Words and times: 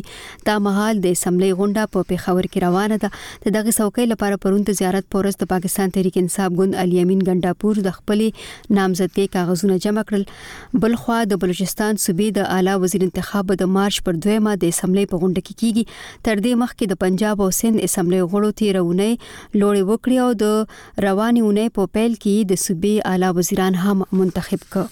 دا 0.49 0.55
مهال 0.65 0.99
د 1.05 1.15
اسمبلی 1.17 1.51
غونډه 1.59 1.89
په 1.93 2.07
پیښور 2.09 2.49
کې 2.49 2.63
روانه 2.63 2.97
ده 3.03 3.53
دغه 3.57 3.75
څوکۍ 3.77 4.09
لپاره 4.13 4.39
پرونت 4.47 4.71
زیارت 4.79 5.07
پورس 5.15 5.39
د 5.43 5.49
پاکستان 5.53 5.93
تحریک 5.99 6.17
انصاف 6.23 6.57
ګوند 6.57 6.79
الیمین 6.83 7.21
ګنڈاپور 7.29 7.79
د 7.87 7.95
خپل 7.99 8.25
نامزدګۍ 8.25 9.31
کاغذونه 9.37 9.79
جمع 9.87 10.05
کړل 10.11 10.83
بلخوا 10.85 11.21
د 11.35 11.41
بلوچستان 11.45 12.03
صوبې 12.07 12.39
د 12.39 12.51
اعلی 12.57 12.75
وزیر 12.83 13.07
انتخاب 13.07 13.55
د 13.63 13.71
مارچ 13.77 14.01
پر 14.09 14.21
2 14.27 14.45
مه 14.49 14.57
د 14.65 14.75
اسمبلی 14.75 15.07
په 15.13 15.21
غونډه 15.23 15.45
کې 15.45 15.63
کیږي 15.63 16.19
تر 16.27 16.43
دې 16.43 16.63
مخکې 16.65 16.93
د 16.93 17.01
پنجاب 17.07 17.47
او 17.47 17.49
سند 17.61 17.81
اسمبلی 17.89 18.21
غړو 18.21 18.61
تیرونه 18.65 19.09
لوړې 19.15 19.91
وکړي 19.93 20.23
او 20.27 20.29
د 20.45 21.07
رواني 21.09 21.47
ونې 21.47 21.77
په 21.79 21.91
پیل 21.95 22.13
کې 22.23 22.35
د 22.49 22.59
صوبې 22.65 22.93
اعلی 23.11 23.29
وزیران 23.37 23.73
هم 23.83 23.97
منتخب 24.19 24.61
ک 24.75 24.85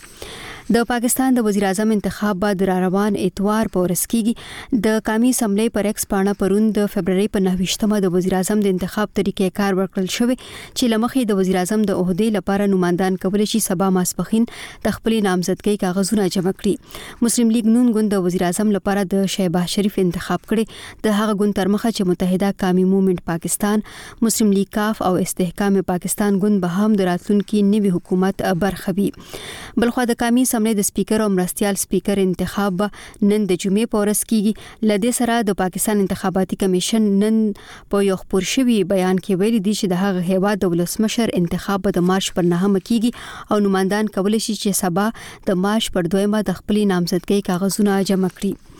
د 0.74 0.82
پاکستان 0.90 1.36
د 1.38 1.44
وزیر 1.46 1.64
اعظم 1.68 1.90
انتخاب 1.94 2.38
بعد 2.42 2.62
را 2.68 2.76
روان 2.82 3.16
اتوار 3.22 3.70
په 3.72 3.82
ورسکیږي 3.86 4.76
د 4.84 5.00
قومي 5.08 5.32
سملې 5.40 5.72
پر 5.78 5.88
ایکس 5.90 6.06
پاڼه 6.12 6.34
پروند 6.44 6.70
د 6.78 6.86
فبرवरी 6.94 7.26
په 7.34 7.44
9مه 7.48 7.98
د 8.06 8.14
وزیر 8.14 8.36
اعظم 8.38 8.62
د 8.66 8.72
انتخاب 8.74 9.10
طریقې 9.20 9.58
کار 9.60 9.76
ورکړل 9.80 10.08
شوې 10.18 10.38
چې 10.50 10.94
لمخې 10.94 11.26
د 11.32 11.40
وزیر 11.40 11.58
اعظم 11.64 11.84
د 11.90 11.98
عہدې 12.04 12.36
لپاره 12.38 12.68
نوماندان 12.76 13.18
کول 13.24 13.44
شي 13.56 13.62
سبا 13.66 13.90
ماسپخین 13.98 14.46
د 14.86 14.96
خپل 15.00 15.18
نامزدګۍ 15.28 15.82
کاغذونه 15.84 16.30
جمع 16.38 16.56
کړي 16.64 17.20
مسلم 17.28 17.52
لیگ 17.58 17.68
نون 17.74 17.92
ګوند 17.98 18.16
د 18.18 18.24
وزیر 18.30 18.48
اعظم 18.52 18.72
لپاره 18.78 19.06
د 19.16 19.28
شیباز 19.36 19.76
شریف 19.76 20.00
انتخاب 20.06 20.48
کړي 20.54 21.04
د 21.10 21.20
هغه 21.20 21.36
ګوند 21.42 21.58
تر 21.60 21.74
مخه 21.76 21.94
چې 21.96 22.12
متحده 22.12 22.54
قومي 22.66 22.88
موومېنټ 22.94 23.28
پاکستان 23.34 24.26
مسلم 24.30 24.56
لیگ 24.62 24.72
کاف 24.80 25.04
او 25.12 25.12
استحکام 25.28 25.82
پاکستان 25.92 26.42
ګوند 26.46 26.66
به 26.68 26.80
هم 26.80 27.00
دراتلونکو 27.06 27.68
نوي 27.76 27.94
حکومت 28.00 28.48
برخه 28.66 28.98
وي 29.02 29.12
بلخو 29.82 30.08
د 30.16 30.22
قومي 30.26 30.48
حمله 30.62 30.78
د 30.78 30.84
سپیکر 30.88 31.22
او 31.24 31.28
مرستيال 31.36 31.76
سپیکر 31.84 32.20
انتخاب 32.24 32.82
نن 33.30 33.46
د 33.52 33.60
جمعې 33.64 33.86
په 33.94 34.02
ورځ 34.02 34.20
کیږي 34.32 34.90
لدې 34.90 35.14
سره 35.20 35.38
د 35.48 35.56
پاکستان 35.62 36.04
انتخاباتي 36.04 36.60
کمیشن 36.64 37.08
نن 37.24 37.40
په 37.96 38.04
یو 38.10 38.18
خبر 38.24 38.48
شوی 38.52 38.78
بیان 38.94 39.22
کې 39.24 39.42
ویلي 39.42 39.62
دی 39.70 39.74
چې 39.80 39.94
د 39.94 40.02
هغه 40.04 40.28
هیواد 40.38 40.62
د 40.66 40.74
ولسمشر 40.76 41.34
انتخاب 41.42 41.90
د 42.00 42.06
مارچ 42.14 42.30
پر 42.40 42.50
نهمه 42.54 42.84
کیږي 42.90 43.54
او 43.54 43.62
نوماندان 43.68 44.14
کول 44.20 44.38
شي 44.48 44.58
چې 44.62 44.80
سبا 44.84 45.08
د 45.50 45.64
مارچ 45.68 45.92
پر 45.98 46.12
دویمه 46.16 46.44
د 46.52 46.60
خپل 46.62 46.84
نامزدګۍ 46.94 47.48
کاغذونه 47.52 48.00
جمع 48.12 48.32
کړي 48.38 48.71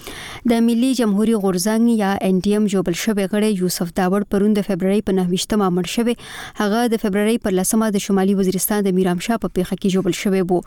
د 0.52 0.62
ملي 0.68 0.88
جمهوریت 1.00 1.40
غورځنګ 1.44 1.84
یا 2.04 2.12
ان 2.28 2.38
ډي 2.46 2.54
ام 2.60 2.66
جوبل 2.74 2.96
شوی 3.04 3.26
غړی 3.34 3.52
یوسف 3.64 3.90
داوړ 4.00 4.22
پروند 4.36 4.58
د 4.60 4.64
فبرवरी 4.68 5.02
په 5.10 5.16
19مه 5.20 5.66
مړ 5.76 5.86
شوی 5.96 6.16
هغه 6.62 6.80
د 6.94 7.02
فبرवरी 7.04 7.36
پر 7.48 7.56
10مه 7.62 7.90
د 7.96 8.04
شمالي 8.06 8.34
وزیرستان 8.40 8.86
د 8.88 8.96
میرامشاه 9.00 9.38
په 9.44 9.54
پیخه 9.58 9.76
کې 9.78 9.96
جوبل 9.96 10.18
شوی 10.22 10.42
وو 10.52 10.60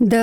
د 0.00 0.14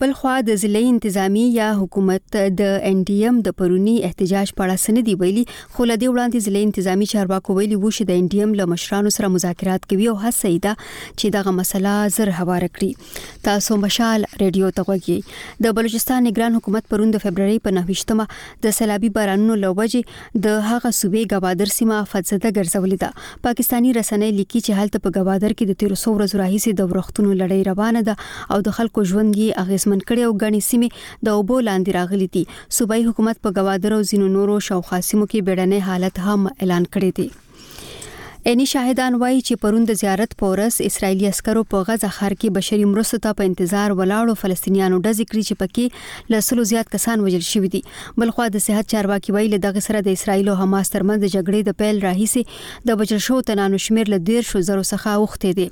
بل 0.00 0.12
خوا 0.16 0.32
د 0.46 0.54
ضلعي 0.62 0.88
انتظامی 0.88 1.40
یا 1.54 1.70
حکومت 1.78 2.36
د 2.58 2.68
ان 2.90 2.98
ډي 3.06 3.26
ام 3.30 3.38
د 3.46 3.54
پرونی 3.62 3.94
احتجاج 4.08 4.50
په 4.58 4.66
اړه 4.66 4.82
سندې 4.82 5.22
ویلي 5.22 5.42
خو 5.46 5.86
لدی 5.90 6.10
وړاندې 6.10 6.44
ضلعي 6.46 6.62
انتظامی 6.66 7.08
چارواکو 7.12 7.56
ویلي 7.56 7.78
وو 7.80 7.90
چې 7.96 8.06
د 8.10 8.20
ان 8.22 8.28
ډي 8.34 8.44
ام 8.44 8.52
له 8.60 8.66
مشرانو 8.72 9.12
سره 9.16 9.30
مذاکرات 9.36 9.88
کوي 9.92 10.06
او 10.12 10.14
هڅه 10.26 10.52
یې 10.52 10.60
ده 10.66 10.76
چې 10.82 11.34
دغه 11.38 11.54
مسله 11.56 11.94
زر 12.18 12.32
هواره 12.36 12.68
کړي 12.74 13.40
تاسو 13.48 13.80
مشال 13.86 14.28
ریډیو 14.28 14.70
ته 14.76 14.84
وګورئ 14.92 15.66
د 15.66 15.74
بلوچستان 15.80 16.24
نگران 16.28 16.60
حکومت 16.60 16.86
پرون 16.94 17.12
د 17.18 17.24
فبرवरी 17.26 17.58
په 17.66 17.76
9مه 17.80 18.38
د 18.68 18.78
سیلابي 18.78 19.12
بارانونو 19.18 19.58
لوبجې 19.64 20.38
د 20.46 20.56
هغه 20.70 20.94
صوبې 21.00 21.34
غوادر 21.34 21.74
سیمه 21.80 21.98
فزده 22.14 22.54
ګرځولې 22.60 23.02
ده 23.04 23.42
پاکستانی 23.50 23.98
رسنۍ 24.00 24.38
لیکي 24.38 24.64
چې 24.66 24.82
حالت 24.82 25.02
په 25.02 25.14
غوادر 25.20 25.58
کې 25.58 25.64
د 25.68 25.92
1300 25.92 26.08
ورځې 26.14 26.44
راهیسې 26.44 26.80
د 26.84 26.96
ورختونو 26.96 27.34
لړۍ 27.42 27.70
روانه 27.72 28.06
ده 28.12 28.56
او 28.56 28.64
د 28.70 28.78
خلکو 28.80 29.08
ژوند 29.10 29.22
ژوند 29.24 29.38
یې 29.42 29.58
اغیزمن 29.64 30.00
کړي 30.08 30.22
او 30.26 30.32
غني 30.42 30.60
سیمې 30.70 30.88
د 31.28 31.38
اوبو 31.38 31.56
لاندې 31.68 31.90
راغلي 31.98 32.28
دي 32.34 32.44
صوبایي 32.78 33.02
حکومت 33.08 33.36
په 33.46 33.56
گوادر 33.58 33.90
او 33.98 34.02
زینو 34.10 34.26
نورو 34.36 34.56
شاوخوا 34.68 34.98
سیمو 35.08 35.26
کې 35.30 35.44
بیړنۍ 35.46 35.80
حالت 35.88 36.14
هم 36.26 36.40
اعلان 36.60 36.84
کړی 36.96 37.10
دی 37.20 37.28
اني 38.46 38.66
شاهدان 38.66 39.14
وایي 39.14 39.38
چې 39.40 39.56
پروند 39.60 39.90
زیارت 39.98 40.32
پورس 40.40 40.76
اسرایلی 40.86 41.26
عسکرو 41.28 41.60
په 41.74 41.84
غزه 41.90 42.08
خار 42.16 42.32
کې 42.32 42.56
بشري 42.56 42.88
مرستو 42.88 43.18
ته 43.26 43.36
په 43.36 43.46
انتظار 43.50 43.92
ولاړو 44.00 44.34
فلسطینیانو 44.40 44.98
د 45.06 45.14
ذکر 45.20 45.38
چې 45.38 45.54
پکې 45.62 46.32
لسلو 46.34 46.66
زیات 46.70 46.90
کسان 46.94 47.22
وژل 47.26 47.46
شوی 47.46 47.70
دي 47.74 47.80
بل 48.24 48.32
خو 48.38 48.48
د 48.56 48.62
صحت 48.64 48.90
چارواکي 48.94 49.34
وایي 49.36 49.48
له 49.52 49.58
دغه 49.66 49.82
سره 49.86 50.02
د 50.08 50.18
اسرایل 50.20 50.50
او 50.56 50.56
حماس 50.58 50.90
ترمنځ 50.96 51.30
جګړې 51.36 51.68
د 51.68 51.78
پیل 51.84 52.02
راهیسي 52.08 52.84
د 52.90 52.98
بشر 53.02 53.22
شو 53.28 53.38
تنانو 53.52 53.80
شمیر 53.86 54.10
له 54.16 54.20
ډیر 54.32 54.48
شو 54.50 54.62
زرو 54.68 54.84
څخه 54.88 55.16
اوخته 55.22 55.54
دي 55.60 55.66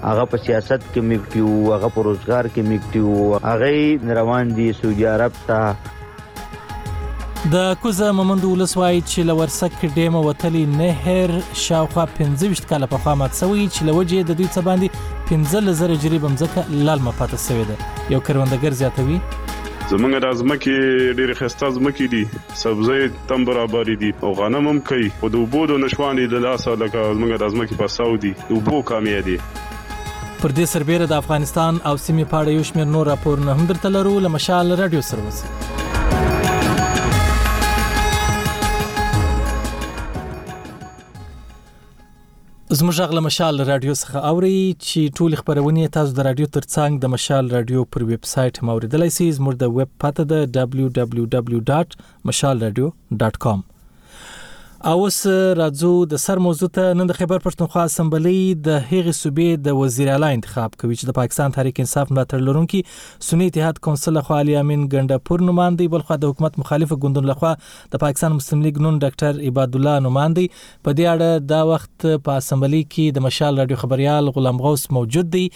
هغه 0.09 0.25
په 0.33 0.43
سیاست 0.47 0.89
کې 0.93 1.05
میکټیو 1.11 1.53
هغه 1.75 1.91
په 1.99 2.05
روزګار 2.09 2.49
کې 2.55 2.73
میکټیو 2.73 3.29
هغه 3.51 4.17
روان 4.21 4.51
دي 4.59 4.67
سعودي 4.81 5.07
عرب 5.13 5.39
ته 5.51 5.61
د 7.55 7.71
کوزه 7.85 8.11
مومند 8.19 8.43
ولسوای 8.51 8.99
چې 9.07 9.31
لورسک 9.31 9.79
ډیمه 9.95 10.25
وتلی 10.27 10.65
نهر 10.75 11.37
شاوخوا 11.69 12.05
25 12.19 12.67
کاله 12.75 12.91
په 12.97 13.03
خامه 13.07 13.31
سوي 13.45 13.65
چې 13.71 13.81
لوجه 13.93 14.29
د 14.29 14.31
دوی 14.43 14.51
څخه 14.51 14.67
باندې 14.69 14.87
15000 15.33 16.05
جریبه 16.05 16.35
مزکه 16.37 16.61
لال 16.91 17.01
مفاته 17.09 17.43
سوي 17.49 17.65
ده 17.73 17.79
یو 18.17 18.21
کروندګر 18.29 18.73
زیاتوي 18.85 19.19
زمونږ 19.93 20.15
د 20.25 20.31
ازمکه 20.35 20.77
ډېر 21.17 21.31
خسته 21.39 21.67
ازمکه 21.73 22.13
دي 22.13 22.21
سبزی 22.61 23.09
تم 23.33 23.43
برابر 23.49 23.91
دي 24.05 24.11
او 24.29 24.31
غنم 24.39 24.69
هم 24.71 24.79
کوي 24.91 25.11
او 25.21 25.31
د 25.35 25.43
وبو 25.43 25.65
د 25.71 25.83
نشوانې 25.83 26.31
د 26.35 26.45
لاسه 26.47 26.77
لکه 26.83 27.05
زمونږ 27.17 27.35
د 27.45 27.49
ازمکه 27.53 27.81
په 27.83 27.95
سعودي 27.99 28.33
د 28.41 28.57
وبو 28.61 28.81
کامې 28.93 29.29
دي 29.29 29.37
پر 30.43 30.57
دې 30.61 30.71
سربېره 30.75 31.11
د 31.15 31.21
افغانستان 31.25 31.83
او 31.91 31.97
سیمې 32.07 32.31
په 32.35 32.43
اړه 32.43 32.57
یو 32.59 32.69
شمېر 32.73 32.93
نور 32.97 33.11
راپورونه 33.13 33.59
هم 33.59 33.71
درته 33.73 33.95
لرو 33.99 34.17
لمشال 34.29 34.77
رادیو 34.83 35.05
سروس 35.13 35.45
زموږ 42.79 42.95
غل 43.09 43.19
مشال 43.27 43.55
رادیو 43.71 43.95
څخه 44.03 44.17
اوري 44.35 44.59
چې 44.87 45.01
ټول 45.19 45.31
خبرونه 45.41 45.83
تاسو 45.97 46.11
د 46.19 46.21
رادیو 46.29 46.47
ترڅنګ 46.57 46.91
د 47.03 47.05
مشال 47.15 47.45
رادیو 47.57 47.81
پر 47.97 48.01
ویب 48.11 48.23
سټ 48.33 48.53
هم 48.63 48.67
اوریدلای 48.75 49.11
شئ 49.17 49.27
زموږ 49.41 49.55
د 49.65 49.75
ویب 49.79 49.91
پته 50.05 50.25
د 50.33 50.35
www.mashalradio.com 50.71 53.59
اوس 54.91 55.17
راځو 55.57 55.89
د 56.13 56.21
سر 56.21 56.39
موضوع 56.45 56.69
ته 56.79 56.95
نن 57.01 57.11
د 57.11 57.17
خبر 57.19 57.43
پښتونخوا 57.43 57.83
اسمبلی 57.91 58.39
د 58.69 58.79
هغې 58.79 59.15
صوبې 59.19 59.61
د 59.67 59.77
وزیر 59.81 60.09
اعلی 60.15 60.31
انتخاب 60.39 60.73
کوي 60.81 60.97
چې 61.01 61.11
د 61.11 61.17
پاکستان 61.19 61.55
تحریک 61.59 61.79
انصاف 61.85 62.11
ملاتړ 62.11 62.49
لرونکي 62.49 62.81
سنی 63.29 63.49
اتحاد 63.53 63.79
کونسل 63.89 64.19
خو 64.29 64.37
علي 64.39 64.57
امين 64.63 64.85
ګنڈاپور 64.95 65.45
نوماندې 65.51 65.93
بلخو 65.95 66.19
د 66.25 66.33
حکومت 66.35 66.59
مخالفه 66.63 66.99
ګوندونو 67.05 67.31
لخوا 67.33 67.53
د 67.97 68.03
پاکستان 68.07 68.35
مسلم 68.41 68.67
لیگ 68.69 68.83
نون 68.87 68.99
ډاکټر 69.07 69.47
عباد 69.53 69.81
الله 69.83 70.03
نوماندې 70.09 70.61
په 70.61 70.99
دې 71.03 71.15
اړه 71.15 71.49
دا 71.55 71.63
وخت 71.73 72.29
په 72.31 72.43
اسمبلی 72.45 72.83
کې 72.89 73.19
د 73.21 73.29
مشال 73.29 73.65
رادیو 73.65 73.81
خبريال 73.85 74.33
غلام 74.41 74.61
غوس 74.67 74.91
موجود 74.99 75.33
دی 75.39 75.47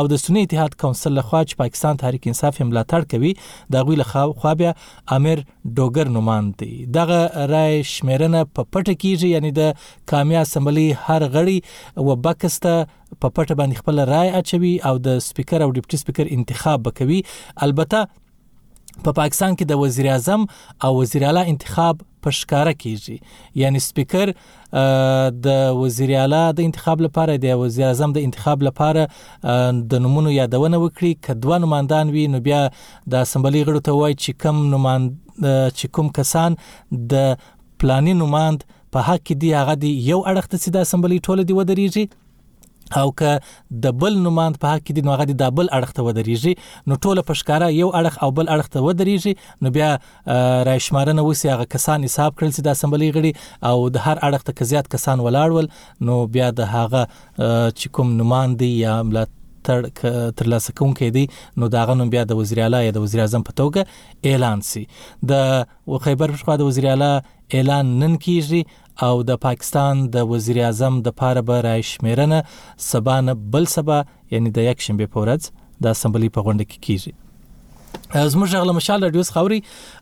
او 0.00 0.02
د 0.12 0.22
سنی 0.24 0.42
اتحاد 0.48 0.76
کونسل 0.84 1.12
لخوا 1.20 1.40
چې 1.50 1.54
پاکستان 1.62 1.96
تحریک 2.04 2.28
انصاف 2.32 2.60
هم 2.62 2.68
ملاتړ 2.70 3.10
کوي 3.14 3.32
د 3.76 3.86
غوي 3.88 3.96
لخوا 4.02 4.24
خو 4.44 4.54
بیا 4.62 4.72
امیر 5.18 5.42
ډوګر 5.80 6.12
نوماندي 6.18 6.70
دغه 7.00 7.46
رای 7.54 7.82
شمیرنه 7.96 8.44
په 8.52 8.70
پټه 8.70 9.02
کیږي 9.04 9.36
یعنی 9.36 9.52
د 9.60 9.92
کامیا 10.14 10.46
اسمبلی 10.50 10.86
هر 11.08 11.20
غړي 11.26 12.06
وبکسته 12.08 12.78
په 12.88 13.34
پټه 13.34 13.60
باندې 13.60 13.84
خپل 13.84 14.06
رای 14.16 14.34
اچوي 14.44 14.74
او 14.90 14.96
د 15.10 15.22
سپیکر 15.28 15.60
او 15.66 15.70
ډیپټي 15.78 16.02
سپیکر 16.04 16.34
انتخاب 16.38 16.86
وکوي 16.90 17.22
البته 17.68 18.08
په 19.04 19.12
پا 19.16 19.20
پاکستان 19.22 19.54
کې 19.56 19.64
د 19.68 19.82
وزیر 19.82 20.06
اعظم 20.12 20.42
او 20.86 20.90
وزیر 21.00 21.22
اعلی 21.26 21.42
انتخاب 21.52 22.00
په 22.24 22.30
ښکارا 22.38 22.72
کیږي 22.80 23.56
یعنی 23.60 23.78
سپیکر 23.84 24.32
د 25.46 25.78
وزیر 25.80 26.12
اعلی 26.22 26.42
د 26.58 26.66
انتخاب 26.70 27.00
لپاره 27.06 27.36
د 27.44 27.56
وزیر 27.62 27.86
اعظم 27.90 28.12
د 28.18 28.26
انتخاب 28.28 28.62
لپاره 28.68 29.56
د 29.94 30.04
نمونو 30.06 30.34
یادونه 30.36 30.82
وکړي 30.82 31.26
کدوه 31.28 31.62
نماندان 31.66 32.12
وي 32.16 32.26
نو 32.34 32.42
بیا 32.50 32.60
د 33.14 33.24
اسمبلی 33.28 33.64
غړو 33.68 33.88
ته 33.90 33.98
وایي 34.00 34.18
چې 34.20 34.46
کم 34.46 34.62
نماند 34.76 35.12
چې 35.44 35.96
کوم 35.98 36.12
کسان 36.20 36.58
د 37.14 37.36
پلاني 37.84 38.16
نماند 38.22 38.68
په 38.96 39.10
حق 39.10 39.22
کې 39.26 39.44
دی 39.44 39.54
هغه 39.60 39.78
دی 39.86 39.94
یو 40.10 40.20
اړخ 40.32 40.52
ته 40.54 40.66
سیده 40.66 40.86
اسمبلی 40.88 41.22
ټوله 41.26 41.50
دی 41.52 41.60
ودرېږي 41.60 42.10
او 42.96 43.10
که 43.14 43.38
د 43.84 43.96
بل 44.02 44.14
نوماند 44.26 44.58
په 44.62 44.68
حق 44.74 44.84
کې 44.86 44.98
د 44.98 45.06
نوغه 45.08 45.26
د 45.42 45.54
بل 45.58 45.70
اړخ 45.78 45.92
ته 45.98 46.04
ودرېږي 46.06 46.54
نو 46.90 46.98
ټوله 47.06 47.24
پښکارا 47.30 47.68
یو 47.76 47.90
اړخ 48.02 48.18
او 48.26 48.30
بل 48.38 48.50
اړخ 48.54 48.70
ته 48.72 48.86
ودرېږي 48.86 49.36
نو 49.64 49.72
بیا 49.76 49.90
رایشمارنه 50.70 51.26
وسی 51.28 51.52
هغه 51.52 51.70
کسان 51.76 52.08
حساب 52.08 52.38
کړل 52.38 52.54
چې 52.56 52.62
د 52.68 52.78
اسمبلی 52.78 53.10
غړي 53.18 53.32
او 53.72 53.88
د 53.98 54.06
هر 54.06 54.16
اړخ 54.30 54.42
ته 54.50 54.58
کزيات 54.62 54.88
کسان 54.96 55.24
ولاړول 55.26 55.70
نو 56.08 56.16
بیا 56.38 56.50
د 56.62 56.70
هغه 56.76 57.02
چې 57.38 57.88
کوم 57.98 58.16
نوماند 58.22 58.66
یا 58.70 58.96
ملت 59.10 59.38
تر 59.68 59.86
تر 60.02 60.46
لاسه 60.50 60.72
کوم 60.78 60.92
کې 60.98 61.16
دی 61.16 61.62
نو 61.62 61.66
دا 61.78 61.88
غنوم 61.88 62.10
بیا 62.12 62.22
د 62.28 62.36
وزیر 62.42 62.60
اعلی 62.66 62.78
یا 62.84 62.92
د 62.98 63.02
وزیر 63.06 63.20
اعظم 63.24 63.42
په 63.48 63.58
توګه 63.62 64.30
اعلان 64.30 64.62
سي 64.68 64.84
د 65.32 65.50
خیبر 66.04 66.30
پښتونخوا 66.36 66.56
د 66.62 66.70
وزیر 66.70 66.86
اعلی 66.92 67.10
اعلان 67.58 67.90
نن 68.04 68.14
کیږي 68.26 68.88
او 69.06 69.14
د 69.28 69.32
پاکستان 69.46 69.94
د 70.14 70.28
وزیر 70.32 70.58
اعظم 70.64 70.94
د 71.06 71.16
پاره 71.20 71.42
به 71.50 71.56
رایشمیرنه 71.68 72.38
سبانه 72.90 73.32
بل 73.56 73.64
سبا 73.76 73.98
یعنی 74.36 74.50
د 74.60 74.70
یک 74.70 74.78
شنبه 74.88 75.06
پورز 75.16 75.42
د 75.86 75.98
اسمبلی 75.98 76.28
په 76.36 76.40
غونډه 76.44 76.64
کې 76.70 76.78
کی 76.78 76.84
کیږي 76.86 77.12
زموږ 78.14 78.54
غل 78.56 78.72
مشال 78.74 79.02
رادیو 79.04 79.22
خوري 79.34 79.58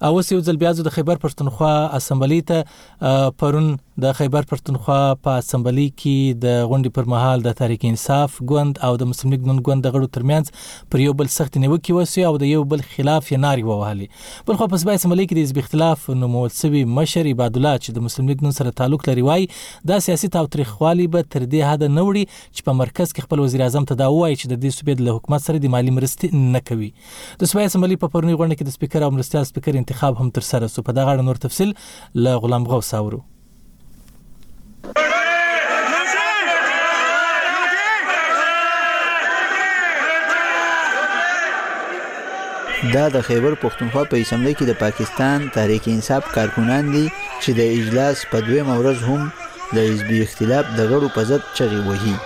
او 0.08 0.10
اوس 0.18 0.30
یو 0.32 0.38
ځل 0.44 0.56
بیا 0.60 0.70
د 0.76 0.88
خیبر 0.94 1.16
پښتونخوا 1.24 1.72
اسمبلی 1.96 2.40
ته 2.50 3.16
پرون 3.40 3.66
د 4.04 4.12
خیبر 4.20 4.42
پښتونخوا 4.52 5.16
په 5.26 5.42
اسمبلی 5.42 5.84
کې 5.88 6.38
د 6.44 6.56
غونډې 6.70 6.96
پر 6.98 7.08
مهال 7.14 7.42
د 7.46 7.56
تحریک 7.60 7.84
انصاف 7.88 8.36
ګوند 8.52 8.80
او 8.88 8.90
د 9.02 9.10
مسلم 9.10 9.32
لیگ 9.34 9.48
نن 9.50 9.58
ګوند 9.68 9.84
د 9.88 9.94
غړو 9.96 10.12
ترمنځ 10.18 10.86
پر 10.94 11.02
یو 11.04 11.12
بل 11.22 11.30
سخت 11.36 11.56
نیوکې 11.58 11.98
وسی 11.98 12.24
او 12.30 12.30
د 12.44 12.50
یو 12.52 12.62
بل 12.74 12.84
خلاف 12.94 13.26
یې 13.32 13.42
ناری 13.44 13.66
ووهلي 13.70 14.08
بل 14.50 14.58
خو 14.62 14.70
په 14.76 14.80
سبا 14.84 14.96
اسمبلی 15.00 15.26
کې 15.28 15.38
د 15.40 15.46
حزب 15.46 15.58
اختلاف 15.64 16.08
نومول 16.22 16.50
سوي 16.60 16.82
مشر 17.00 17.30
عباد 17.34 17.60
الله 17.62 17.82
چې 17.82 17.98
د 17.98 18.06
مسلم 18.08 18.30
لیگ 18.34 18.46
نن 18.48 18.56
سره 18.60 18.74
تعلق 18.82 19.06
لري 19.10 19.26
وای 19.30 19.46
د 19.92 20.02
سیاسي 20.06 20.32
تاوتریخوالي 20.38 21.10
به 21.18 21.28
تر 21.36 21.46
دې 21.48 21.68
حد 21.72 21.86
نه 21.98 22.08
وړي 22.08 22.40
چې 22.40 22.70
په 22.70 22.80
مرکز 22.82 23.12
کې 23.14 23.28
خپل 23.28 23.44
وزیر 23.46 23.66
اعظم 23.68 23.90
ته 23.94 24.00
دا 24.04 24.10
وایي 24.18 24.40
چې 24.40 24.54
د 24.54 24.62
دې 24.64 24.80
صوبې 24.80 25.08
له 25.10 25.18
حکومت 25.20 25.46
سره 25.50 25.64
د 25.68 25.74
مالی 25.78 25.96
مرستې 26.00 26.52
نه 26.58 26.64
کوي 26.72 26.90
د 27.44 27.52
سبا 27.54 27.68
اسمبلی 27.72 27.96
په 28.02 28.08
پرونی 28.14 28.34
غونډه 28.38 28.54
کې 28.58 28.64
د 28.66 28.76
سپیکر 28.76 29.02
او 29.06 29.10
مرستیال 29.16 29.46
سپیکر 29.50 29.78
انتخاب 29.80 30.18
هم 30.22 30.28
تر 30.38 30.46
سره 30.50 30.70
سو 30.74 30.84
په 30.88 30.96
دغه 31.00 31.16
اړه 31.16 31.28
نور 31.30 31.42
تفصيل 31.48 31.74
ل 32.26 32.44
غلام 32.46 32.68
غو 32.72 32.80
ساورو 32.90 33.24
دا 42.94 43.04
د 43.14 43.22
خیبر 43.28 43.54
پښتونخوا 43.60 44.02
په 44.10 44.24
اسمبلی 44.24 44.54
کې 44.58 44.68
د 44.68 44.78
پاکستان 44.84 45.48
تحریک 45.56 45.88
انصاف 45.92 46.28
کارکونان 46.38 46.92
دي 46.96 47.04
چې 47.16 47.58
د 47.60 47.76
اجلاس 47.80 48.24
په 48.32 48.46
دویم 48.48 48.70
ورځ 48.76 49.04
هم 49.10 49.76
د 49.78 49.86
حزب 49.90 50.14
اختلاف 50.22 50.72
د 50.80 50.90
غړو 50.92 51.14
په 51.16 51.30
ضد 51.32 51.46
چغې 51.52 51.86
وهي 51.88 52.18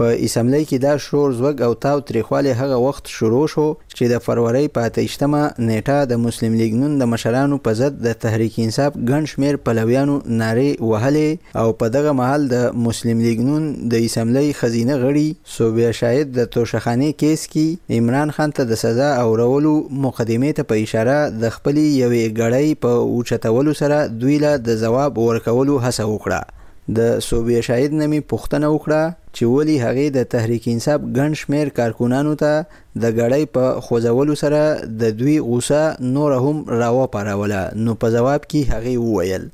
په 0.00 0.12
اسمبلی 0.26 0.64
کې 0.68 0.78
دا 0.82 0.92
شور 1.06 1.32
زوګ 1.38 1.60
او 1.64 1.72
تاو 1.84 1.98
تریخواله 2.10 2.52
هغه 2.60 2.76
وخت 2.82 3.08
شروع 3.14 3.40
شو 3.54 3.64
چې 3.94 4.12
د 4.12 4.22
فروری 4.26 4.68
په 4.76 4.92
28مه 4.92 5.40
نیټه 5.70 6.06
د 6.12 6.22
مسلم 6.22 6.54
لیگ 6.60 6.76
نن 6.82 6.94
د 7.02 7.08
مشرانو 7.14 7.58
په 7.66 7.76
ضد 7.80 7.98
د 8.06 8.14
تحریک 8.22 8.56
انصاف 8.62 8.96
ګڼ 9.10 9.26
شمیر 9.32 9.58
پلویانو 9.66 10.14
ناره 10.42 10.70
وهلې 10.92 11.60
او 11.64 11.74
په 11.82 11.92
دغه 11.98 12.14
محل 12.22 12.46
د 12.54 12.80
مسلم 12.86 13.20
لیگ 13.26 13.44
نن 13.50 13.68
د 13.94 14.06
اسمبلی 14.06 14.46
خزینه 14.60 14.96
غړي 15.02 15.58
صوبیا 15.58 15.92
شاهد 16.00 16.32
د 16.38 16.48
توشخانی 16.56 17.10
کیس 17.24 17.46
کې 17.56 17.86
کی 17.92 18.00
عمران 18.04 18.32
خان 18.38 18.56
ته 18.60 18.70
د 18.72 18.80
سزا 18.84 19.10
او 19.26 19.36
رولو 19.42 19.74
مقدمه 20.08 20.56
ته 20.60 20.70
په 20.74 20.86
اشاره 20.88 21.18
د 21.44 21.54
خپل 21.58 21.82
یوې 21.84 22.38
غړۍ 22.40 22.80
په 22.86 23.06
اوچتولو 23.18 23.76
سره 23.84 24.00
دوی 24.24 24.40
له 24.46 24.56
د 24.70 24.82
جواب 24.86 25.22
ورکولو 25.26 25.78
هڅه 25.88 26.12
وکړه 26.12 26.58
د 27.00 27.18
صوبیا 27.32 27.66
شاهد 27.72 28.02
نمی 28.04 28.26
پښتنه 28.30 28.76
وکړه 28.76 29.19
چې 29.38 29.52
ولی 29.56 29.76
هغه 29.82 30.06
د 30.14 30.24
تحریک 30.34 30.66
انصاف 30.72 31.02
ګڼ 31.18 31.36
شمیر 31.40 31.68
کارکونانو 31.78 32.32
ته 32.42 32.54
د 33.02 33.14
غړې 33.18 33.52
په 33.58 33.72
خوځولو 33.86 34.36
سره 34.42 34.62
د 35.02 35.16
دوی 35.20 35.36
غوسه 35.46 36.10
نور 36.16 36.34
هم 36.46 36.62
راو 36.82 37.04
پاروله 37.16 37.62
نو 37.84 37.96
په 38.04 38.14
جواب 38.16 38.46
کې 38.46 38.74
هغه 38.74 38.96
وویل 39.04 39.48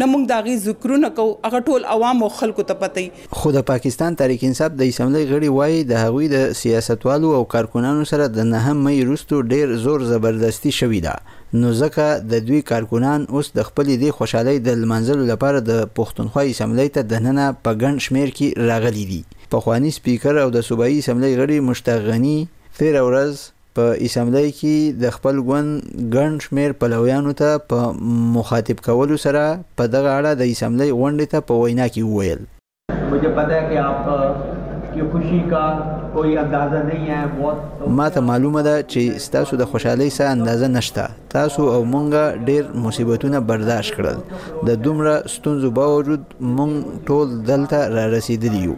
نه 0.00 0.06
موږ 0.10 0.28
داغي 0.32 0.58
ذکرونه 0.64 1.12
کو 1.20 1.28
هغه 1.44 1.62
ټول 1.70 1.86
عوام 1.94 2.24
او 2.26 2.32
خلکو 2.42 2.66
ته 2.72 2.80
پته 2.84 3.36
خو 3.40 3.54
د 3.58 3.64
پاکستان 3.72 4.18
تحریک 4.20 4.44
انصاف 4.50 4.76
د 4.82 4.92
اسمبلی 4.94 5.24
غړي 5.30 5.60
وای 5.60 5.84
د 5.92 6.04
هغوی 6.08 6.28
د 6.34 6.44
سیاستوالو 6.64 7.32
او 7.40 7.46
کارکونانو 7.54 8.10
سره 8.12 8.28
د 8.38 8.52
نهم 8.54 8.78
مې 8.82 9.12
روستو 9.12 9.42
ډیر 9.56 9.76
زور 9.86 10.06
زبردستی 10.14 10.76
شوې 10.82 11.00
ده 11.08 11.38
نو 11.52 11.72
ځکه 11.72 12.20
د 12.32 12.40
دوی 12.48 12.60
کارکونان 12.66 13.24
اوس 13.34 13.48
د 13.56 13.62
خپلې 13.68 13.96
د 14.00 14.10
خوشحالۍ 14.16 14.58
د 14.66 14.70
لمنځلو 14.82 15.24
لپاره 15.32 15.60
د 15.70 15.80
پښتونخوا 15.98 16.42
اسمبلی 16.50 16.88
ته 16.96 17.02
د 17.12 17.24
نننه 17.26 17.46
په 17.64 17.74
ګڼ 17.82 17.98
شمیر 18.06 18.30
کې 18.36 18.68
راغلي 18.72 19.04
دي 19.12 19.22
پخوانی 19.54 19.90
سپیکر 19.96 20.38
او 20.42 20.50
د 20.56 20.60
صوبایي 20.68 20.98
اسمبلی 20.98 21.32
غړي 21.40 21.58
مشتغنی 21.70 22.36
تیر 22.82 23.00
ورځ 23.00 23.40
په 23.80 23.98
اسمبلی 24.08 24.50
کې 24.52 25.02
د 25.06 25.10
خپل 25.18 25.40
ګوند 25.50 25.90
ګڼ 26.18 26.38
شمیر 26.46 26.72
پلویانو 26.84 27.32
ته 27.42 27.58
په 27.72 27.90
مخاطب 28.38 28.84
کولو 28.88 29.16
سره 29.26 29.44
په 29.76 29.92
دغه 29.96 30.14
اړه 30.18 30.38
د 30.42 30.52
اسمبلی 30.54 30.90
غونډې 30.90 31.26
ته 31.34 31.48
په 31.50 31.64
وینا 31.64 31.88
کې 31.94 32.10
وویل 32.10 32.40
مجھے 33.12 33.28
پتہ 33.40 33.52
ہے 33.58 33.66
کہ 33.70 33.78
آپ 33.88 34.58
یا 34.96 35.04
خوشي 35.12 35.40
کا 35.50 35.64
کوئی 36.14 36.36
اندازه 36.38 36.80
نه 36.88 36.94
یا 37.08 37.54
ما 37.96 38.08
ته 38.10 38.20
معلومه 38.20 38.62
ده 38.62 38.82
چې 38.88 39.18
ستاسو 39.18 39.56
د 39.56 39.64
خوشحالي 39.64 40.10
سره 40.10 40.28
اندازه 40.28 40.68
نشته 40.68 41.08
تاسو 41.28 41.62
او 41.62 41.84
مونږه 41.90 42.46
ډیر 42.46 42.64
مصیبتونه 42.84 43.40
برداشت 43.40 43.94
کړل 43.94 44.66
د 44.66 44.70
دومره 44.82 45.22
ستونزو 45.26 45.70
باوجود 45.70 46.24
مونږ 46.40 46.74
ټول 47.06 47.28
دلته 47.46 47.88
را 47.88 48.06
رسیدلی 48.06 48.58
یو 48.64 48.74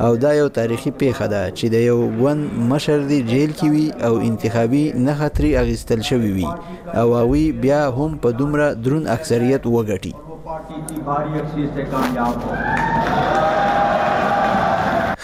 او 0.00 0.16
دا 0.16 0.34
یو 0.34 0.48
تاریخی 0.48 0.90
پیښه 1.00 1.26
ده 1.26 1.50
چې 1.56 1.64
د 1.72 1.74
یو 1.74 2.00
ون 2.24 2.38
مشر 2.68 2.98
دی 2.98 3.22
جیل 3.22 3.50
کې 3.50 3.64
وي 3.64 3.92
او 4.04 4.16
انتخابي 4.18 4.92
نه 4.96 5.14
خطري 5.14 5.56
اغستل 5.56 6.00
شوی 6.00 6.32
وي 6.32 6.46
او 6.94 7.14
هغوی 7.16 7.52
بیا 7.52 7.82
هم 7.90 8.18
په 8.22 8.30
دومره 8.32 8.74
درون 8.74 9.06
اکثریت 9.16 9.62
وګټي 9.74 10.14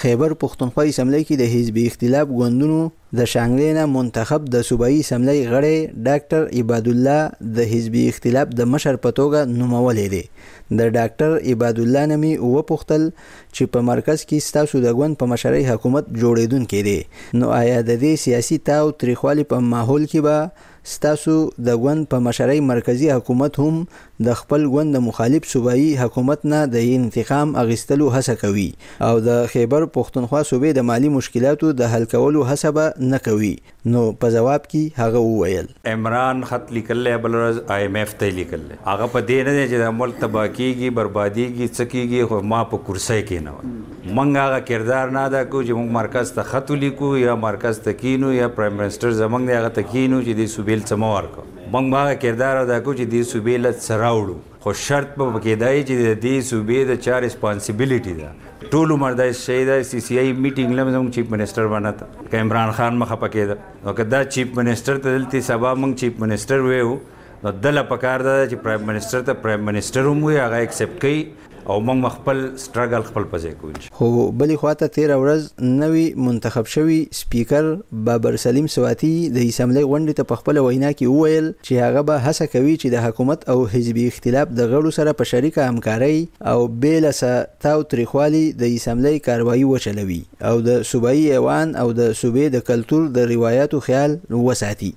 خیبر 0.00 0.32
پښتونخوا 0.40 0.82
اسمبلی 0.88 1.18
کې 1.26 1.36
د 1.40 1.52
حزب 1.52 1.76
اختلاف 1.82 2.24
ګوندونو 2.38 2.80
د 3.18 3.26
شانګلې 3.32 3.68
نه 3.76 3.84
منتخب 3.92 4.48
د 4.54 4.64
صوبایي 4.70 4.98
اسمبلی 5.04 5.44
غړی 5.52 5.76
ډاکټر 6.08 6.42
عباد 6.62 6.90
الله 6.92 7.46
د 7.58 7.70
حزب 7.70 7.96
اختلاف 8.02 8.52
د 8.58 8.68
مشر 8.74 8.98
په 9.06 9.14
توګه 9.20 9.58
نومولې 9.60 10.12
دی 10.16 10.76
د 10.80 10.92
ډاکټر 10.98 11.30
عباد 11.54 11.80
الله 11.84 12.04
نمی 12.12 12.34
او 12.42 12.50
پختل 12.72 13.08
چې 13.20 13.72
په 13.76 13.86
مرکز 13.92 14.26
کې 14.28 14.46
ستاسو 14.50 14.84
د 14.86 14.96
ګوند 15.00 15.20
په 15.22 15.30
مشرۍ 15.34 15.64
حکومت 15.70 16.12
جوړیدون 16.20 16.68
کې 16.72 16.86
دی 16.90 17.42
نو 17.42 17.54
آیا 17.60 17.80
د 17.80 17.90
دې 17.90 18.24
سیاسي 18.26 18.60
تاو 18.70 18.94
تریخوالي 19.04 19.50
په 19.54 19.68
ماحول 19.74 20.08
کې 20.14 20.26
به 20.28 20.74
ستاسو 20.88 21.33
د 21.69 21.73
غوند 21.85 22.05
په 22.12 22.19
مشرۍ 22.25 22.59
مرکزی 22.64 23.11
حکومت 23.12 23.57
هم 23.62 23.78
د 24.26 24.37
خپل 24.40 24.66
غوند 24.75 24.97
مخالف 25.07 25.47
صوبایي 25.52 25.87
حکومت 26.00 26.45
نه 26.52 26.61
د 26.75 26.85
انتقام 26.99 27.55
اغستلو 27.62 28.11
هڅه 28.16 28.35
کوي 28.43 28.66
او 29.07 29.11
د 29.28 29.49
خیبر 29.55 29.87
پښتونخوا 29.97 30.43
صوبې 30.50 30.76
د 30.78 30.87
مالی 30.90 31.11
مشکلاتو 31.14 31.71
د 31.81 31.90
حل 31.95 32.07
کولو 32.12 32.45
هڅه 32.50 32.73
به 32.78 33.09
نه 33.14 33.21
کوي 33.25 33.50
نو 33.95 34.02
په 34.23 34.31
جواب 34.37 34.69
کې 34.69 35.00
هغه 35.07 35.25
وویل 35.25 35.69
عمران 35.95 36.45
خط 36.52 36.71
لیکل 36.78 37.11
بل 37.26 37.38
ورځ 37.40 37.75
آی 37.78 37.88
ایم 37.88 37.99
ایف 38.05 38.14
ته 38.23 38.38
لیکل 38.38 38.64
هغه 38.76 39.11
په 39.16 39.25
دې 39.26 39.43
نه 39.50 39.66
چې 39.66 39.85
د 39.87 39.93
ملک 40.02 40.23
تباکیږي 40.23 40.97
بربادیږي 41.00 41.75
څکیږي 41.75 42.31
خو 42.31 42.40
ما 42.55 42.62
په 42.73 42.85
کرسۍ 42.88 43.26
کې 43.33 43.45
نه 43.49 44.14
منګه 44.21 44.47
هغه 44.49 44.62
کردار 44.71 45.14
نه 45.19 45.26
ادا 45.35 45.43
کو 45.52 45.66
چې 45.66 45.83
موږ 45.83 45.99
مرکز 45.99 46.33
ته 46.38 46.49
خط 46.55 46.73
لیکو 46.87 47.12
یا 47.25 47.37
مرکز 47.49 47.85
ته 47.88 47.99
کینو 48.07 48.33
یا 48.40 48.49
پرایم 48.57 48.81
منسٹر 48.85 49.21
زمنګ 49.25 49.52
دی 49.52 49.61
هغه 49.61 49.76
ته 49.81 49.90
کینو 49.93 50.25
چې 50.25 50.43
د 50.43 50.52
صوبې 50.57 50.75
بل 50.76 50.83
څه 50.83 50.97
مو 51.02 51.11
ورکو 51.12 51.42
موږ 51.73 51.85
ما 51.92 52.00
کردار 52.23 52.56
ادا 52.62 52.76
کو 52.87 52.92
چې 52.92 53.04
دې 53.12 53.23
صوبې 53.33 53.61
له 53.64 53.73
سراوړو 53.85 54.35
خو 54.64 54.73
شرط 54.83 55.14
به 55.18 55.28
پکې 55.37 55.61
دی 55.62 55.83
چې 55.88 56.18
دې 56.25 56.40
صوبې 56.49 56.90
د 56.90 56.99
چا 57.06 57.21
ریسپانسیبিলিټي 57.25 58.14
ده 58.18 58.71
ټول 58.75 58.92
عمر 58.97 59.16
دا 59.21 59.26
شی 59.42 59.56
دا 59.71 59.76
سی 59.90 60.00
سی 60.09 60.18
ای 60.21 60.26
میټینګ 60.28 60.78
لم 60.80 60.92
زموږ 60.92 61.18
چیف 61.18 61.30
منسٹر 61.37 61.71
باندې 61.75 62.28
تا 62.30 62.30
که 62.33 62.45
عمران 62.47 62.71
خان 62.80 63.00
مخه 63.04 63.18
پکې 63.25 63.52
ده 63.52 63.88
نو 63.88 63.97
کدا 64.02 64.23
چیف 64.37 64.52
منسٹر 64.61 65.02
ته 65.06 65.16
دلته 65.18 65.45
سبا 65.49 65.75
موږ 65.75 65.97
چیف 66.04 66.21
منسٹر 66.26 66.66
وېو 66.68 67.16
نو 67.45 67.54
دله 67.68 67.87
پکار 67.95 68.26
ده 68.28 68.38
چې 68.50 68.64
پرایم 68.68 68.87
منسٹر 68.92 69.26
ته 69.30 69.40
پرایم 69.47 69.64
منسٹر 69.71 70.11
هم 70.12 70.25
وي 70.30 70.38
هغه 70.42 70.62
ایکسپټ 70.66 71.06
کوي 71.06 71.25
او 71.68 71.80
موږ 71.87 72.11
خپل 72.16 72.38
سټرګل 72.64 73.02
خپل 73.08 73.25
پځې 73.30 73.54
کوو 73.61 73.94
خو 74.00 74.08
بلې 74.40 74.56
خواته 74.62 74.90
13 74.96 75.23
ورځ 75.23 75.46
نوې 75.82 76.04
منتخب 76.26 76.66
شوی 76.75 76.99
سپیکر 77.20 77.70
بابر 78.08 78.37
سلیم 78.42 78.68
سواتی 78.75 79.11
د 79.37 79.46
اسمبلی 79.49 79.82
غونډې 79.87 80.20
ته 80.20 80.38
خپل 80.42 80.61
وینا 80.66 80.92
کې 80.92 81.16
وویل 81.16 81.49
چې 81.56 81.88
هغه 81.88 82.04
به 82.12 82.23
هڅه 82.26 82.50
کوي 82.54 82.76
چې 82.82 82.94
د 82.96 83.02
حکومت 83.06 83.44
او 83.54 83.58
حزبي 83.75 84.06
اختلاف 84.12 84.54
د 84.61 84.70
غړو 84.75 84.94
سره 85.00 85.16
په 85.23 85.30
شریکه 85.32 85.66
همکاري 85.73 86.23
او 86.52 86.56
بیل 86.87 87.08
سره 87.23 87.42
تاو 87.66 87.82
تریخوالي 87.94 88.44
د 88.64 88.76
اسمبلی 88.78 89.18
کاروایی 89.30 89.64
وچلوي 89.73 90.23
او 90.52 90.56
د 90.70 90.82
صوبایي 90.92 91.26
ایوان 91.40 91.76
او 91.85 91.87
د 92.04 92.12
صوبې 92.23 92.54
د 92.56 92.66
کلتور 92.73 93.08
د 93.20 93.28
روایتو 93.35 93.80
خیال 93.90 94.18
وساتي 94.46 94.92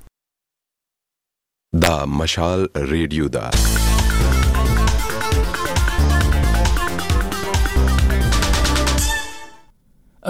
دا 1.87 1.93
مشال 2.21 2.69
ریډیو 2.75 3.27
ده 3.37 3.77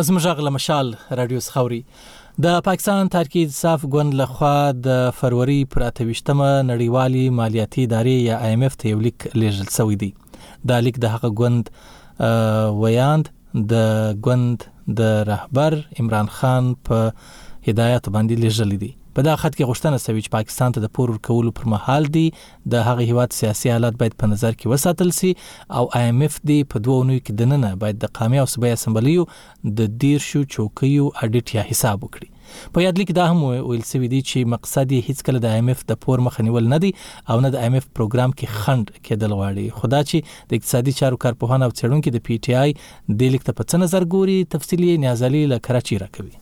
زموږ 0.07 0.25
غل 0.37 0.49
مشال 0.57 0.87
رادیو 1.19 1.39
څخوري 1.45 1.77
د 2.43 2.59
پاکستان 2.67 3.01
ترکی 3.15 3.41
انصاف 3.45 3.79
ګوند 3.95 4.11
لخوا 4.21 4.51
د 4.83 5.07
فروری 5.17 5.57
پر 5.73 5.81
28مه 5.99 6.47
نړیوالي 6.71 7.23
مالیاتي 7.39 7.83
ادارې 7.87 8.15
یا 8.29 8.35
آی 8.49 8.53
ام 8.57 8.63
اف 8.67 8.75
ته 8.83 8.93
یو 8.93 8.99
لیک 9.07 9.19
لیږل 9.39 9.67
شوی 9.77 9.95
دی 10.03 10.09
دا 10.71 10.77
لیک 10.85 10.95
د 11.05 11.15
هغه 11.15 11.29
ګوند 11.39 11.63
ویاند 12.81 13.25
د 13.73 14.15
ګوند 14.29 14.57
د 15.01 15.19
رهبر 15.31 15.73
عمران 16.03 16.27
خان 16.37 16.63
په 16.89 17.03
هدایت 17.67 18.09
باندې 18.09 18.35
لیږل 18.45 18.71
دی 18.85 18.91
په 19.19 19.27
دا 19.27 19.33
خط 19.39 19.55
کې 19.55 19.65
غوښتنه 19.69 19.97
سوي 20.01 20.21
چې 20.25 20.33
پاکستان 20.33 20.73
ته 20.75 20.81
د 20.83 20.89
پور 20.97 21.09
ورکولو 21.13 21.49
پر 21.55 21.65
مهال 21.71 22.05
دی 22.17 22.21
د 22.75 22.83
هغه 22.89 23.07
هیواد 23.09 23.33
سیاسي 23.37 23.71
حالات 23.71 23.97
باید 24.01 24.13
په 24.23 24.29
نظر 24.33 24.53
کې 24.61 24.73
وساتل 24.73 25.09
شي 25.17 25.31
او 25.79 25.83
آی 25.99 26.03
ایم 26.11 26.21
اف 26.27 26.37
دی 26.51 26.55
په 26.75 26.81
دوه 26.89 27.07
نوي 27.09 27.17
کې 27.23 27.35
دننه 27.41 27.71
باید 27.83 27.99
د 28.05 28.13
قامي 28.21 28.39
او 28.45 28.47
صوبایي 28.53 28.77
اسمبلیو 28.77 29.25
د 29.79 29.91
ډیر 30.03 30.23
شو 30.27 30.43
چوکیو 30.53 31.09
اډیټ 31.25 31.57
یا 31.57 31.65
حساب 31.73 32.05
وکړي 32.07 32.71
په 32.79 32.85
یاد 32.87 33.03
لیک 33.03 33.11
دا 33.21 33.27
هم 33.35 33.43
ویل 33.53 33.83
سوي 33.93 34.11
دی 34.15 34.23
چې 34.29 34.55
مقصد 34.57 34.93
یې 34.99 35.05
هیڅ 35.09 35.27
کله 35.29 35.43
د 35.49 35.51
آی 35.53 35.59
ایم 35.67 35.73
اف 35.77 35.83
د 35.93 36.01
پور 36.07 36.25
مخنیول 36.31 36.71
نه 36.75 36.81
دی 36.87 36.93
او 36.99 37.41
نه 37.47 37.53
د 37.57 37.61
آی 37.63 37.67
ایم 37.69 37.77
اف 37.81 37.91
پروګرام 38.01 38.39
کې 38.39 38.65
خند 38.65 38.91
کېدل 39.03 39.37
غواړي 39.39 39.81
خدا 39.83 40.01
چې 40.09 40.43
د 40.53 40.61
اقتصادي 40.61 40.97
چارو 41.01 41.21
کارپوهان 41.25 41.63
او 41.67 41.75
څېړونکو 41.77 42.19
د 42.19 42.29
پی 42.29 42.43
ټی 42.45 42.61
آی 42.65 43.15
د 43.23 43.35
لیک 43.35 43.49
ته 43.49 43.55
په 43.59 43.69
څه 43.71 43.87
نظر 43.87 44.09
ګوري 44.17 44.39
تفصيلي 44.57 44.97
نیازلي 45.07 45.49
له 45.55 45.65
کراچي 45.69 46.05
راکوي 46.05 46.37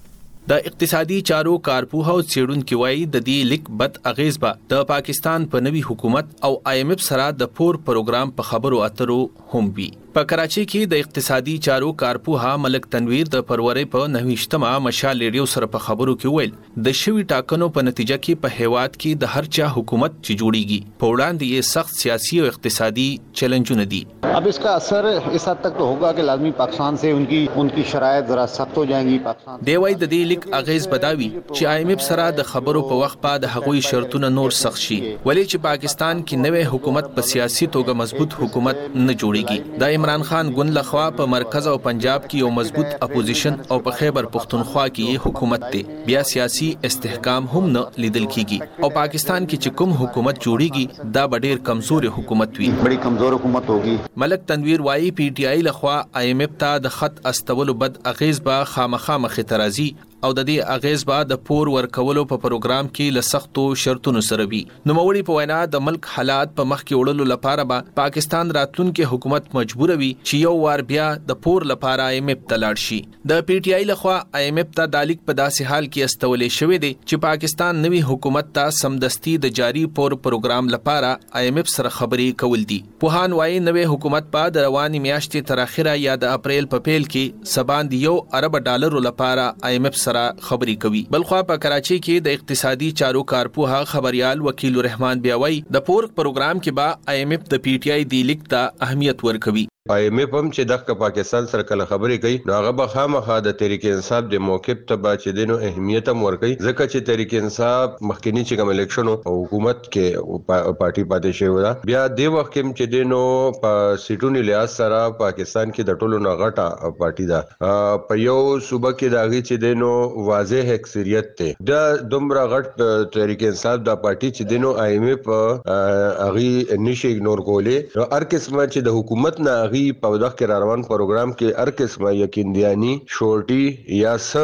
د 0.50 0.58
اقتصادي 0.70 1.16
چارو 1.30 1.54
کارپوه 1.68 2.12
او 2.14 2.22
سیډونکو 2.34 2.78
وایي 2.82 3.02
د 3.16 3.24
دې 3.30 3.38
لیک 3.54 3.66
بد 3.82 3.98
اغیز 4.14 4.38
به 4.46 4.54
د 4.76 4.86
پاکستان 4.94 5.48
په 5.56 5.64
نوي 5.68 5.82
حکومت 5.90 6.30
او 6.50 6.54
IMF 6.76 7.02
سره 7.12 7.26
د 7.42 7.52
پور 7.60 7.80
پروګرام 7.90 8.32
په 8.42 8.50
خبرو 8.54 8.80
اترو 8.90 9.20
هم 9.54 9.72
وي 9.80 9.90
په 10.18 10.22
کراچي 10.30 10.62
کې 10.70 10.90
د 10.92 11.02
اقتصادي 11.04 11.54
چارو 11.66 11.88
کارپوها 12.02 12.52
ملک 12.62 12.86
تنویر 12.94 13.28
د 13.34 13.42
فروری 13.50 13.82
په 13.96 14.06
9شتمه 14.14 14.70
مشال 14.86 15.20
ریډیو 15.26 15.44
سره 15.52 15.68
په 15.76 15.82
خبرو 15.88 16.16
کې 16.16 16.32
ویل 16.38 16.84
د 16.88 16.96
شوی 17.02 17.26
ټاکنو 17.32 17.68
په 17.76 17.84
نتیجه 17.88 18.16
کې 18.24 18.42
په 18.46 18.58
هیواد 18.62 18.96
کې 18.96 19.22
د 19.24 19.34
هر 19.34 19.50
چا 19.58 19.68
حکومت 19.76 20.16
چې 20.16 20.40
جوړیږي 20.44 20.96
په 21.04 21.12
وړاندې 21.16 21.58
یې 21.58 21.68
سخت 21.74 22.02
سیاسي 22.06 22.40
او 22.46 22.48
اقتصادي 22.54 23.06
چیلنجونه 23.42 23.86
دي 23.94 24.00
अब 24.40 24.48
इसका 24.54 24.72
असर 24.80 25.06
इस 25.38 25.48
हद 25.52 25.56
तक 25.68 25.78
तो 25.84 25.92
होगा 25.92 26.12
कि 26.22 26.26
लाजमी 26.32 26.50
पाकिस्तान 26.64 26.96
से 27.04 27.12
उनकी 27.20 27.38
उनकी 27.66 27.84
शराय 27.92 28.22
जरा 28.32 28.46
सख्त 28.58 28.82
हो 28.84 28.88
जाएंगी 28.94 29.20
पाकिस्तान 29.30 29.64
دی 29.70 29.76
وای 29.86 29.94
د 30.00 30.04
دې 30.16 30.24
لیک 30.34 30.44
اغیز 30.62 30.88
بداوی 30.96 31.30
چې 31.56 31.66
ایم 31.76 31.88
ایف 31.96 32.02
سره 32.08 32.26
د 32.40 32.50
خبرو 32.56 32.82
په 32.90 32.96
وخت 33.04 33.22
په 33.28 33.42
د 33.46 33.56
هغوی 33.60 33.82
شرطونه 33.92 34.30
نور 34.42 34.52
سخت 34.64 34.82
شي 34.88 35.00
ولی 35.26 35.44
چې 35.46 35.64
پاکستان 35.70 36.22
کې 36.28 36.44
نوې 36.48 36.76
حکومت 36.76 37.12
په 37.22 37.30
سیاسي 37.32 37.70
توګه 37.80 37.98
مضبوط 38.04 38.38
حکومت 38.44 38.84
نه 38.86 39.18
جوړیږي 39.22 39.80
دا 39.86 39.90
عمران 40.10 40.24
خان 40.28 40.50
ګوند 40.56 40.72
لخوا 40.78 41.06
په 41.16 41.26
مرکز 41.32 41.66
او 41.70 41.78
پنجاب 41.86 42.28
کې 42.30 42.44
یو 42.44 42.50
مضبوط 42.58 42.94
اپوزیشن 43.08 43.56
او 43.76 43.80
په 43.88 43.92
خیبر 44.02 44.28
پښتونخوا 44.36 44.86
کې 44.98 45.26
حکومت 45.26 45.66
دی 45.74 45.82
بیا 46.06 46.22
سیاسي 46.30 46.70
استحکام 46.90 47.50
هم 47.56 47.64
نه 47.76 47.84
لیدل 48.06 48.28
کیږي 48.36 48.88
او 48.88 48.90
پاکستان 49.00 49.48
کې 49.48 49.64
چې 49.64 49.70
کوم 49.82 49.92
حکومت 50.04 50.40
جوړیږي 50.46 51.12
دا 51.18 51.26
ډېر 51.46 51.58
کمزور 51.70 52.10
حکومت 52.20 52.60
وي 52.60 52.70
بڑی 52.86 53.02
کمزور 53.08 53.34
حکومت 53.40 53.70
ہوږي 53.74 53.96
ملک 54.24 54.48
تنویر 54.54 54.86
وایي 54.90 55.12
پی 55.20 55.30
ټی 55.40 55.48
آی 55.54 55.62
لخوا 55.70 55.98
آی 56.22 56.26
ایم 56.34 56.46
ایف 56.48 56.58
ته 56.64 56.84
د 56.88 56.96
خط 57.00 57.20
استولو 57.34 57.74
بد 57.86 58.02
اغیز 58.16 58.42
به 58.50 58.74
خامخا 58.76 59.18
مخې 59.28 59.52
ترازی 59.54 59.92
او 60.26 60.30
د 60.38 60.44
دې 60.46 60.78
اغیز 60.78 61.02
به 61.08 61.26
د 61.32 61.38
پور 61.48 61.70
ورکولو 61.74 62.22
په 62.30 62.38
پروګرام 62.44 62.88
کې 62.92 63.16
له 63.18 63.24
سختو 63.26 63.64
شرطونو 63.82 64.22
سره 64.28 64.46
وي 64.54 64.62
نو 64.92 64.94
موري 65.00 65.20
په 65.28 65.36
وینا 65.42 65.58
د 65.74 65.82
ملک 65.88 66.08
حالات 66.14 66.54
په 66.60 66.66
مخ 66.72 66.80
کې 66.84 67.04
وړلو 67.04 67.28
لپاره 67.32 67.66
به 67.72 67.92
پاکستان 68.00 68.54
راتلونکو 68.58 69.10
حکومت 69.12 69.52
مجبور 69.58 69.94
وي 70.00 70.10
چې 70.14 70.42
یو 70.46 70.54
وار 70.62 70.84
بیا 70.94 71.10
د 71.34 71.38
پور 71.48 71.66
لپاره 71.72 72.08
ایم 72.16 72.32
اف 72.36 72.42
تلاړ 72.54 72.86
شي 72.86 72.98
د 73.34 73.44
پی 73.50 73.58
ټ 73.60 73.76
آی 73.80 73.86
لخوا 73.92 74.16
ایم 74.42 74.62
اف 74.64 74.72
ته 74.80 74.92
دالیک 74.96 75.22
په 75.28 75.36
داسې 75.42 75.72
حال 75.74 75.90
کې 75.92 76.10
استولې 76.10 76.58
شوې 76.58 76.82
دي 76.88 76.92
چې 76.96 77.24
پاکستان 77.28 77.84
نوي 77.88 78.02
حکومت 78.10 78.52
ته 78.60 78.74
سمدستي 78.80 79.36
د 79.46 79.56
جاری 79.62 79.86
پور 80.02 80.18
پروګرام 80.26 80.74
لپاره 80.78 81.14
ایم 81.44 81.62
اف 81.66 81.72
سره 81.76 81.94
خبرې 82.00 82.42
کول 82.46 82.68
دي 82.74 82.80
پوهان 83.06 83.38
وايي 83.42 83.62
نوې 83.70 83.94
حکومت 83.94 84.34
په 84.40 84.58
د 84.58 84.68
رواني 84.70 85.06
میاشتې 85.06 85.48
تر 85.54 85.64
اخره 85.68 85.96
یا 86.08 86.18
د 86.28 86.36
اپریل 86.42 86.72
په 86.76 86.86
پیل 86.92 87.08
کې 87.14 87.56
سباند 87.56 87.98
یو 88.08 88.18
ارب 88.42 88.60
ډالر 88.72 89.02
لپاره 89.12 89.48
ایم 89.74 89.90
اف 89.94 90.04
سره 90.08 90.26
خبرې 90.50 90.76
کوي 90.86 91.02
بلخوا 91.16 91.42
په 91.52 91.62
کراچي 91.68 91.98
کې 92.06 92.16
د 92.28 92.38
اقتصادي 92.40 92.90
چارو 93.04 93.24
کارپوه 93.34 93.80
خبريال 93.96 94.38
وکیل 94.50 94.80
الرحمن 94.82 95.24
بیاوي 95.28 95.60
د 95.78 95.86
پورک 95.92 96.16
پروګرام 96.22 96.64
کې 96.66 96.82
با 96.82 96.88
آی 97.16 97.24
ایم 97.24 97.38
اف 97.40 97.48
د 97.56 97.64
پی 97.68 97.76
ټ 97.84 97.96
آی 97.98 98.10
دی 98.14 98.24
لیک 98.34 98.42
ته 98.56 98.68
اهمیت 98.88 99.26
ورکوي 99.32 99.66
اې 99.96 100.08
مې 100.16 100.30
پم 100.32 100.48
چې 100.56 100.68
دغه 100.70 100.96
پاکستان 101.02 101.46
سره 101.50 101.66
کله 101.68 101.84
خبرې 101.90 102.22
کوي 102.24 102.38
نو 102.48 102.56
هغه 102.56 102.72
به 102.78 102.94
خامخا 102.94 103.36
د 103.44 103.54
تحریک 103.60 103.86
انصاف 103.92 104.26
د 104.32 104.42
موقف 104.48 104.80
ته 104.92 104.96
به 105.06 105.20
چې 105.20 105.36
دینو 105.38 105.56
اهمیت 105.68 106.10
هم 106.12 106.24
ورکړي 106.26 106.66
ځکه 106.66 106.88
چې 106.94 107.06
تحریک 107.10 107.36
انصاف 107.40 107.94
مخکنی 108.12 108.44
چې 108.50 108.62
کوم 108.62 108.72
الیکشن 108.74 109.12
او 109.12 109.36
حکومت 109.36 109.80
کې 109.86 110.74
پارټي 110.82 111.06
پاتې 111.12 111.38
شوی 111.40 111.64
دا 111.68 111.72
بیا 111.92 112.02
د 112.22 112.34
وخت 112.36 112.52
کې 112.56 112.80
چې 112.80 112.92
دینو 112.96 113.20
په 113.62 113.94
سیټونی 114.08 114.42
لیاس 114.50 114.76
سره 114.82 115.00
پاکستان 115.22 115.72
کې 115.78 115.90
د 115.92 116.02
ټولو 116.04 116.20
نه 116.28 116.36
غټه 116.44 116.92
پارټي 117.00 117.32
ده 117.32 118.04
په 118.12 118.20
یو 118.24 118.38
صوبه 118.72 118.94
کې 118.98 119.16
داغي 119.16 119.42
چې 119.44 119.64
دینو 119.68 119.94
واضح 120.32 120.74
اکثریت 120.78 121.32
ته 121.44 121.66
د 121.72 122.04
دومره 122.18 122.46
غټ 122.58 122.90
تحریک 123.16 123.48
انصاف 123.54 123.82
د 123.90 124.04
پارټي 124.04 124.36
چې 124.38 124.52
دینو 124.52 124.76
اې 124.76 125.08
مې 125.08 125.26
په 125.32 126.22
اغي 126.28 126.52
نشي 126.52 127.16
اګنور 127.16 127.46
کولې 127.54 128.00
نو 128.02 128.10
هر 128.18 128.32
قسمه 128.38 128.70
چې 128.70 128.88
د 128.92 129.00
حکومت 129.00 129.44
نه 129.50 129.58
اغي 129.64 129.76
تفریحي 129.78 129.92
پودخ 130.04 130.42
روان 130.62 130.82
پروګرام 130.88 131.32
کې 131.40 131.62
هر 131.62 131.70
قسمه 131.80 132.14
یقین 132.18 132.54
دیانی 132.56 132.92
شورټي 133.16 133.98
یا 134.00 134.14
س 134.28 134.42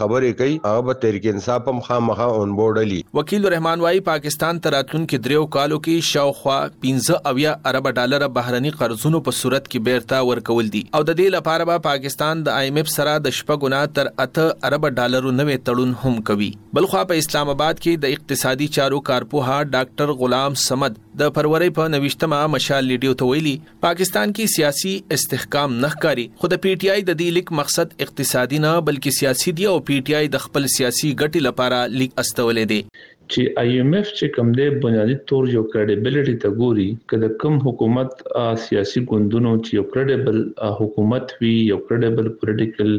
خبرې 0.00 0.38
کوي 0.40 0.54
هغه 0.66 0.82
به 0.88 0.96
تحریک 1.04 1.26
انصاف 1.32 1.68
هم 1.72 1.80
خامخا 1.88 2.26
اون 2.34 2.52
بورډلی 2.60 2.98
وکیل 3.18 3.48
رحمان 3.54 3.80
وايي 3.86 4.00
پاکستان 4.08 4.60
تراتون 4.66 5.06
کې 5.06 5.24
دریو 5.26 5.44
کالو 5.56 5.78
کې 5.86 6.08
شاوخوا 6.12 6.58
15 6.86 7.18
اویا 7.32 7.54
ارب 7.72 7.88
ډالر 8.00 8.26
بهرني 8.38 8.72
قرضونو 8.82 9.22
په 9.28 9.38
صورت 9.40 9.68
کې 9.68 9.88
بیرته 9.88 10.28
ورکول 10.30 10.70
دي 10.76 10.82
او 10.86 11.02
د 11.02 11.18
دې 11.20 11.36
لپاره 11.38 11.68
به 11.72 11.84
پاکستان 11.88 12.44
د 12.50 12.60
ایم 12.64 12.80
ایف 12.82 12.92
سره 12.96 13.16
د 13.28 13.36
شپګونا 13.40 13.82
تر 14.00 14.12
اته 14.26 14.70
ارب 14.70 14.88
ډالرو 15.00 15.34
نوې 15.40 15.66
تړون 15.70 15.96
هم 16.04 16.22
کوي 16.32 16.50
بلخوا 16.80 17.04
په 17.12 17.24
اسلام 17.24 17.54
آباد 17.56 17.82
کې 17.82 18.06
د 18.06 18.16
اقتصادي 18.18 18.70
چارو 18.78 19.02
کارپوها 19.10 19.58
ډاکټر 19.74 20.16
غلام 20.24 20.60
سمد 20.68 21.02
د 21.24 21.34
فروری 21.36 21.70
په 21.80 21.92
19 21.98 22.40
مشال 22.56 22.84
لیډیو 22.92 23.18
ته 23.20 23.32
ویلي 23.32 23.56
پاکستان 23.86 24.32
کې 24.32 24.54
سیاسي 24.56 24.66
سیاسي 24.70 24.92
استحکام 25.14 25.72
نه 25.82 25.88
ښکاری 25.92 26.24
خو 26.40 26.48
د 26.52 26.58
پی 26.64 26.72
ټ 26.80 26.94
آی 26.94 27.00
د 27.08 27.12
دې 27.20 27.28
لیک 27.36 27.48
مقصد 27.60 27.88
اقتصادي 28.06 28.58
نه 28.64 28.72
بلکې 28.88 29.16
سیاسي 29.18 29.52
دی 29.60 29.66
او 29.70 29.76
پی 29.90 29.96
ټ 30.06 30.16
آی 30.18 30.26
د 30.34 30.42
خپل 30.44 30.66
سیاسي 30.76 31.10
ګټې 31.20 31.40
لپاره 31.48 31.78
لیک 32.00 32.10
استولې 32.22 32.64
دی 32.72 32.80
چې 33.32 33.42
آی 33.62 33.68
ایم 33.78 33.92
ایف 33.96 34.06
چې 34.18 34.34
کوم 34.34 34.50
دی 34.58 34.66
بنیادی 34.84 35.16
تور 35.32 35.48
یو 35.54 35.64
کریډیبিলিټی 35.72 36.34
ته 36.44 36.60
ګوري 36.60 36.86
کله 37.12 37.30
کوم 37.44 37.56
حکومت 37.64 38.22
سیاسي 38.66 39.02
ګوندونو 39.14 39.54
چې 39.56 39.80
یو 39.80 39.84
کریډیبل 39.96 40.38
حکومت 40.82 41.34
وی 41.40 41.54
یو 41.72 41.80
کریډیبل 41.90 42.30
پولیټیکل 42.44 42.96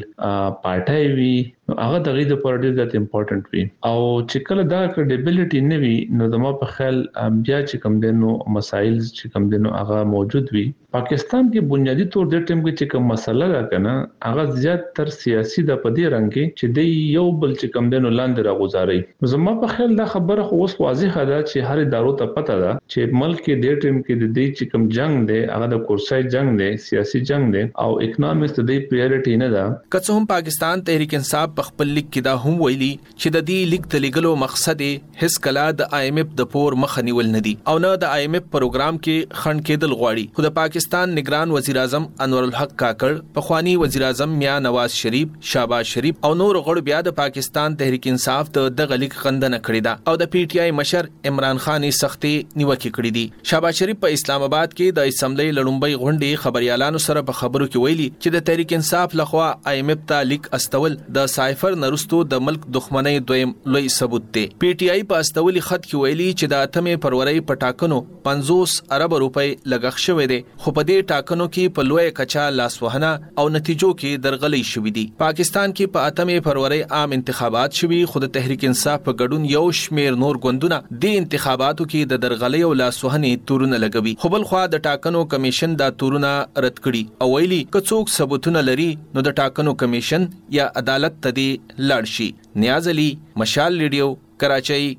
پارټای 0.65 1.07
وی 1.21 1.33
نو 1.69 1.77
هغه 1.85 1.97
د 2.05 2.15
غي 2.17 2.23
د 2.29 2.37
پر 2.43 2.55
ډیر 2.63 2.71
ډېر 2.79 2.97
امپورټنت 2.99 3.49
وي 3.53 3.63
او 3.89 3.97
چې 4.01 4.45
کله 4.49 4.65
دا 4.73 4.79
کریډیبিলিټي 4.93 5.61
نه 5.71 5.81
وي 5.81 6.21
نو 6.21 6.29
زمو 6.35 6.53
په 6.63 6.73
خیال 6.77 6.99
بیا 7.05 7.57
چې 7.63 7.83
کم 7.85 7.97
دینو 8.05 8.31
مسایل 8.57 8.95
چې 9.01 9.33
کم 9.35 9.47
دینو 9.55 9.73
هغه 9.79 9.99
موجود 10.13 10.53
وي 10.57 10.63
پاکستان 10.97 11.49
کې 11.49 11.69
بنیادی 11.73 12.05
طور 12.13 12.29
د 12.29 12.45
ټیم 12.49 12.61
کې 12.61 12.77
چې 12.77 12.91
کوم 12.91 13.09
مسله 13.13 13.49
را 13.53 13.59
کنه 13.73 13.91
هغه 14.29 14.61
زیات 14.61 14.87
تر 15.01 15.11
سیاسي 15.17 15.65
د 15.67 15.81
پدې 15.83 16.13
رنګ 16.15 16.37
کې 16.37 16.61
چې 16.61 16.79
د 16.79 17.19
یو 17.19 17.25
بل 17.43 17.53
چې 17.57 17.75
کم 17.75 17.91
دینو 17.95 18.13
لاندې 18.15 18.47
راغوزاري 18.49 18.97
زما 19.35 19.55
په 19.65 19.75
خیال 19.75 19.95
دا 20.01 20.07
خبره 20.15 20.47
خو 20.51 20.61
اوس 20.63 20.75
واضحه 20.85 21.27
ده 21.31 21.39
چې 21.43 21.69
هر 21.71 21.85
ادارو 21.87 22.15
ته 22.23 22.29
پته 22.37 22.57
ده 22.63 22.71
چې 22.79 23.19
ملک 23.23 23.43
کې 23.43 23.65
د 23.65 23.79
ټیم 23.83 23.99
کې 23.99 24.23
د 24.23 24.33
دې 24.39 24.57
چې 24.57 24.71
کم 24.73 24.87
جنگ 24.97 25.29
دی 25.33 25.39
هغه 25.53 25.69
د 25.75 25.85
کورسای 25.91 26.27
جنگ 26.37 26.57
دی 26.63 26.71
سیاسي 26.87 27.23
جنگ 27.33 27.53
دی 27.57 27.63
او 27.85 27.89
اکونومیکس 28.09 28.57
د 28.57 28.59
دې 28.63 28.91
پرایورټي 28.91 29.39
نه 29.45 29.53
ده 29.57 29.69
که 29.83 30.05
څه 30.05 30.21
هم 30.21 30.29
پاکستان 30.33 30.85
تحریک 30.91 31.15
انصاف 31.21 31.55
په 31.59 31.67
خپل 31.67 31.89
لیک 31.95 32.05
کې 32.07 32.25
دا 32.25 32.33
هم 32.41 32.61
ویلي 32.65 32.89
چې 32.97 33.33
د 33.35 33.41
دې 33.47 33.69
لیک 33.69 33.87
د 33.93 34.01
لګلو 34.03 34.29
مقصد 34.41 34.81
هیڅ 35.21 35.33
کلا 35.47 35.63
د 35.79 35.95
آی 35.97 36.01
ایم 36.11 36.19
ایف 36.21 36.27
د 36.41 36.47
پور 36.51 36.75
مخ 36.83 36.93
نیول 37.07 37.31
ندي 37.33 37.51
او 37.71 37.73
نه 37.85 37.89
د 38.03 38.13
آی 38.17 38.21
ایم 38.27 38.37
ایف 38.37 38.45
پروګرام 38.53 38.99
کې 38.99 39.39
خند 39.39 39.63
کېدل 39.69 39.95
غواړي 40.01 40.37
خو 40.39 40.45
د 40.45 40.53
پاکستان 40.59 41.15
نگران 41.19 41.51
وزیر 41.55 41.79
اعظم 41.81 42.05
انور 42.27 42.47
الحق 42.49 42.75
کاکړ 42.83 43.19
پخوانی 43.39 43.73
وزیر 43.81 44.05
اعظم 44.11 44.37
میا 44.43 44.53
نواز 44.67 44.95
شریف 44.99 45.35
شاباش 45.53 45.91
شریف 45.97 46.23
او 46.29 46.31
نور 46.43 46.61
غړ 46.69 46.85
بیا 46.91 47.01
د 47.09 47.17
پاکستان 47.19 47.75
تحریک 47.83 48.07
انصاف 48.13 48.53
ته 48.59 48.71
د 48.77 48.89
غلیک 48.93 49.19
خندنه 49.25 49.61
کړې 49.61 49.85
ده 49.89 50.13
او 50.13 50.17
د 50.23 50.31
پی 50.37 50.45
ټی 50.55 50.63
آی 50.67 50.77
مشر 50.81 51.11
عمران 51.33 51.61
خان 51.67 51.87
سختي 52.01 52.33
نیوکه 52.37 52.79
کړې 52.79 53.19
دي 53.19 53.27
شاباش 53.53 53.83
شریف 53.85 54.01
په 54.07 54.19
اسلام 54.21 54.47
آباد 54.49 54.77
کې 54.79 55.01
د 55.01 55.13
اسمبلی 55.13 55.49
لړمبي 55.59 55.99
غونډې 56.05 56.45
خبريالانو 56.47 57.03
سره 57.09 57.27
په 57.31 57.41
خبرو 57.43 57.69
کې 57.69 57.85
ویلي 57.85 58.09
چې 58.15 58.37
د 58.39 58.47
تحریک 58.51 58.77
انصاف 58.81 59.19
لخوا 59.23 59.51
آی 59.73 59.77
ایم 59.83 59.89
ایف 59.95 60.07
ته 60.13 60.25
لیک 60.31 60.47
استول 60.59 60.95
د 61.19 61.29
سای 61.35 61.48
سایفر 61.49 61.75
نرستو 61.81 62.17
د 62.31 62.39
ملک 62.45 62.65
دښمنۍ 62.75 63.19
دویم 63.29 63.51
لوی 63.75 63.87
ثبوت 63.93 64.25
دی 64.33 64.41
پی 64.63 64.69
ټ 64.79 64.89
آی 64.95 65.03
په 65.11 65.19
استولي 65.23 65.61
خط 65.67 65.85
کې 65.85 66.01
ویلي 66.01 66.25
چې 66.39 66.49
د 66.51 66.65
اتمې 66.65 67.03
پروري 67.05 67.39
پټاکنو 67.51 67.97
50 68.27 68.75
ارب 68.97 69.15
روپۍ 69.23 69.53
لګښ 69.73 70.03
شوې 70.03 70.27
دي 70.31 70.37
خو 70.65 70.73
په 70.79 70.85
دې 70.89 71.07
ټاکنو 71.11 71.47
کې 71.55 71.73
په 71.77 71.87
لوی 71.91 72.11
کچا 72.19 72.43
لاسوهنه 72.57 73.31
او 73.41 73.45
نتیجو 73.55 73.89
کې 74.01 74.21
درغلي 74.25 74.59
شوې 74.73 74.93
دي 74.97 75.05
پاکستان 75.23 75.73
کې 75.77 75.95
په 75.95 76.03
پا 76.03 76.11
اتمې 76.11 76.45
پروري 76.49 76.79
عام 76.99 77.17
انتخابات 77.17 77.79
شوې 77.81 78.11
خو 78.13 78.21
د 78.25 78.31
تحریک 78.37 78.67
انصاف 78.69 79.01
په 79.09 79.17
ګډون 79.21 79.49
یو 79.53 79.63
شمیر 79.81 80.19
نور 80.25 80.39
ګوندونه 80.45 81.01
د 81.07 81.17
انتخاباتو 81.23 81.89
کې 81.89 82.13
د 82.13 82.23
درغلي 82.27 82.61
او 82.69 82.71
لاسوهنې 82.77 83.47
تورونه 83.53 83.81
لګوي 83.85 84.15
خو 84.25 84.33
بل 84.37 84.47
خو 84.53 84.63
د 84.75 84.85
ټاکنو 84.91 85.25
کمیشن 85.33 85.75
دا 85.83 85.89
تورونه 86.05 86.33
رد 86.67 86.77
کړي 86.85 87.25
او 87.27 87.31
ویلي 87.35 87.61
کڅوک 87.77 88.15
ثبوتونه 88.19 88.65
لري 88.69 88.89
نو 89.01 89.27
د 89.31 89.37
ټاکنو 89.43 89.77
کمیشن 89.85 90.29
یا 90.61 90.71
عدالت 90.85 91.19
ته 91.25 91.28
ته 91.29 91.37
دی 91.37 91.49
لاړ 91.89 92.03
شي 92.15 92.27
نیاز 92.63 92.87
علي 92.93 93.07
مشال 93.41 93.73
ریډیو 93.83 94.07
کراچۍ 94.43 94.89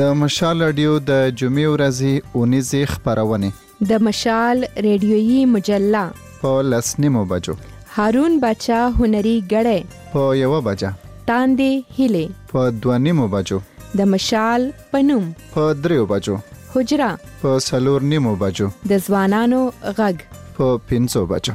د 0.00 0.10
مشال 0.22 0.62
رادیو 0.64 0.90
د 1.10 1.22
جمعې 1.40 1.70
ورځې 1.74 2.34
اونیزې 2.40 2.82
خبرونه 2.92 3.86
د 3.92 4.04
مشال 4.08 4.64
رادیوي 4.88 5.38
مجله 5.54 6.02
په 6.42 6.52
لسنیمو 6.74 7.24
بجو 7.32 7.56
هارون 7.94 8.36
بچا 8.44 8.82
هنري 8.98 9.36
غړې 9.54 10.12
په 10.12 10.26
یو 10.42 10.52
بجا 10.68 10.92
تاندې 11.30 11.98
هله 11.98 12.52
په 12.52 12.68
دوه 12.84 13.00
نیمو 13.08 13.28
بجو 13.36 13.58
د 14.02 14.12
مشال 14.14 14.68
پنوم 14.94 15.26
په 15.56 15.66
دریو 15.86 16.06
بجو 16.14 16.36
حجره 16.72 17.08
په 17.42 17.52
سلور 17.66 18.02
نیمو 18.12 18.32
بجو 18.40 18.66
د 18.92 19.04
ځوانانو 19.08 19.60
غږ 19.98 20.16
په 20.56 20.72
500 20.90 21.24
بجو 21.32 21.54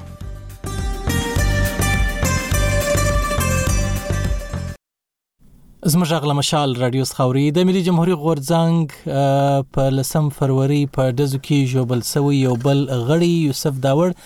زموږ 5.94 6.14
غل 6.24 6.34
مشال 6.38 6.74
رادیو 6.82 7.06
څخوري 7.12 7.44
د 7.58 7.70
ملي 7.70 7.84
جمهوریت 7.90 8.22
غورځنګ 8.24 9.70
په 9.78 9.88
لسم 10.00 10.30
فروری 10.40 10.82
په 10.98 11.10
دزو 11.22 11.40
کې 11.42 11.74
جوبل 11.76 12.04
سوی 12.12 12.38
یو 12.48 12.56
بل 12.68 12.84
غړی 13.10 13.32
یوسف 13.48 13.80
داور 13.86 14.18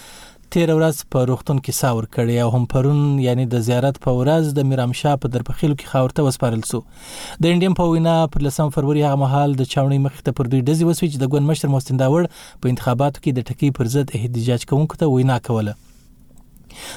تیر 0.56 0.70
ورځ 0.74 1.00
په 1.14 1.22
روغتون 1.30 1.58
کې 1.60 1.78
ساور 1.78 2.06
کړی 2.16 2.36
او 2.42 2.50
هم 2.60 2.66
پرون 2.74 3.00
یعنی 3.24 3.46
د 3.54 3.64
زیارت 3.70 3.98
په 4.04 4.12
ورځ 4.18 4.54
د 4.58 4.68
میرامشا 4.68 5.14
په 5.24 5.32
درپخیل 5.32 5.72
کې 5.72 5.96
خاورته 5.96 6.28
وسپارل 6.28 6.60
سو 6.70 6.78
د 7.00 7.48
انډیم 7.48 7.74
په 7.80 7.88
وینا 7.94 8.14
پر 8.36 8.44
لسم 8.48 8.70
فروری 8.76 9.02
هغه 9.06 9.18
مهال 9.24 9.56
د 9.62 9.66
چاونې 9.66 10.06
مخ 10.06 10.22
ته 10.28 10.38
پر 10.38 10.50
دوی 10.54 10.62
دزي 10.70 10.86
وسوي 10.90 11.10
چې 11.10 11.24
د 11.24 11.34
ګوند 11.34 11.52
مشر 11.54 11.74
محسن 11.74 12.00
داوړ 12.02 12.62
په 12.66 12.72
انتخاباتو 12.74 13.24
کې 13.24 13.40
د 13.40 13.50
ټکی 13.50 13.72
پر 13.80 13.92
ضد 13.96 14.16
احتجاج 14.22 14.64
کوونکو 14.72 15.00
ته 15.02 15.10
وینا 15.16 15.38
کوله 15.50 15.74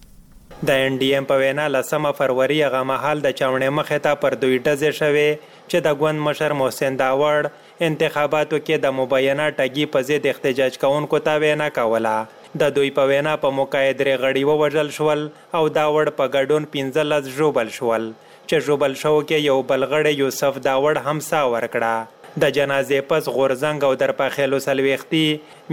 د 0.63 0.69
ان 0.81 0.93
ډي 0.99 1.07
ام 1.15 1.25
په 1.29 1.37
وینا 1.39 1.63
لسمه 1.75 2.09
فروری 2.17 2.57
هغه 2.65 2.83
مهال 2.91 3.21
د 3.23 3.31
چاونې 3.39 3.75
مخې 3.79 4.03
ته 4.05 4.19
پر 4.21 4.35
دوی 4.43 4.53
ډزې 4.57 4.97
شوې 4.99 5.51
چې 5.69 5.77
د 5.87 5.99
ګوند 6.03 6.19
مشر 6.27 6.53
محسن 6.59 6.99
داوړ 7.01 7.49
انتخاباتو 7.87 8.59
کې 8.61 8.85
د 8.85 8.93
مبینه 8.99 9.47
ټګي 9.57 9.85
په 9.95 10.07
ضد 10.11 10.29
احتجاج 10.31 10.77
کوونکو 10.83 11.19
ته 11.27 11.43
وینا 11.45 11.67
کوله 11.79 12.15
د 12.63 12.71
دوی 12.77 12.93
په 12.99 13.11
وینا 13.11 13.35
په 13.45 13.57
موقع 13.57 13.81
درې 13.89 14.23
غړي 14.23 14.47
ووژل 14.51 14.93
شول 14.99 15.27
او 15.59 15.63
داوړ 15.79 16.13
په 16.19 16.31
ګډون 16.37 16.69
15 16.77 17.31
ژوبل 17.39 17.73
شول 17.79 18.07
چې 18.23 18.67
ژوبل 18.69 18.97
شو 19.03 19.15
کې 19.15 19.47
یو 19.49 19.57
بلغړی 19.71 20.25
یوسف 20.25 20.61
داوړ 20.69 21.03
همسا 21.09 21.43
ورکړه 21.55 22.37
د 22.45 22.53
جنازې 22.59 23.09
پس 23.11 23.29
غورزنګ 23.35 23.89
او 23.89 23.93
درپخېلو 24.05 24.65
سلويختي 24.69 25.25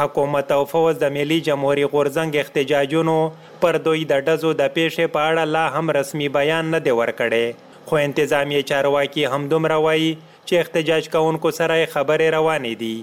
حکومت 0.00 0.56
او 0.60 0.60
فوز 0.74 1.00
د 1.06 1.14
ملي 1.20 1.40
جمهوریت 1.52 1.94
غورځنګ 1.94 2.46
احتجاجونو 2.46 3.18
پر 3.64 3.80
دوی 3.88 4.08
د 4.14 4.26
ډزو 4.30 4.54
د 4.62 4.74
پیښې 4.78 5.14
په 5.16 5.28
اړه 5.30 5.56
لا 5.58 5.66
هم 5.78 5.96
رسمي 6.02 6.32
بیان 6.42 6.72
نه 6.76 6.82
دی 6.88 6.98
ورکړی 7.00 7.72
خو 7.90 8.02
انتظامی 8.08 8.64
چارواکي 8.72 9.28
همدومره 9.36 9.82
وایي 9.88 10.12
چې 10.12 10.62
احتجاج 10.66 11.12
کوونکو 11.16 11.54
سره 11.60 11.82
خبرې 11.96 12.38
روانې 12.42 12.80
دي 12.84 12.96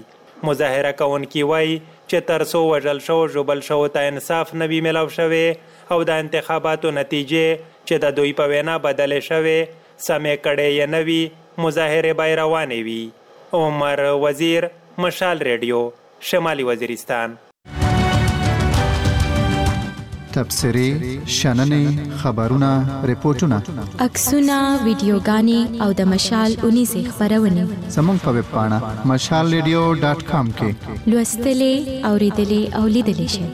مظاهره 0.48 0.92
کوونکي 1.00 1.42
وایي 1.50 1.74
چې 2.10 2.16
تر 2.30 2.40
څو 2.52 2.58
وژل 2.72 2.98
شو 3.08 3.18
ژوبل 3.34 3.60
شو 3.68 3.80
ته 3.96 4.00
انصاف 4.12 4.54
نه 4.62 4.70
وي 4.72 4.78
میلاو 4.86 5.08
شوی 5.18 5.42
او 5.96 5.98
د 6.10 6.24
انتخاباتو 6.24 6.88
نتیجې 6.98 7.48
چې 7.86 7.94
د 8.06 8.16
دوی 8.20 8.32
په 8.40 8.44
وینا 8.54 8.74
بدلې 8.84 9.20
شوې 9.28 9.60
سمې 10.06 10.34
کړې 10.44 10.68
یې 10.78 10.86
نه 10.94 11.00
وي 11.08 11.22
مظاهره 11.62 12.12
به 12.18 12.26
روانې 12.42 12.80
وي 12.86 13.02
عمر 13.60 14.00
وزیر 14.24 14.62
مشال 15.06 15.36
ریډیو 15.50 15.82
شمالي 16.32 16.64
وزیرستان 16.72 17.28
تبصری 20.34 20.86
شننې 21.36 22.04
خبرونه 22.22 22.68
ریپورتونه 23.10 23.58
عکسونه 24.06 24.58
ویډیوګانې 24.84 25.80
او 25.86 25.88
د 26.00 26.08
مشال 26.12 26.54
19 26.68 27.08
خبرونه 27.16 27.64
زموږ 27.98 28.22
په 28.26 28.30
ویب 28.38 28.48
پاڼه 28.52 28.78
mashalradio.com 29.12 30.46
کې 30.60 30.70
لوستلې 31.12 31.74
او 32.10 32.14
ریډلې 32.24 32.62
او 32.78 32.84
لیدلې 32.98 33.28
شئ 33.34 33.48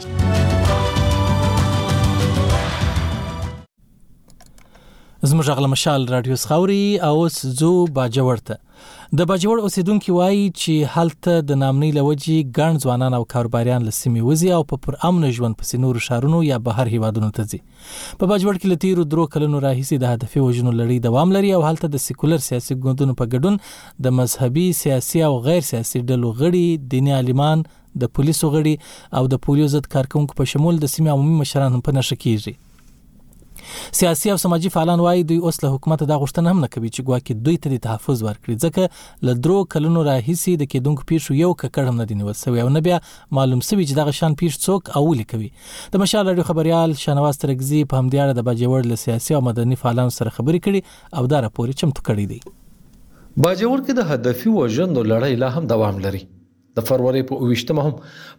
زموږ 5.30 5.46
غل 5.58 5.66
مشال 5.76 6.02
رادیو 6.14 6.36
څخوري 6.44 6.84
او 7.10 7.14
اوس 7.22 7.36
زو 7.62 7.72
باجورته 7.98 8.54
د 9.18 9.24
باجوړ 9.30 9.58
اوسیدونکو 9.66 10.14
وایي 10.14 10.38
چې 10.60 10.88
حالت 10.92 11.26
د 11.50 11.58
نامنۍ 11.58 11.90
لوجي 11.98 12.38
ګڼ 12.56 12.78
ځوانان 12.84 13.14
او 13.18 13.20
کاروباریان 13.34 13.84
لسیمه 13.88 14.22
وزي 14.28 14.50
او 14.54 14.58
په 14.72 14.78
پرامن 14.86 15.26
ژوند 15.36 15.58
پسې 15.60 15.80
نور 15.84 15.98
شهرونو 16.06 16.40
یا 16.46 16.58
بهر 16.70 16.90
هیوادونو 16.94 17.28
ته 17.36 17.44
ځي 17.52 17.60
په 17.76 18.32
باجوړ 18.32 18.58
کې 18.58 18.74
لتیرو 18.74 19.04
درو 19.12 19.26
کلونو 19.36 19.60
راهیسي 19.66 19.98
د 20.06 20.12
هدفي 20.16 20.42
وژنو 20.46 20.72
لړۍ 20.80 20.98
دوام 21.06 21.36
لري 21.38 21.54
او 21.58 21.62
حالت 21.68 21.86
د 21.94 22.02
سیکولر 22.08 22.42
سیاسي 22.48 22.78
ګوندونو 22.82 23.16
په 23.22 23.30
ګډون 23.34 23.60
د 24.08 24.16
مذهبي 24.18 24.66
سیاسي 24.82 25.24
او 25.30 25.32
غیر 25.48 25.64
سیاسي 25.72 26.02
ډلو 26.12 26.34
غړي 26.44 26.66
دینی 26.96 27.16
عالمان 27.20 27.66
د 28.04 28.12
پولیسو 28.18 28.52
غړي 28.56 28.74
او 29.20 29.26
د 29.36 29.44
پولیسو 29.48 29.72
ضد 29.80 29.90
کارکونکو 29.96 30.40
په 30.42 30.52
شمول 30.56 30.82
د 30.86 30.94
سیمه 30.98 31.18
عمومي 31.18 31.38
مشران 31.44 31.72
هم 31.76 31.88
په 31.88 32.00
نشه 32.02 32.20
کیږي 32.26 32.60
سیاسي 33.92 34.31
او 34.33 34.37
سماجي 34.37 34.70
فعالان 34.70 35.00
وایي 35.00 35.22
دوی 35.22 35.38
اوس 35.44 35.59
له 35.64 35.70
حکومت 35.74 36.02
د 36.11 36.18
غوښتنه 36.22 36.50
هم 36.50 36.61
نه 36.64 36.68
کوي 36.74 36.90
چې 36.90 37.07
ګواکې 37.09 37.33
دوی 37.46 37.57
ته 37.64 37.72
د 37.74 37.81
تحفظ 37.87 38.22
ورکړي 38.24 38.55
ځکه 38.64 39.26
ل 39.31 39.40
درو 39.46 39.57
کلونو 39.74 40.02
راهیسي 40.09 40.55
د 40.61 40.68
کېدونکو 40.74 41.07
پیښو 41.12 41.38
یو 41.42 41.50
ککړم 41.62 42.00
نه 42.02 42.09
دی 42.12 42.18
نیول 42.20 42.37
سوی 42.42 42.62
او 42.64 42.68
نه 42.76 42.85
بیا 42.88 43.00
معلوم 43.38 43.64
سوی 43.70 43.87
چې 43.87 43.98
دغه 44.00 44.14
شان 44.20 44.37
پیښ 44.42 44.61
څوک 44.66 44.96
او 45.00 45.14
لیکوي 45.22 45.50
د 45.96 46.02
مشال 46.05 46.26
رادیو 46.31 46.48
خبريال 46.50 46.96
شنواز 47.05 47.40
ترګزي 47.44 47.83
په 47.90 48.05
همدې 48.05 48.22
اړه 48.24 48.38
د 48.38 48.48
باجوړ 48.48 48.92
له 48.92 49.02
سیاسي 49.05 49.38
او 49.40 49.44
مدني 49.50 49.81
فعالانو 49.85 50.16
سره 50.20 50.37
خبرې 50.38 50.66
کړي 50.68 51.20
او 51.20 51.26
دا 51.35 51.42
راپور 51.48 51.74
چمتو 51.83 52.07
کړی 52.11 52.26
دی 52.33 52.40
باجوړ 53.44 53.87
کې 53.87 53.92
د 54.00 54.11
هدفي 54.12 54.48
وژنو 54.59 55.07
لړۍ 55.12 55.40
لا 55.44 55.52
هم 55.59 55.66
دوام 55.74 56.02
لري 56.09 56.24
د 56.81 56.85
فروری 56.88 57.22
په 57.33 57.42
28 57.55 57.87
هم 57.87 57.94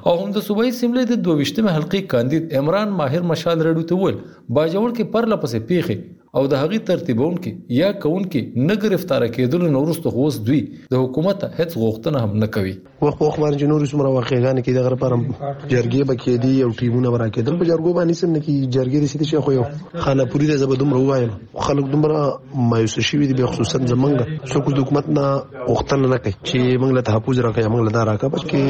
او 0.00 0.16
هم 0.22 0.26
د 0.38 0.42
صوبایي 0.48 0.74
سیملې 0.80 1.04
د 1.12 1.22
22مې 1.28 1.76
حلقې 1.76 2.02
کاندید 2.14 2.52
عمران 2.62 2.96
ماهر 3.02 3.24
مشال 3.32 3.64
رډو 3.68 3.86
ته 3.92 4.00
وویل 4.02 4.20
باجوړ 4.24 4.98
کې 4.98 5.12
پر 5.16 5.30
لپسې 5.34 5.70
پیخې 5.70 6.20
او 6.38 6.44
د 6.52 6.60
هغې 6.62 6.90
ترتیبون 6.90 7.40
کې 7.42 7.80
یا 7.80 7.90
کون 8.06 8.28
کې 8.34 8.66
نه 8.68 8.78
گرفتار 8.84 9.26
کېدل 9.38 9.72
نو 9.76 9.84
ورسته 9.86 10.16
خوښ 10.18 10.46
دوی 10.50 10.62
د 10.94 11.02
حکومت 11.04 11.48
هیڅ 11.58 11.80
غوښتنه 11.82 12.24
هم 12.26 12.38
نه 12.44 12.50
کوي 12.58 12.76
وخت 13.04 13.22
وخت 13.22 13.40
باندې 13.40 13.66
نور 13.70 13.82
څومره 13.92 14.08
واقعګان 14.16 14.58
کې 14.64 14.72
دغه 14.76 14.92
لپاره 14.94 15.16
جرګې 15.72 16.02
به 16.10 16.14
کې 16.22 16.36
دي 16.44 16.54
او 16.66 16.70
ټیمونه 16.80 17.08
برا 17.14 17.26
کېدل 17.36 17.54
په 17.62 17.68
جرګو 17.70 17.90
باندې 17.98 18.14
سم 18.20 18.28
نه 18.36 18.40
کې 18.44 18.54
جرګې 18.74 18.98
دي 19.20 19.28
چې 19.28 19.34
خو 19.44 19.50
یو 19.58 19.64
خاله 20.04 20.24
پوری 20.34 20.46
د 20.50 20.60
زبدوم 20.62 20.90
روایم 20.98 21.32
خلک 21.66 21.84
دومره 21.94 22.20
مایوس 22.72 22.94
شوي 23.10 23.26
دي 23.32 23.44
خصوصا 23.54 23.78
زمنګ 23.92 24.16
څوک 24.52 24.64
د 24.76 24.84
حکومت 24.84 25.06
نه 25.18 25.26
وختل 25.72 26.00
نه 26.12 26.18
کوي 26.26 26.32
چې 26.48 26.58
موږ 26.84 26.90
له 27.00 27.06
تحفظ 27.10 27.36
راکې 27.48 27.66
موږ 27.72 27.82
له 27.86 27.92
دا 27.96 28.02
راکې 28.10 28.28
بلکې 28.34 28.66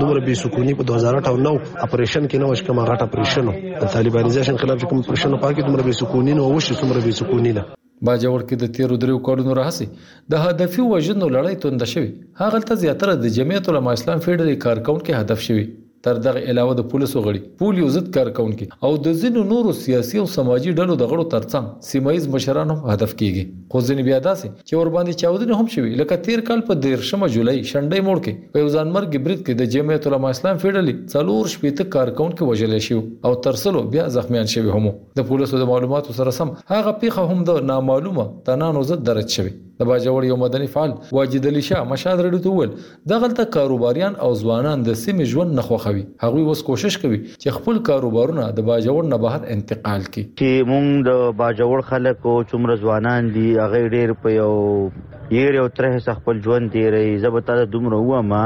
دومره 0.00 0.20
بي 0.28 0.34
سکوني 0.44 0.72
په 0.80 0.88
2018 0.94 1.84
اپریشن 1.88 2.22
کې 2.30 2.38
نه 2.42 2.46
وش 2.50 2.62
کوم 2.70 2.78
غټ 2.86 3.00
اپریشن 3.08 3.46
د 3.84 3.94
طالبانیزیشن 3.98 4.56
خلاف 4.64 4.84
کوم 4.88 4.98
اپریشن 5.06 5.38
په 5.42 5.48
کې 5.54 5.62
دومره 5.70 5.82
بي 5.90 5.96
سکوني 6.00 6.32
نه 6.40 6.50
وش 6.54 6.72
څومره 6.72 7.04
بي 7.06 7.12
سکوني 7.22 7.52
ده 7.60 7.68
باجوړ 8.06 8.40
کې 8.48 8.56
د 8.58 8.64
تیرو 8.74 8.94
دریو 9.02 9.18
کډونو 9.26 9.52
راهسي 9.60 9.86
د 10.32 10.42
هدفي 10.44 10.82
وژنو 10.92 11.26
لړۍ 11.36 11.54
توند 11.62 11.82
شوې 11.92 12.10
هغه 12.42 12.58
ته 12.68 12.74
زیاتره 12.82 13.12
د 13.18 13.26
جمعیت 13.36 13.64
العلماء 13.68 13.94
اسلام 13.98 14.18
فیډری 14.26 14.56
کارکون 14.66 14.98
کې 15.06 15.18
هدف 15.20 15.40
شوی 15.48 15.64
تر 16.06 16.16
دغه 16.26 16.40
علاوه 16.52 16.74
د 16.78 16.84
پولیسو 16.92 17.20
غړي 17.24 17.40
پولیو 17.58 17.88
ضد 17.96 18.06
کارکونکو 18.14 18.66
او 18.86 18.90
د 19.06 19.18
ځینو 19.24 19.42
نورو 19.50 19.74
سیاسي 19.80 20.20
او 20.22 20.24
سماجي 20.32 20.72
ډلو 20.78 20.96
د 21.02 21.10
غړو 21.12 21.26
ترڅنګ 21.34 21.68
سیمایز 21.90 22.26
مشران 22.32 22.72
هم 22.74 22.90
هدف 22.94 23.14
کیږي 23.20 23.44
خو 23.74 23.82
ځینې 23.88 24.06
بیا 24.08 24.18
داسې 24.26 24.66
چې 24.70 24.80
ور 24.80 24.90
باندې 24.96 25.20
چاودنې 25.22 25.60
هم 25.60 25.70
شوي 25.74 25.92
لکه 26.00 26.18
تیر 26.26 26.42
کال 26.50 26.64
په 26.70 26.78
13 26.86 27.30
جولای 27.36 27.56
شنډې 27.70 28.08
موړ 28.08 28.24
کې 28.24 28.54
په 28.56 28.64
یو 28.64 28.72
ځانمرګ 28.76 29.24
برید 29.28 29.40
کې 29.44 29.60
د 29.62 29.74
جمعیت 29.76 30.08
العلماء 30.10 30.34
اسلام 30.38 30.62
فیډلې 30.64 31.14
څلور 31.14 31.54
شپېته 31.56 31.88
کارکونکو 31.96 32.50
وژل 32.52 32.76
شو 32.88 33.00
او 33.30 33.34
تر 33.46 33.62
سلو 33.66 33.84
بیا 33.96 34.08
زخمیان 34.20 34.52
شوي 34.56 34.76
هم 34.78 34.90
د 35.22 35.28
پولیسو 35.30 35.64
د 35.66 35.72
معلوماتو 35.74 36.18
سره 36.22 36.38
سم 36.40 36.54
هغه 36.76 36.98
پیخه 37.04 37.30
هم 37.34 37.48
د 37.52 37.66
نامعلومه 37.74 38.30
تنانو 38.50 38.84
ضد 38.92 39.06
درج 39.12 39.38
شوي 39.40 39.54
د 39.80 39.86
باجوړ 39.88 40.24
یو 40.30 40.36
مدني 40.42 40.66
فعال 40.72 40.90
واجد 41.18 41.46
علي 41.50 41.62
شاه 41.68 41.84
مشاد 41.92 42.20
رډو 42.24 42.40
ته 42.46 42.50
ول 42.56 42.72
دغلته 43.12 43.44
کاروباریان 43.56 44.16
او 44.24 44.28
ځوانان 44.42 44.82
د 44.88 44.96
سیمې 45.02 45.28
ژوند 45.32 45.54
نه 45.58 45.62
خوخوي 45.68 46.02
هغه 46.24 46.42
وس 46.48 46.62
کوشش 46.68 46.98
کوي 47.04 47.20
چې 47.42 47.56
خپل 47.56 47.80
کاروبارونه 47.90 48.48
د 48.58 48.66
باجوړ 48.68 49.08
نه 49.14 49.18
بهر 49.24 49.48
انتقال 49.56 50.00
کړي 50.12 50.24
چې 50.38 50.68
مونږ 50.72 50.88
د 51.08 51.12
باجوړ 51.40 51.86
خلک 51.92 52.28
او 52.32 52.36
چمر 52.52 52.74
ځوانان 52.84 53.32
دي 53.38 53.48
هغه 53.64 53.80
ډېر 53.94 54.14
په 54.26 54.36
یو 54.40 54.52
یې 54.60 55.58
یو 55.60 55.66
تر 55.80 55.84
هڅه 55.94 56.16
خپل 56.20 56.44
ژوند 56.48 56.72
دی 56.76 56.84
ری 56.96 57.06
زبتا 57.26 57.56
دومره 57.76 58.02
و 58.10 58.22
ما 58.34 58.44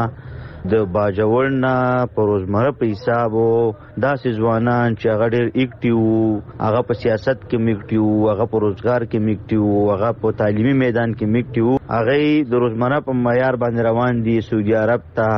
د 0.72 0.74
باجوړ 0.94 1.44
نه 1.64 1.74
پروزمره 2.16 2.70
په 2.78 2.84
حساب 2.92 3.30
داسې 4.04 4.28
ځوانان 4.38 4.88
چې 4.98 5.06
هغه 5.14 5.26
ډېر 5.34 5.46
اکټیو 5.62 6.02
هغه 6.66 6.80
په 6.88 6.94
سیاست 7.02 7.40
کې 7.48 7.56
میکټیو 7.66 8.08
هغه 8.30 8.44
په 8.54 8.62
روزګار 8.64 9.02
کې 9.10 9.18
میکټیو 9.26 9.68
هغه 9.92 10.10
په 10.22 10.26
تعلیمي 10.40 10.74
میدان 10.84 11.10
کې 11.18 11.26
میکټیو 11.34 11.70
هغه 11.96 12.14
د 12.54 12.64
روزمره 12.64 12.98
په 13.08 13.12
معیار 13.24 13.54
باندې 13.62 13.80
روان 13.88 14.14
دي 14.26 14.36
سعودي 14.48 14.74
عرب 14.84 15.02
ته 15.18 15.28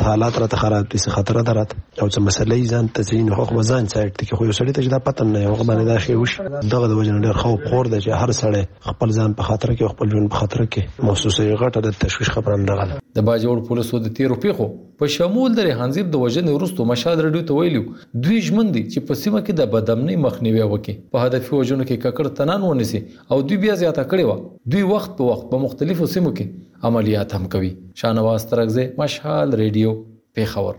حالات 0.08 0.38
راته 0.42 0.56
خراب 0.64 0.88
دي 0.90 0.98
خطر 0.98 1.38
درات 1.48 1.72
او 2.02 2.08
څه 2.08 2.20
مسلې 2.26 2.68
ځان 2.72 2.90
تزین 2.98 3.30
خو 3.38 3.44
خو 3.50 3.62
ځان 3.62 3.88
سایت 3.94 4.14
کې 4.22 4.36
خو 4.38 4.44
یو 4.48 4.52
سړی 4.58 4.76
ته 4.78 4.92
دا 4.94 5.00
پته 5.08 5.26
نه 5.30 5.42
یو 5.44 5.54
باندې 5.54 5.86
دا 5.88 5.98
شی 6.04 6.14
وش 6.20 6.34
دغه 6.42 6.90
د 6.92 6.94
وجنه 7.00 7.20
ډیر 7.28 7.40
خوب 7.44 7.64
خور 7.70 7.90
دی 7.94 8.00
چې 8.04 8.22
هر 8.22 8.36
سړی 8.42 8.90
خپل 8.90 9.14
ځان 9.18 9.34
په 9.40 9.48
خطر 9.50 9.72
کې 9.74 9.94
خپل 9.96 10.12
ژوند 10.14 10.30
په 10.36 10.44
خطر 10.44 10.62
کې 10.74 11.04
محسوسه 11.08 11.48
غټه 11.64 11.82
د 11.88 11.98
تشویش 12.06 12.30
خبره 12.36 12.60
نه 12.66 12.78
غل 12.82 12.94
د 12.96 13.26
باجوړ 13.30 13.66
پولیسو 13.72 14.00
د 14.06 14.16
تیر 14.20 14.36
پیخو 14.46 14.68
په 15.02 15.12
شمول 15.16 15.54
د 15.58 15.68
هانزیب 15.82 16.10
د 16.14 16.24
وجنه 16.26 16.56
ورستو 16.58 16.88
مشاد 16.92 17.24
رډیو 17.28 17.48
ته 17.50 17.60
ویلو 17.60 17.84
دوی 18.28 18.40
ژمن 18.48 18.72
دي 18.78 18.84
چې 18.88 19.08
په 19.10 19.20
سیمه 19.24 19.42
کې 19.42 19.60
د 19.62 19.72
بدامنۍ 19.74 20.18
مخنیوي 20.28 20.62
وکړي 20.62 21.14
په 21.16 21.26
هدفي 21.26 21.54
وجنه 21.56 21.88
کې 21.90 22.04
ککړ 22.06 22.36
تنان 22.42 22.68
ونیسي 22.70 23.04
او 23.32 23.40
دوی 23.48 23.60
بیا 23.66 23.74
زیاته 23.84 24.08
کړي 24.14 24.24
و 24.30 24.64
دوی 24.76 24.86
وخت 24.94 25.14
په 25.20 25.30
وخت 25.30 25.46
په 25.54 25.63
مختلفو 25.64 26.06
سیمو 26.12 26.30
کې 26.38 26.88
عملیات 26.90 27.34
هم 27.36 27.44
کوي 27.54 27.68
شانواز 28.02 28.44
ترغزه 28.52 28.82
مشال 29.02 29.54
ریډیو 29.60 29.90
پیښور 30.38 30.78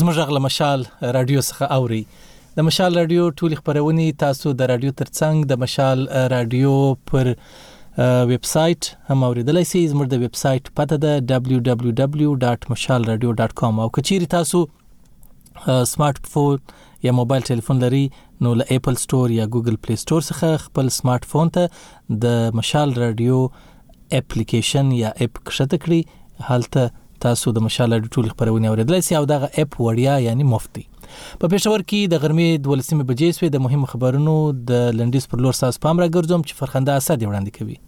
زموږ 0.00 0.28
غل 0.28 0.38
مشال 0.46 0.80
رادیو 1.18 1.42
څخه 1.46 1.78
اوري 1.78 1.98
د 2.56 2.58
مشال 2.68 2.92
رادیو 3.00 3.22
ټولې 3.40 3.58
خبرونه 3.60 4.06
تاسو 4.22 4.46
د 4.60 4.70
رادیو 4.72 4.92
ترڅنګ 5.02 5.36
د 5.52 5.60
مشال 5.64 6.00
رادیو 6.34 6.72
پر 7.12 7.30
ویب 8.30 8.44
سټ 8.52 8.80
هم 9.10 9.18
اوریدلای 9.30 9.64
شئ 9.72 9.82
زموږ 9.92 10.10
د 10.14 10.16
ویب 10.26 10.36
سټ 10.44 10.62
پته 10.80 10.96
ده 11.06 11.42
www.mashalradio.com 11.56 13.72
او 13.86 13.90
کچیر 13.98 14.26
تاسو 14.36 14.60
سمارټ 15.92 16.24
فون 16.34 16.58
یا 17.06 17.12
موبایل 17.18 17.42
ټلیفون 17.48 17.78
لري 17.84 18.02
نو 18.46 18.52
له 18.60 18.64
اپل 18.78 18.96
ستور 19.04 19.30
یا 19.36 19.44
ګوګل 19.56 19.76
پلی 19.86 19.96
ستور 20.04 20.22
څخه 20.28 20.60
خپل 20.64 20.90
سمارټ 20.96 21.24
فون 21.32 21.50
ته 21.56 22.20
د 22.24 22.36
مشال 22.60 22.92
رادیو 23.04 23.38
اپلیکیشن 24.20 24.92
یا 25.00 25.10
اپ 25.26 25.40
کښته 25.42 25.84
کړئ 25.86 26.50
هلته 26.50 26.88
تاسو 27.26 27.54
د 27.58 27.66
مشال 27.68 27.96
رادیو 27.96 28.12
ټول 28.18 28.30
خبرونه 28.34 28.72
اوریدلای 28.72 29.06
شئ 29.10 29.18
او 29.22 29.26
دغه 29.34 29.50
اپ 29.64 29.78
وړیا 29.82 30.18
یعنی 30.30 30.48
مفتي 30.54 30.86
په 31.02 31.52
پېښور 31.52 31.88
کې 31.90 32.14
د 32.14 32.24
غرمې 32.26 32.66
12 32.66 32.90
بجې 33.12 33.38
سوې 33.38 33.52
د 33.56 33.64
مهم 33.68 33.88
خبرونو 33.94 34.36
د 34.72 34.90
لنډیز 35.00 35.32
پر 35.34 35.46
لور 35.46 35.60
ساس 35.64 35.80
پام 35.86 36.04
راګرځوم 36.04 36.48
چې 36.48 36.62
فرخنده 36.62 37.00
اسد 37.02 37.26
وړاندې 37.26 37.58
کوي 37.58 37.82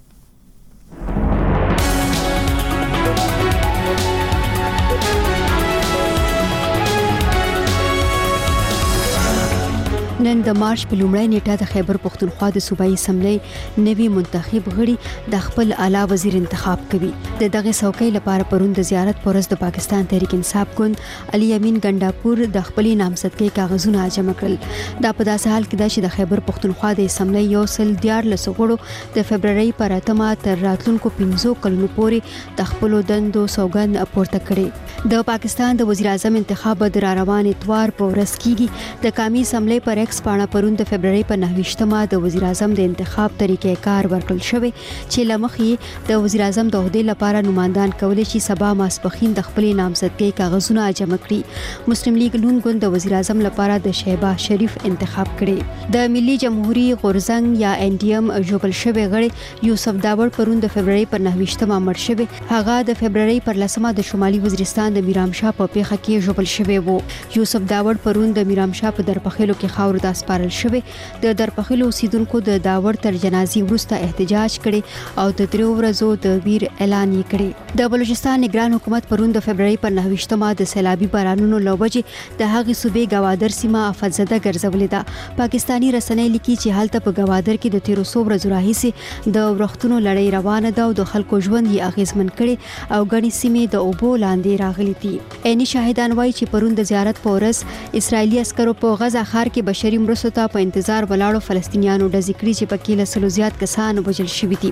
نن 10.24 10.40
د 10.44 10.52
مارچ 10.58 10.82
په 10.90 10.96
لومړۍ 10.98 11.26
نیټه 11.30 11.54
د 11.60 11.68
خیبر 11.70 11.96
پښتونخوا 12.02 12.46
د 12.56 12.60
صوبایي 12.66 12.94
سملې 13.00 13.80
نوي 13.86 14.04
منتخب 14.12 14.68
غړي 14.76 14.92
د 15.34 15.40
خپل 15.46 15.72
اعلی 15.86 16.02
وزیر 16.12 16.36
انتخاب 16.38 16.84
کوي 16.92 17.10
د 17.40 17.50
دغه 17.56 17.72
څوکۍ 17.80 18.08
لپاره 18.16 18.46
پروند 18.52 18.80
زیارت 18.90 19.20
پرز 19.24 19.48
د 19.52 19.58
پاکستان 19.64 20.06
تحریک 20.12 20.36
انصاف 20.38 20.72
ګوند 20.78 21.02
علي 21.38 21.48
امین 21.56 21.76
ګنداپور 21.86 22.42
د 22.56 22.64
خپل 22.68 22.88
نامزدګۍ 23.00 23.56
کاغذونه 23.58 24.06
جمع 24.18 24.36
کړل 24.42 24.56
دا 24.68 25.10
په 25.18 25.26
داسې 25.30 25.56
حال 25.56 25.66
کې 25.66 25.82
ده 25.82 25.90
چې 25.94 26.06
د 26.06 26.14
خیبر 26.16 26.42
پښتونخوا 26.48 26.94
د 27.02 27.12
سملې 27.16 27.56
یو 27.56 27.66
سل 27.74 27.92
دیار 28.06 28.30
لسغړو 28.34 29.18
د 29.18 29.28
فبرवरी 29.32 29.76
پر 29.82 29.96
اتمه 29.98 30.30
تر 30.46 30.64
راتلونکو 30.68 31.14
15 31.20 31.54
کلونو 31.66 31.90
پورې 31.98 32.56
د 32.62 32.70
خپل 32.72 32.98
دندو 33.12 33.44
سوګند 33.58 34.10
پورته 34.16 34.42
کړي 34.48 35.12
د 35.14 35.26
پاکستان 35.32 35.82
د 35.84 35.92
وزیر 35.92 36.10
اعظم 36.16 36.42
انتخاب 36.42 36.88
د 36.98 37.06
روان 37.22 37.54
اتوار 37.54 37.96
په 38.02 38.10
ورځ 38.14 38.44
کیږي 38.46 39.06
د 39.06 39.16
قومي 39.22 39.46
سملې 39.54 39.90
پر 39.90 40.02
شخص 40.14 40.22
پاڼه 40.24 40.44
پروند 40.52 40.80
فبرवरी 40.88 41.22
په 41.28 41.36
19مه 41.42 42.00
د 42.10 42.20
وزیر 42.24 42.44
اعظم 42.48 42.72
د 42.78 42.86
انتخاب 42.88 43.30
طریقې 43.38 43.78
کار 43.84 44.06
ورکل 44.10 44.36
شوی 44.48 44.68
چې 44.80 45.24
لمخې 45.30 46.02
د 46.10 46.20
وزیر 46.26 46.42
اعظم 46.44 46.68
د 46.74 46.82
عہده 46.84 47.00
لپاره 47.08 47.40
نمائندان 47.46 47.94
کول 48.02 48.20
شي 48.32 48.40
سبا 48.44 48.68
ماسپخین 48.80 49.32
د 49.38 49.46
خپل 49.46 49.66
نامزدګۍ 49.80 50.36
کاغذونه 50.40 50.84
جمع 51.00 51.18
کړي 51.24 51.88
مسلم 51.94 52.20
لیگ 52.22 52.36
لون 52.42 52.60
ګوند 52.66 52.86
د 52.86 52.92
وزیر 52.96 53.14
اعظم 53.20 53.42
لپاره 53.46 53.78
د 53.88 53.96
شهباز 54.02 54.44
شریف 54.50 54.76
انتخاب 54.92 55.32
کړي 55.40 55.90
د 55.96 56.06
ملي 56.18 56.36
جمهوریت 56.44 57.02
غورزنګ 57.06 57.64
یا 57.64 57.74
ان 57.88 57.98
ډی 58.04 58.14
ام 58.20 58.30
جوبل 58.52 58.76
شوی 58.82 59.08
غړي 59.16 59.66
یوسف 59.70 60.00
داور 60.06 60.32
پروند 60.38 60.66
د 60.68 60.74
فبرवरी 60.76 61.10
په 61.16 61.24
19مه 61.26 61.80
مړ 61.88 62.04
شوی 62.06 62.28
هغه 62.54 62.78
د 62.92 63.00
فبرवरी 63.02 63.40
پر 63.50 63.60
لسمه 63.64 63.94
د 64.02 64.08
شمالي 64.12 64.42
وزیرستان 64.46 64.98
د 65.00 65.08
میرام 65.10 65.34
شاه 65.42 65.56
په 65.62 65.74
پیخه 65.78 66.00
کې 66.04 66.30
جوبل 66.30 66.50
شوی 66.56 66.80
وو 66.92 66.96
یوسف 67.40 67.68
داور 67.76 68.02
پروند 68.08 68.40
د 68.42 68.50
میرام 68.54 68.78
شاه 68.82 68.98
په 69.00 69.10
درپخېلو 69.12 69.60
کې 69.60 69.76
خاور 69.78 70.02
د 70.04 70.16
سپارل 70.20 70.50
شوی 70.60 70.80
د 71.24 71.36
درپخلو 71.40 71.84
اوسیدونکو 71.90 72.36
د 72.48 72.58
داور 72.68 72.98
تر 73.06 73.18
جنازي 73.24 73.62
وروسته 73.68 74.00
احتجاج 74.08 74.58
کړي 74.64 74.82
او 75.22 75.26
د 75.40 75.50
دریو 75.54 75.68
ورځو 75.80 76.08
د 76.26 76.44
ویر 76.48 76.66
اعلان 76.70 77.14
یې 77.18 77.34
کړي 77.34 77.78
د 77.82 77.90
بلوچستان 77.94 78.44
نگران 78.46 78.76
حکومت 78.78 79.08
پرون 79.12 79.34
د 79.36 79.44
فبرवरी 79.46 79.78
پر 79.84 79.94
9مه 80.00 80.50
د 80.60 80.70
سیلابي 80.74 81.08
بارانونو 81.14 81.60
لوبجې 81.68 82.36
د 82.42 82.52
هغې 82.54 82.78
صوبې 82.82 83.14
گوادر 83.14 83.56
سیمه 83.60 83.82
افزده 83.92 84.38
ګرځولې 84.38 84.92
ده 84.96 85.36
پاکستانی 85.42 85.92
رسنۍ 85.98 86.32
لیکي 86.36 86.56
چې 86.58 86.80
هلته 86.80 87.04
په 87.08 87.16
گوادر 87.20 87.60
کې 87.62 87.74
د 87.76 88.02
1300 88.02 88.28
ورځو 88.28 88.52
راهیسې 88.56 89.32
د 89.38 89.48
ورختونو 89.54 90.02
لړۍ 90.08 90.34
روانه 90.38 90.74
ده 90.80 90.88
او 90.88 90.96
د 91.00 91.10
خلکو 91.14 91.40
ژوند 91.48 91.70
یې 91.70 91.92
اغیزمن 91.92 92.32
کړي 92.38 92.92
او 92.96 93.00
ګڼې 93.04 93.40
سیمې 93.40 93.74
د 93.76 93.88
اوبو 93.88 94.12
لاندې 94.26 94.62
راغلي 94.64 94.94
دي 95.02 95.14
عیني 95.50 95.68
شاهدان 95.74 96.18
وایي 96.18 96.32
چې 96.38 96.54
پرون 96.54 96.78
د 96.82 96.88
زیارت 96.92 97.22
پورس 97.26 97.64
اسرایلی 98.02 98.40
عسکرو 98.46 98.76
په 98.84 99.00
غزا 99.04 99.24
خار 99.34 99.48
کې 99.54 99.66
بشري 99.70 99.93
بشري 99.94 100.06
مرستو 100.06 100.30
ته 100.36 100.46
په 100.54 100.60
انتظار 100.64 101.04
ولاړو 101.10 101.40
فلسطینیانو 101.48 102.06
د 102.14 102.22
ذکر 102.28 102.48
چې 102.50 102.68
پکې 102.72 102.96
له 103.00 103.06
سلو 103.10 103.28
زیات 103.34 103.58
کسان 103.60 103.98
وژل 104.06 104.28
شوي 104.36 104.56
دي 104.62 104.70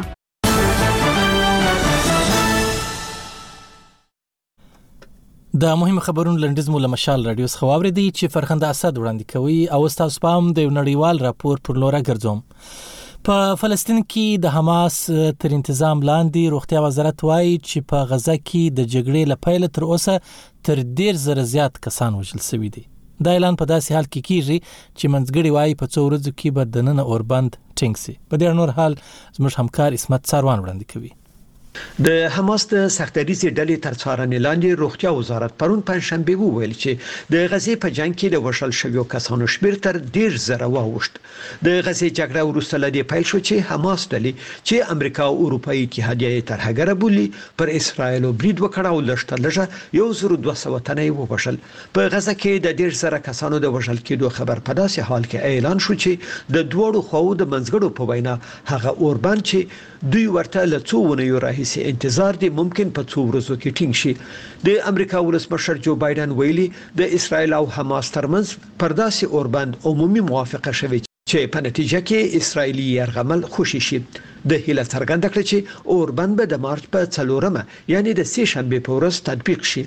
دا 5.62 5.76
مهم 5.82 6.00
خبرونه 6.06 6.38
لندز 6.46 6.70
مو 6.70 6.80
لمشال 6.86 7.26
رادیو 7.28 7.48
څخه 7.48 7.64
واوریدي 7.70 8.06
چې 8.18 8.34
فرخند 8.36 8.64
اسد 8.72 8.98
وړاندې 9.02 9.34
کوي 9.34 9.60
او 9.76 9.88
تاسو 10.02 10.20
پام 10.26 10.52
د 10.60 10.68
نړیوال 10.78 11.22
راپور 11.28 11.58
پر 11.70 11.80
لورا 11.84 12.02
ګرځوم 12.10 12.42
په 13.30 13.56
فلسطین 13.62 14.02
کې 14.02 14.44
د 14.44 14.54
حماس 14.58 15.00
تر 15.44 15.56
تنظیم 15.70 16.06
لاندې 16.10 16.54
روغتیا 16.58 16.84
وزارت 16.88 17.24
وایي 17.30 17.56
چې 17.56 17.90
په 17.94 18.12
غزا 18.12 18.36
کې 18.42 18.78
د 18.82 18.92
جګړې 18.92 19.34
لپاره 19.34 19.74
تر 19.80 19.90
اوسه 19.90 20.62
تر 20.70 20.86
ډیر 21.02 21.24
زر 21.26 21.44
زیات 21.56 21.82
کسان 21.90 22.20
وژل 22.22 22.46
شوي 22.52 22.70
دي 22.78 22.86
دا 23.26 23.32
اعلان 23.36 23.56
په 23.62 23.66
داسې 23.74 23.90
حال 23.96 24.06
کې 24.14 24.22
کیږي 24.30 24.58
چې 24.98 25.12
منځګړي 25.14 25.52
وایي 25.54 25.80
په 25.82 25.86
څو 25.94 26.00
ورځو 26.08 26.32
کې 26.40 26.50
به 26.56 26.64
د 26.74 26.86
نن 26.88 27.00
اوربند 27.10 27.52
ټینګ 27.80 27.96
سي 28.04 28.14
په 28.32 28.36
دې 28.42 28.48
نور 28.60 28.70
حال 28.80 28.94
زموږ 29.38 29.54
همکار 29.62 29.92
اسمت 30.00 30.22
سروان 30.34 30.60
وړاندې 30.62 30.86
کوي 30.94 31.12
د 32.06 32.10
حماس 32.36 32.64
د 32.74 32.76
سختریز 32.98 33.42
ډلې 33.58 33.76
تر 33.86 33.94
څارنې 34.02 34.40
لاندې 34.46 34.80
روغتیا 34.84 35.12
وزارت 35.20 35.56
پرون 35.62 35.82
پنځشنبه 35.90 36.42
وویل 36.44 36.74
چې 36.82 36.92
د 37.34 37.48
غزې 37.54 37.76
په 37.84 37.94
جنگ 38.00 38.18
کې 38.20 38.30
د 38.36 38.44
وشل 38.48 38.72
شویو 38.80 39.04
کسانو 39.14 39.48
شمیر 39.56 39.78
تر 39.88 39.98
ډیر 40.18 40.38
زره 40.48 40.68
واوښت 40.76 41.20
د 41.68 41.70
غزې 41.86 42.10
جګړه 42.20 42.46
وروسته 42.50 42.82
لدی 42.84 43.04
پیل 43.14 43.26
شو 43.32 43.42
چې 43.48 43.66
حماس 43.72 44.08
ډلې 44.14 44.34
چې 44.68 44.94
امریکا 44.96 45.30
او 45.34 45.40
اروپאי 45.48 45.80
اتحادیه 45.88 46.46
تر 46.52 46.64
هغه 46.68 46.96
بولی 47.06 47.26
پر 47.62 47.74
اسرایل 47.82 48.28
او 48.30 48.34
برید 48.44 48.62
وکړه 48.64 48.94
او 48.96 49.02
لشته 49.10 49.42
لږه 49.46 49.98
یو 50.00 50.08
زر 50.22 50.38
200 50.50 50.80
تنه 50.92 51.08
وبشل 51.22 51.60
په 51.98 52.14
غزه 52.16 52.38
کې 52.42 52.66
د 52.68 52.78
ډیر 52.82 52.98
زره 53.04 53.22
کسانو 53.30 53.62
د 53.68 53.76
وشل 53.78 54.02
کېدو 54.06 54.36
خبر 54.40 54.64
په 54.70 54.80
داسې 54.84 55.12
حال 55.12 55.28
کې 55.30 55.46
اعلان 55.52 55.84
شو 55.88 55.98
چې 56.04 56.56
د 56.58 56.70
دوړو 56.76 57.04
خو 57.12 57.24
د 57.44 57.52
منځګړو 57.54 57.98
په 58.00 58.12
وینا 58.14 58.38
هغه 58.72 58.96
اوربند 59.04 59.48
چې 59.52 59.86
دوی 60.16 60.26
ورته 60.38 60.70
لڅو 60.76 61.00
ونه 61.10 61.30
یو 61.32 61.40
راهي 61.48 61.67
سي 61.70 61.80
انتظار 61.94 62.36
دی 62.42 62.50
ممکن 62.60 62.88
په 62.98 63.02
څو 63.14 63.20
ورځو 63.30 63.56
کې 63.62 63.76
ټینګ 63.78 63.94
شي 64.02 64.12
د 64.68 64.86
امریکا 64.92 65.20
ولسمشر 65.28 65.76
جو 65.88 65.94
بایدن 66.04 66.30
ویلي 66.40 66.68
د 67.02 67.16
اسرایل 67.20 67.52
او 67.60 67.66
حماس 67.78 68.08
ترمنځ 68.18 68.48
پرداسي 68.84 69.26
اوربند 69.38 69.74
عمومي 69.92 70.22
موافقه 70.32 70.72
شوه 70.82 70.98
چې 71.32 71.52
په 71.56 71.60
نتیجه 71.68 72.02
کې 72.10 72.20
اسرایلی 72.44 72.86
يرغمل 73.00 73.42
خوشی 73.56 73.82
شي 73.88 73.98
د 74.50 74.52
هیله 74.66 74.84
څرګنده 74.94 75.28
کړ 75.34 75.42
چې 75.50 75.58
اوربند 75.96 76.34
به 76.42 76.46
د 76.52 76.56
مارچ 76.68 76.84
په 76.98 77.02
4مه 77.16 77.62
یعنی 77.96 78.12
د 78.16 78.22
سې 78.34 78.44
شنبه 78.56 78.78
په 78.90 79.00
ورځ 79.00 79.16
تطبیق 79.32 79.62
شي 79.72 79.84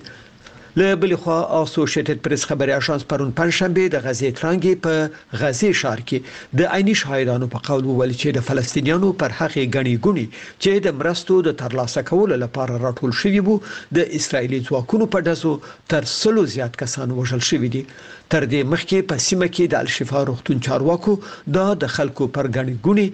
له 0.78 0.94
بل 1.02 1.12
خوا 1.22 1.38
اسوسییټډ 1.64 2.18
پریس 2.24 2.44
خبري 2.46 2.72
اژانس 2.78 3.02
پرون 3.12 3.30
پنځشنبه 3.38 3.88
د 3.94 4.02
غزې 4.06 4.37
ترانګي 4.40 4.74
په 4.85 5.38
غزې 5.40 5.70
ښار 5.80 6.02
کې 6.09 6.20
د 6.59 6.68
عیني 6.76 6.94
شاهدانو 7.00 7.48
په 7.54 7.62
قول 7.68 7.85
وویل 7.88 8.12
چې 8.20 8.28
د 8.37 8.44
فلسطینیانو 8.50 9.09
پر 9.22 9.35
حق 9.38 9.56
غني 9.76 9.94
غوني 10.04 10.26
چې 10.62 10.70
د 10.87 10.94
مرستو 11.00 11.38
د 11.48 11.56
ترلاسه 11.62 12.04
کولو 12.11 12.38
لپاره 12.44 12.78
راټول 12.85 13.16
شوي 13.22 13.40
وو 13.48 13.56
د 13.98 14.14
اسرایلی 14.20 14.61
ځواکونو 14.68 15.09
په 15.14 15.26
دسو 15.30 15.54
تر 15.94 16.06
سلو 16.14 16.44
زیات 16.54 16.78
کسان 16.85 17.16
وژل 17.20 17.42
شوي 17.50 17.72
دي 17.76 17.83
تر 17.92 18.46
دې 18.52 18.70
مخکې 18.74 19.09
په 19.11 19.24
سیمه 19.26 19.48
کې 19.54 19.74
د 19.74 19.83
الشفا 19.87 20.22
روغتون 20.33 20.62
چارواکو 20.68 21.16
دا 21.59 21.66
د 21.85 21.92
خلکو 21.98 22.30
پر 22.38 22.52
غني 22.59 22.78
غوني 22.87 23.09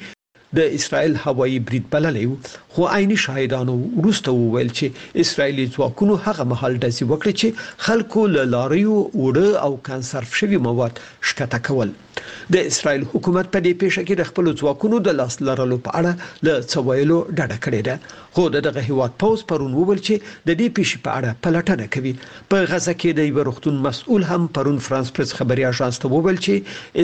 د 0.59 0.61
اسرایل 0.79 1.15
هوایي 1.25 1.59
برید 1.69 1.85
بللی 1.95 2.27
خو 2.73 2.83
عیني 2.97 3.17
شاهدانو 3.25 3.75
ورسته 3.99 4.31
وویل 4.35 4.71
چې 4.79 4.87
اسرایلی 5.25 5.67
ځواکونو 5.75 6.15
هغه 6.27 6.43
محل 6.53 6.75
دزي 6.85 7.05
وکړي 7.09 7.33
چې 7.41 7.49
خلکو 7.85 8.21
له 8.37 8.43
لاریو 8.55 8.95
وړه 9.23 9.51
او 9.67 9.73
کنسرف 9.91 10.31
شوی 10.41 10.59
مواد 10.69 10.95
شکته 11.29 11.59
کول 11.67 11.91
د 12.55 12.57
اسرایل 12.71 13.03
حکومت 13.13 13.47
په 13.55 13.59
دې 13.65 13.73
پیښه 13.83 14.03
کې 14.09 14.15
د 14.19 14.23
خپل 14.31 14.47
ځواکونو 14.61 14.97
د 15.07 15.17
لاس 15.21 15.35
لرلو 15.49 15.79
په 15.87 15.91
اړه 15.99 16.13
له 16.47 16.53
څوایلو 16.73 17.19
ډډه 17.39 17.59
کړې 17.65 17.83
ده 17.89 17.95
خو 18.35 18.43
دغه 18.55 18.81
هیواد 18.89 19.13
پوز 19.23 19.39
پرون 19.51 19.73
وویل 19.75 20.01
چې 20.07 20.15
د 20.49 20.51
دې 20.61 20.69
پیښې 20.77 20.99
په 21.05 21.11
اړه 21.19 21.37
پلټنه 21.45 21.87
کوي 21.95 22.13
په 22.51 22.57
غزه 22.71 22.95
کې 23.01 23.11
د 23.13 23.21
یو 23.31 23.39
وختون 23.51 23.77
مسؤل 23.87 24.23
هم 24.31 24.43
پرون 24.57 24.79
فرانس 24.87 25.09
پرس 25.17 25.31
خبري 25.39 25.65
اژانس 25.73 25.97
ته 26.03 26.07
وویل 26.15 26.39
چې 26.47 26.55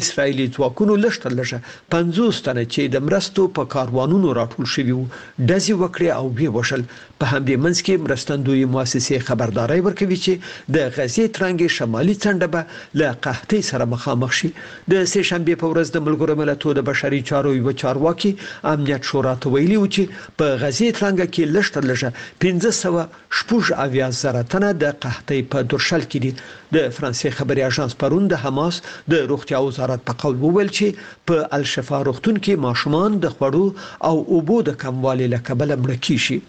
اسرایلی 0.00 0.46
ځواکونو 0.54 0.92
لښتل 1.04 1.32
لږه 1.40 1.58
50 1.96 2.44
تنه 2.46 2.64
چې 2.72 2.82
د 2.94 2.96
مرستو 3.06 3.42
په 3.56 3.62
کاروانونو 3.74 4.28
راټول 4.40 4.66
شوي 4.74 4.94
وو 4.96 5.06
دزي 5.50 5.74
وکړي 5.82 6.08
او 6.18 6.24
به 6.36 6.48
وشل 6.56 6.82
په 7.23 7.31
همدې 7.33 7.57
منځ 7.64 7.79
کې 7.87 8.03
مرستندوی 8.05 8.62
مؤسسې 8.75 9.27
خبرداري 9.27 9.81
ورکوي 9.87 10.16
چې 10.23 10.73
د 10.77 10.79
غزې 10.97 11.27
ترنګ 11.37 11.66
شمالي 11.75 12.14
څنډه 12.23 12.47
به 12.55 12.62
له 13.01 13.09
قحطۍ 13.27 13.61
سره 13.70 13.85
مخامخ 13.93 14.33
شي 14.39 14.49
د 14.93 14.95
سه 15.11 15.23
شنبه 15.29 15.55
په 15.61 15.66
ورځ 15.73 15.87
د 15.93 16.03
ملګرو 16.07 16.37
ملتونو 16.41 16.75
د 16.79 16.87
بشري 16.91 17.20
چارو 17.29 17.53
یو 17.59 17.75
چارواکي 17.83 18.33
امنیت 18.73 19.07
شورا 19.11 19.35
ته 19.45 19.53
ویلي 19.55 19.77
و 19.83 19.87
چې 19.95 20.35
په 20.41 20.47
غزې 20.62 20.89
ترنګ 20.99 21.23
کې 21.35 21.51
لښته 21.55 21.81
لږه 21.91 22.11
1500 22.47 23.31
شپږ 23.37 23.79
اویا 23.85 24.09
زره 24.23 24.43
تنه 24.57 24.70
د 24.83 24.97
قحطۍ 25.07 25.41
په 25.55 25.66
درشل 25.75 26.07
کې 26.11 26.18
دي 26.25 26.33
د 26.75 26.79
فرانسې 26.97 27.37
خبري 27.39 27.62
اژانس 27.70 27.95
پرون 28.03 28.27
د 28.35 28.43
حماس 28.47 28.83
د 29.14 29.23
روغتیا 29.35 29.59
وزارت 29.68 30.01
په 30.09 30.12
قول 30.25 30.37
وویل 30.47 30.75
چې 30.79 31.07
په 31.29 31.47
الشفا 31.61 32.03
روغتون 32.11 32.43
کې 32.45 32.62
ماشومان 32.68 33.20
د 33.27 33.37
خوړو 33.37 33.66
او 34.11 34.14
اوبو 34.37 34.59
د 34.70 34.79
کموالي 34.85 35.31
لکه 35.37 35.51
بل 35.64 35.77
مړ 35.83 36.05
کیږي 36.09 36.41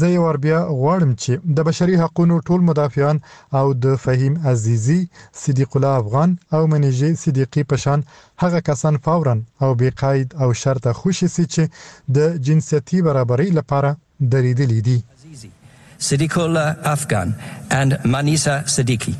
زه 0.04 0.12
یو 0.14 0.28
بیا 0.48 0.60
غواړم 0.82 1.12
چې 1.24 1.54
د 1.60 1.68
بشري 1.70 1.96
حقوقو 2.04 2.40
ټول 2.52 2.62
مدافعان 2.70 3.18
او 3.62 3.66
د 3.88 3.98
فهیم 4.06 4.38
عزیزی 4.54 5.00
صدیق 5.44 5.76
الله 5.80 5.98
افغان 6.06 6.38
او 6.56 6.62
منیجه 6.76 7.10
صدیقي 7.26 7.66
پشان 7.74 8.08
هغه 8.46 8.64
کسان 8.72 9.02
فورا 9.10 9.36
او 9.64 9.70
بې 9.82 9.90
قید 10.04 10.30
او 10.46 10.52
شرط 10.64 10.88
خوشي 11.02 11.30
سي 11.38 11.46
چې 11.54 11.64
د 12.16 12.40
جنسيتي 12.50 13.02
برابرۍ 13.10 13.52
لپاره 13.60 13.92
درېدلې 14.30 14.82
دي 14.88 14.97
Siddiqullah 16.07 16.67
Afghan 16.93 17.30
and 17.80 17.91
Manisa 18.11 18.55
Siddiqui. 18.74 19.13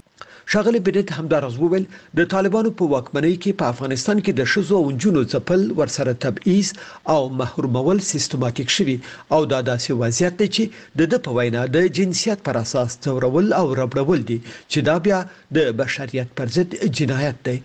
شاغلي 0.51 0.79
بریټ 0.85 1.09
همدارز 1.17 1.55
وویل 1.63 1.83
د 2.19 2.25
طالبانو 2.33 2.69
په 2.79 2.87
واکمنۍ 2.93 3.35
کې 3.43 3.57
په 3.59 3.67
افغانستان 3.73 4.21
کې 4.21 4.31
د 4.39 4.47
شزو 4.53 4.79
او 4.87 4.87
جنونو 5.03 5.21
ځپل 5.35 5.61
ورسره 5.75 6.13
تبعیض 6.25 6.71
او 7.13 7.19
محرومول 7.41 8.01
سیستماتیک 8.07 8.73
شوی 8.77 8.95
او 9.37 9.39
دا 9.53 9.59
داسې 9.69 10.01
وضعیت 10.01 10.35
دی 10.41 10.47
چې 10.57 10.89
د 11.01 11.09
د 11.13 11.21
په 11.27 11.37
وینا 11.37 11.61
د 11.75 11.87
جنسیت 11.99 12.43
پر 12.47 12.59
اساس 12.63 12.97
تورول 13.05 13.47
او 13.59 13.61
ربړول 13.79 14.25
دي 14.33 14.37
چې 14.49 14.89
دا 14.89 14.97
بیا 15.05 15.21
د 15.59 15.69
بشریت 15.83 16.35
پر 16.41 16.51
ضد 16.57 16.75
جنایت 16.99 17.39
دی 17.47 17.55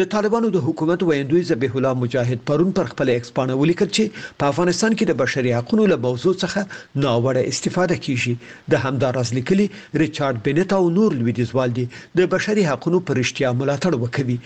د 0.00 0.08
طالبانو 0.16 0.52
د 0.56 0.64
حکومت 0.70 1.06
ویندوی 1.10 1.44
ذبیح 1.50 1.76
الله 1.78 2.00
مجاهد 2.06 2.44
پرون 2.52 2.72
پر 2.80 2.90
خپل 2.94 3.14
ایکسپانه 3.16 3.58
ولیکل 3.64 3.92
چې 3.92 4.16
په 4.40 4.54
افغانستان 4.54 4.96
کې 4.96 5.12
د 5.12 5.20
بشري 5.24 5.54
حقوقو 5.60 5.90
له 5.92 6.00
موضوع 6.08 6.34
څخه 6.40 7.04
ناوړه 7.04 7.44
استفاده 7.52 8.00
کیږي 8.08 8.74
د 8.76 8.84
همدارز 8.88 9.36
لیکلي 9.42 9.70
ریچارډ 9.76 10.44
بنټ 10.50 10.80
او 10.80 10.90
نور 10.98 11.20
لویدیزوالدي 11.22 11.88
د 12.18 12.26
د 12.30 12.34
بشري 12.38 12.62
حقوقو 12.70 12.98
پر 13.06 13.18
اشتیا 13.20 13.48
ملاتړ 13.60 13.92
وکړي 14.02 14.36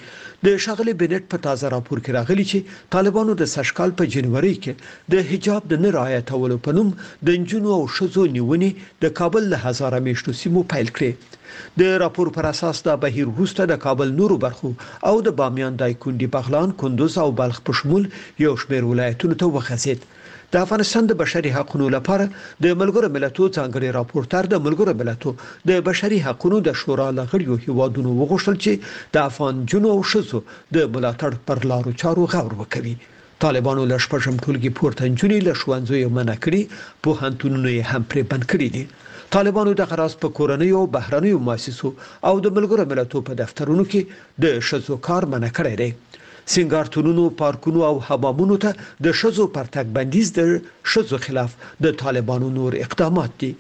د 0.47 0.63
شغله 0.67 0.93
بنټ 1.01 1.25
په 1.33 1.39
تازه 1.47 1.71
راپور 1.75 2.01
کې 2.05 2.15
راغلي 2.19 2.45
چې 2.53 2.87
طالبانو 2.95 3.33
د 3.41 3.49
سشکال 3.55 3.91
په 3.99 4.09
جنوري 4.15 4.53
کې 4.63 5.11
د 5.15 5.27
حجاب 5.31 5.67
د 5.73 5.83
نه 5.85 5.91
رعایتولو 5.97 6.57
په 6.69 6.75
نوم 6.79 6.93
د 7.29 7.35
جنونو 7.51 7.75
او 7.79 7.85
شذو 7.97 8.25
نیونې 8.37 9.05
د 9.07 9.15
کابل 9.21 9.51
له 9.53 9.59
هزاره 9.67 10.01
میشتو 10.09 10.37
سیمو 10.41 10.63
پیل 10.75 10.89
کړې 10.95 11.83
د 11.83 12.01
راپور 12.05 12.33
پر 12.37 12.51
اساس 12.53 12.83
دا 12.87 12.95
بهیر 13.07 13.37
روسته 13.43 13.69
د 13.73 13.81
کابل 13.87 14.17
نورو 14.23 14.41
برخو 14.47 14.73
او 15.11 15.15
د 15.29 15.37
بامیان 15.43 15.79
دایکندي 15.85 16.31
بغلان 16.39 16.75
کندوز 16.85 17.21
او 17.27 17.31
بلخ 17.43 17.61
په 17.69 17.81
شمول 17.83 18.09
یو 18.47 18.55
شمېر 18.65 18.91
ولایتونو 18.93 19.43
ته 19.45 19.55
وخصید 19.59 20.11
د 20.55 20.57
افغانستان 20.65 21.05
د 21.07 21.13
بشري 21.21 21.51
حقوقو 21.57 21.87
لپاره 21.97 22.25
د 22.65 22.67
ملګرو 22.81 23.09
ملتونو 23.15 23.55
څنګه 23.57 23.95
راپورټر 23.97 24.49
د 24.51 24.61
ملګرو 24.67 24.93
ملتونو 25.01 25.49
د 25.71 25.83
بشري 25.89 26.19
حقوقو 26.27 26.59
د 26.69 26.77
شورا 26.83 27.07
لغړیو 27.19 27.57
هیوادونو 27.65 28.11
وغوښتل 28.21 28.57
چې 28.65 28.73
د 29.15 29.17
افغان 29.31 29.65
جنو 29.73 29.89
او 29.95 30.05
شزو 30.13 30.41
د 30.77 30.79
ملاتړ 30.99 31.33
پر 31.49 31.59
لارو 31.73 31.95
چارو 32.03 32.29
غور 32.35 32.53
وکړي 32.61 32.95
طالبانو 33.47 33.89
له 33.93 33.97
شپږم 34.07 34.39
ټولګي 34.45 34.71
پورته 34.79 35.03
جنې 35.19 35.41
له 35.49 35.55
شوانځو 35.63 36.13
منع 36.19 36.39
کړي 36.45 36.63
په 37.07 37.11
هنتونونو 37.25 37.69
یې 37.77 37.83
هم 37.91 38.09
پرې 38.11 38.23
بند 38.35 38.49
کړی 38.53 38.69
دي 38.75 38.85
طالبانو 39.39 39.75
د 39.81 39.91
خراس 39.95 40.15
په 40.23 40.29
کورنۍ 40.39 40.71
او 40.81 40.85
بهرنۍ 40.97 41.35
مؤسسو 41.51 41.91
او 42.31 42.35
د 42.45 42.47
ملګرو 42.59 42.89
ملتونو 42.95 43.27
په 43.31 43.41
دفترونو 43.43 43.89
کې 43.91 44.01
د 44.47 44.65
شذو 44.71 45.01
کار 45.11 45.29
منع 45.35 45.51
کړی 45.59 45.75
دی 45.83 45.91
سنگارتونونو 46.47 47.29
پارکونو 47.41 47.83
او 47.91 48.01
حمامونو 48.09 48.57
ته 48.65 49.05
د 49.05 49.13
شزو 49.21 49.45
پرتګ 49.53 49.93
بندیز 49.99 50.33
د 50.39 50.57
شزو 50.95 51.19
خلاف 51.27 51.55
د 51.87 51.95
طالبانو 52.03 52.51
نور 52.57 52.77
اقدامات 52.87 53.39
دي 53.43 53.53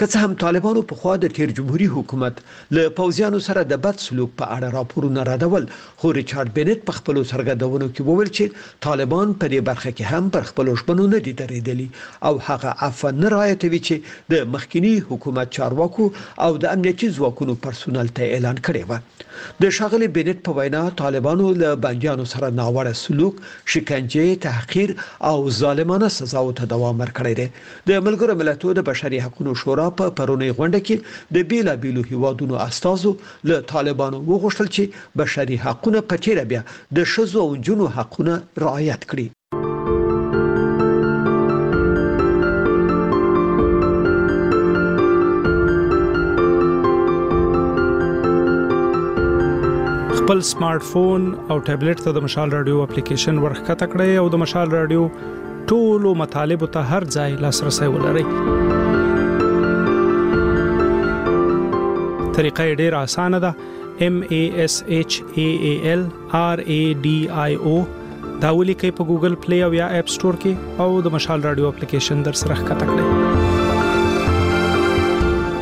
که 0.00 0.06
څه 0.12 0.24
هم 0.24 0.34
طالبانو 0.40 0.82
په 0.90 0.98
خوا 1.02 1.12
د 1.22 1.32
تیر 1.36 1.50
جمهوریت 1.58 1.92
حکومت 1.96 2.40
له 2.76 2.92
پوزیانو 2.98 3.40
سره 3.46 3.64
د 3.72 3.78
بد 3.86 4.00
سلوک 4.06 4.32
په 4.42 4.48
اړه 4.56 4.70
راپورونه 4.78 5.24
راډول 5.30 5.68
خو 6.00 6.12
ریچارډ 6.18 6.52
بنت 6.58 6.82
په 6.90 6.98
خپل 6.98 7.20
سرګدونو 7.32 7.88
کې 7.92 8.08
وویل 8.08 8.30
چې 8.36 8.86
طالبان 8.86 9.34
په 9.42 9.52
دې 9.54 9.66
برخه 9.70 9.90
کې 9.98 10.12
هم 10.14 10.32
پر 10.36 10.48
خپل 10.52 10.72
شپونو 10.82 11.06
نه 11.14 11.20
دي 11.28 11.36
درېدلی 11.42 11.88
او 12.30 12.32
هغه 12.48 12.74
عفو 12.88 13.14
نه 13.22 13.34
رایتوي 13.36 13.82
چې 13.88 14.34
د 14.34 14.52
مخکنی 14.56 14.94
حکومت 15.12 15.54
چارواکو 15.58 16.10
او 16.46 16.52
د 16.64 16.72
امنیتي 16.76 17.12
ځواکونو 17.18 17.58
پرسونل 17.68 18.12
ته 18.20 18.32
اعلان 18.36 18.64
کړی 18.70 18.88
و 18.88 19.30
د 19.62 19.64
شاغلي 19.76 20.06
بنت 20.16 20.38
په 20.46 20.50
وینا 20.56 20.82
طالبانو 21.02 21.46
له 21.62 21.68
بنديانو 21.84 22.24
سره 22.32 22.56
ناوړه 22.60 22.92
سلوک، 23.04 23.34
شکنجه، 23.72 24.26
تحقیر 24.46 24.88
او 25.30 25.36
ظالمانه 25.60 26.08
سزاو 26.18 26.54
ته 26.58 26.64
دوام 26.72 26.94
ورکړی 27.02 27.34
دی. 27.38 27.46
د 27.88 27.90
ملګرو 28.06 28.32
ملتونو 28.40 28.72
د 28.76 28.80
بشري 28.90 29.18
حقوقو 29.24 29.52
شورا 29.62 29.86
په 29.98 30.04
پرونی 30.18 30.50
غونډه 30.58 30.80
کې 30.86 30.96
د 31.34 31.36
بیلابیلو 31.50 32.02
هیوادونو 32.10 32.54
استادو 32.66 33.10
له 33.48 33.56
طالبانو 33.72 34.16
وغوښتل 34.30 34.66
چې 34.74 34.82
بشري 35.20 35.56
حقوقونه 35.64 35.98
په 36.10 36.14
چیرې 36.24 36.44
بیا 36.50 36.60
د 36.96 36.98
شزو 37.12 37.38
او 37.46 37.50
جنو 37.66 37.86
حقوقونه 37.96 38.34
رعایت 38.64 39.02
کړي. 39.10 39.26
خپل 50.32 50.40
سمارټ 50.48 50.82
فون 50.90 51.22
او 51.52 51.56
ټابلیټ 51.66 51.98
ته 52.04 52.10
د 52.16 52.20
مشال 52.26 52.52
رادیو 52.56 52.82
اپلیکیشن 52.82 53.38
ورخکته 53.42 53.88
کړئ 53.94 54.12
او 54.20 54.28
د 54.34 54.38
مشال 54.42 54.70
رادیو 54.74 55.00
ټولو 55.72 56.12
مطالبه 56.20 56.68
ته 56.76 56.84
هر 56.92 57.04
ځای 57.16 57.34
لاسرسي 57.44 57.88
ولرئ 57.96 58.22
طریقه 62.38 62.66
ډیر 62.82 62.96
اسانه 63.00 63.42
ده 63.46 64.00
M 64.08 64.16
A 64.38 64.40
S 64.68 64.76
H 65.00 65.18
A 65.42 65.46
A 65.72 65.74
L 65.98 66.06
R 66.40 66.56
A 66.78 66.80
D 67.08 67.12
I 67.42 67.50
O 67.74 67.74
دا 68.46 68.54
ولیکئ 68.60 68.96
په 69.02 69.10
ګوګل 69.12 69.34
پلی 69.44 69.60
او 69.68 69.70
یا 69.80 69.90
اپ 70.00 70.14
ستور 70.16 70.42
کې 70.46 70.82
او 70.86 71.06
د 71.08 71.14
مشال 71.18 71.46
رادیو 71.50 71.68
اپلیکیشن 71.74 72.26
در 72.30 72.42
سره 72.44 72.58
ښکته 72.62 72.90
کړئ 72.94 73.30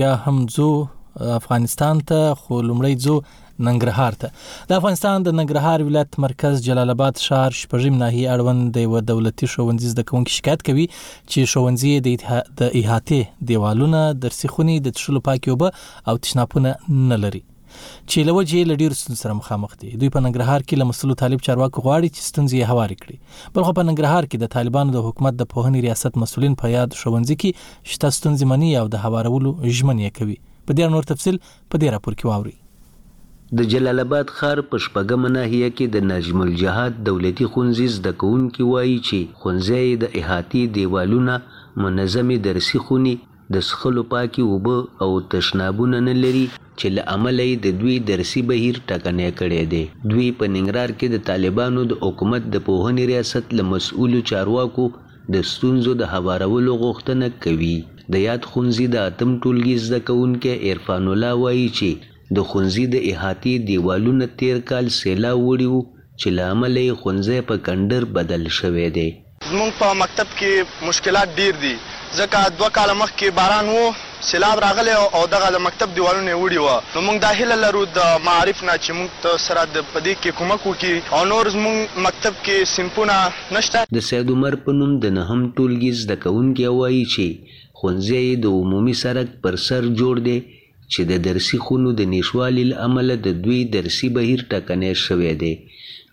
بیا 0.04 0.12
هم 0.28 0.44
ځو 0.58 0.70
افغانستان 1.40 2.04
ته 2.14 2.22
خو 2.44 2.62
لمړی 2.68 2.94
ځو 3.08 3.18
ننګرهار 3.64 4.14
ته 4.22 4.30
د 4.70 4.76
افغانستان 4.76 5.24
د 5.26 5.36
ننګرهار 5.40 5.80
ولایت 5.90 6.18
مرکز 6.26 6.62
جلال 6.66 6.90
آباد 6.94 7.18
شهر 7.26 7.52
شپږم 7.60 7.98
ناحیه 8.04 8.34
اړوند 8.36 8.72
د 8.78 8.86
یو 8.88 9.00
دولتي 9.12 9.48
ښوونځي 9.54 9.92
زده 9.92 10.04
کوونکو 10.10 10.34
شکایت 10.38 10.66
کوي 10.70 10.88
چې 10.96 11.52
ښوونځي 11.54 11.92
د 12.08 12.76
احاطه 12.84 13.20
دیوالونه 13.52 14.02
درسي 14.26 14.52
خونې 14.54 14.80
د 14.88 14.98
تشلو 15.00 15.22
پاکيوبه 15.30 15.72
او 16.10 16.18
تشناپونه 16.26 16.74
نه 17.12 17.20
لري 17.26 17.42
چې 17.78 18.28
لوجې 18.28 18.60
لډیر 18.74 18.94
ستونزې 19.04 19.24
سره 19.28 19.38
مخامخ 19.40 19.72
دي 19.80 19.90
دوی 20.04 20.10
په 20.18 20.24
ننګرهار 20.26 20.68
کې 20.68 20.82
له 20.82 20.90
مسلو 20.92 21.18
طالب 21.24 21.46
چارواکو 21.48 21.86
غواړي 21.86 22.10
چې 22.18 22.30
ستونزې 22.30 22.74
هوارې 22.74 23.06
کړي 23.06 23.56
بلخو 23.58 23.74
په 23.80 23.88
ننګرهار 23.90 24.28
کې 24.28 24.44
د 24.44 24.54
طالبانو 24.58 24.96
د 24.98 25.08
حکومت 25.08 25.40
د 25.42 25.50
پوهنې 25.56 25.88
ریاست 25.88 26.22
مسولین 26.26 26.60
په 26.66 26.74
یاد 26.76 27.00
شوونځي 27.04 27.40
کې 27.46 27.96
شته 27.96 28.18
ستونزې 28.20 28.52
مني 28.54 28.72
او 28.82 28.86
د 28.98 29.04
هوارولو 29.08 29.56
ژمنې 29.72 30.22
کوي 30.22 30.38
په 30.70 30.80
ډیر 30.82 30.96
نور 30.98 31.12
تفصيل 31.16 31.40
په 31.48 31.76
دې 31.80 31.98
راپور 31.98 32.20
کې 32.22 32.32
واوري 32.34 32.56
د 33.58 33.60
جلال 33.72 34.00
آباد 34.06 34.28
ښار 34.38 34.58
په 34.70 34.76
شپږمه 34.86 35.30
ناحیه 35.38 35.70
کې 35.78 35.86
د 35.96 35.98
نجم 36.12 36.40
الجهاد 36.46 36.94
دولتي 37.10 37.46
ښوونځي 37.52 37.88
زده 37.98 38.12
کوونکي 38.22 38.64
وایي 38.74 38.96
چې 39.08 39.20
ښوونځی 39.40 39.86
د 40.04 40.06
احاطې 40.20 40.62
دیوالونه 40.76 41.34
منظمې 41.84 42.38
درسي 42.48 42.80
خونې 42.86 43.14
د 43.54 43.56
څښلو 43.68 44.04
پاکې 44.14 44.42
اوبه 44.52 44.78
او 45.04 45.10
تشنابونه 45.34 45.98
نه 46.08 46.14
لري 46.24 46.46
چې 46.80 46.88
له 46.96 47.02
عمله 47.14 47.46
د 47.66 47.68
دوی 47.82 47.96
درسي 48.12 48.42
بهیر 48.50 48.76
ټکنی 48.90 49.30
کړی 49.40 49.62
دی 49.72 49.84
دوی 50.12 50.28
په 50.40 50.46
ننګرهار 50.56 50.92
کې 51.00 51.08
د 51.14 51.18
طالبانو 51.30 51.82
د 51.92 51.94
حکومت 52.06 52.42
د 52.50 52.56
پوهنې 52.68 53.04
ریاست 53.12 53.46
له 53.58 53.64
مسؤولو 53.74 54.20
چارواکو 54.32 54.86
د 55.34 55.36
ستونزو 55.52 55.92
د 56.02 56.04
هوارولو 56.14 56.72
غوښتنه 56.84 57.26
کوي 57.44 57.78
د 58.14 58.16
یاد 58.28 58.42
خونځي 58.52 58.86
د 58.96 58.96
اتم 59.10 59.30
ټولګي 59.42 59.76
زده 59.86 60.00
کوونکي 60.08 60.52
عرفان 60.70 61.04
الله 61.14 61.32
وایي 61.44 61.70
چې 61.78 61.90
د 62.36 62.38
ښوونځي 62.50 62.86
د 62.94 62.96
احاطې 63.14 63.54
دیوالونه 63.70 64.26
تیر 64.40 64.58
کال 64.70 64.86
سیلاب 65.00 65.38
وړي 65.48 65.68
وو 65.72 65.82
چې 66.20 66.28
له 66.38 66.44
امله 66.54 66.80
یې 66.88 66.98
ښوونځی 67.02 67.40
په 67.50 67.56
کنډر 67.66 68.02
بدل 68.18 68.44
شوی 68.60 68.88
دی 68.98 69.10
زموږ 69.52 69.72
په 69.82 69.88
مکتب 70.04 70.28
کې 70.40 70.52
مشکلات 70.90 71.30
ډیر 71.42 71.54
دي 71.64 71.74
ځکه 72.20 72.38
دوه 72.58 72.70
کاله 72.78 72.94
مخکې 73.04 73.36
باران 73.40 73.70
و 73.78 73.82
سیلاب 74.30 74.60
راغلی 74.66 74.94
او 75.18 75.22
دغه 75.36 75.48
د 75.56 75.62
مکتب 75.68 75.88
دیوالونه 75.96 76.30
یې 76.34 76.42
وړي 76.44 76.60
وه 76.66 76.76
نو 76.96 77.00
موږ 77.08 77.18
دا 77.26 77.32
هیله 77.40 77.56
لرو 77.64 77.82
د 77.98 78.00
معارف 78.28 78.60
نه 78.70 78.74
چې 78.84 78.92
موږ 79.00 79.10
ته 79.24 79.32
سره 79.48 79.62
د 79.76 79.78
په 79.94 79.98
دې 80.06 80.14
کې 80.22 80.32
کومک 80.40 80.62
وکړي 80.66 80.96
او 81.16 81.22
نور 81.32 81.46
زموږ 81.56 81.78
مکتب 82.08 82.34
کې 82.46 82.74
سیمپونه 82.76 83.16
نشته 83.58 83.86
د 83.98 84.08
سید 84.10 84.34
عمر 84.38 84.54
په 84.66 84.72
نوم 84.80 84.98
د 85.06 85.16
نهم 85.20 85.42
ټولګي 85.56 85.92
زده 86.04 86.16
کوونکی 86.26 86.68
وایي 86.80 87.06
چې 87.14 87.28
ښوونځی 87.80 88.26
د 88.44 88.46
عمومي 88.62 88.96
سړک 89.04 89.28
پر 89.44 89.56
سر 89.68 89.82
جوړ 90.02 90.16
دی 90.30 90.38
چې 90.94 91.02
د 91.12 91.14
درسي 91.28 91.58
خونو 91.66 91.90
د 92.00 92.02
نشتوالي 92.14 92.64
له 92.72 92.78
امله 92.88 93.14
د 93.26 93.28
دوی 93.44 93.60
درسي 93.76 94.08
بهیر 94.16 94.40
ټکنی 94.52 94.94
شوی 95.06 95.34
دی 95.42 95.54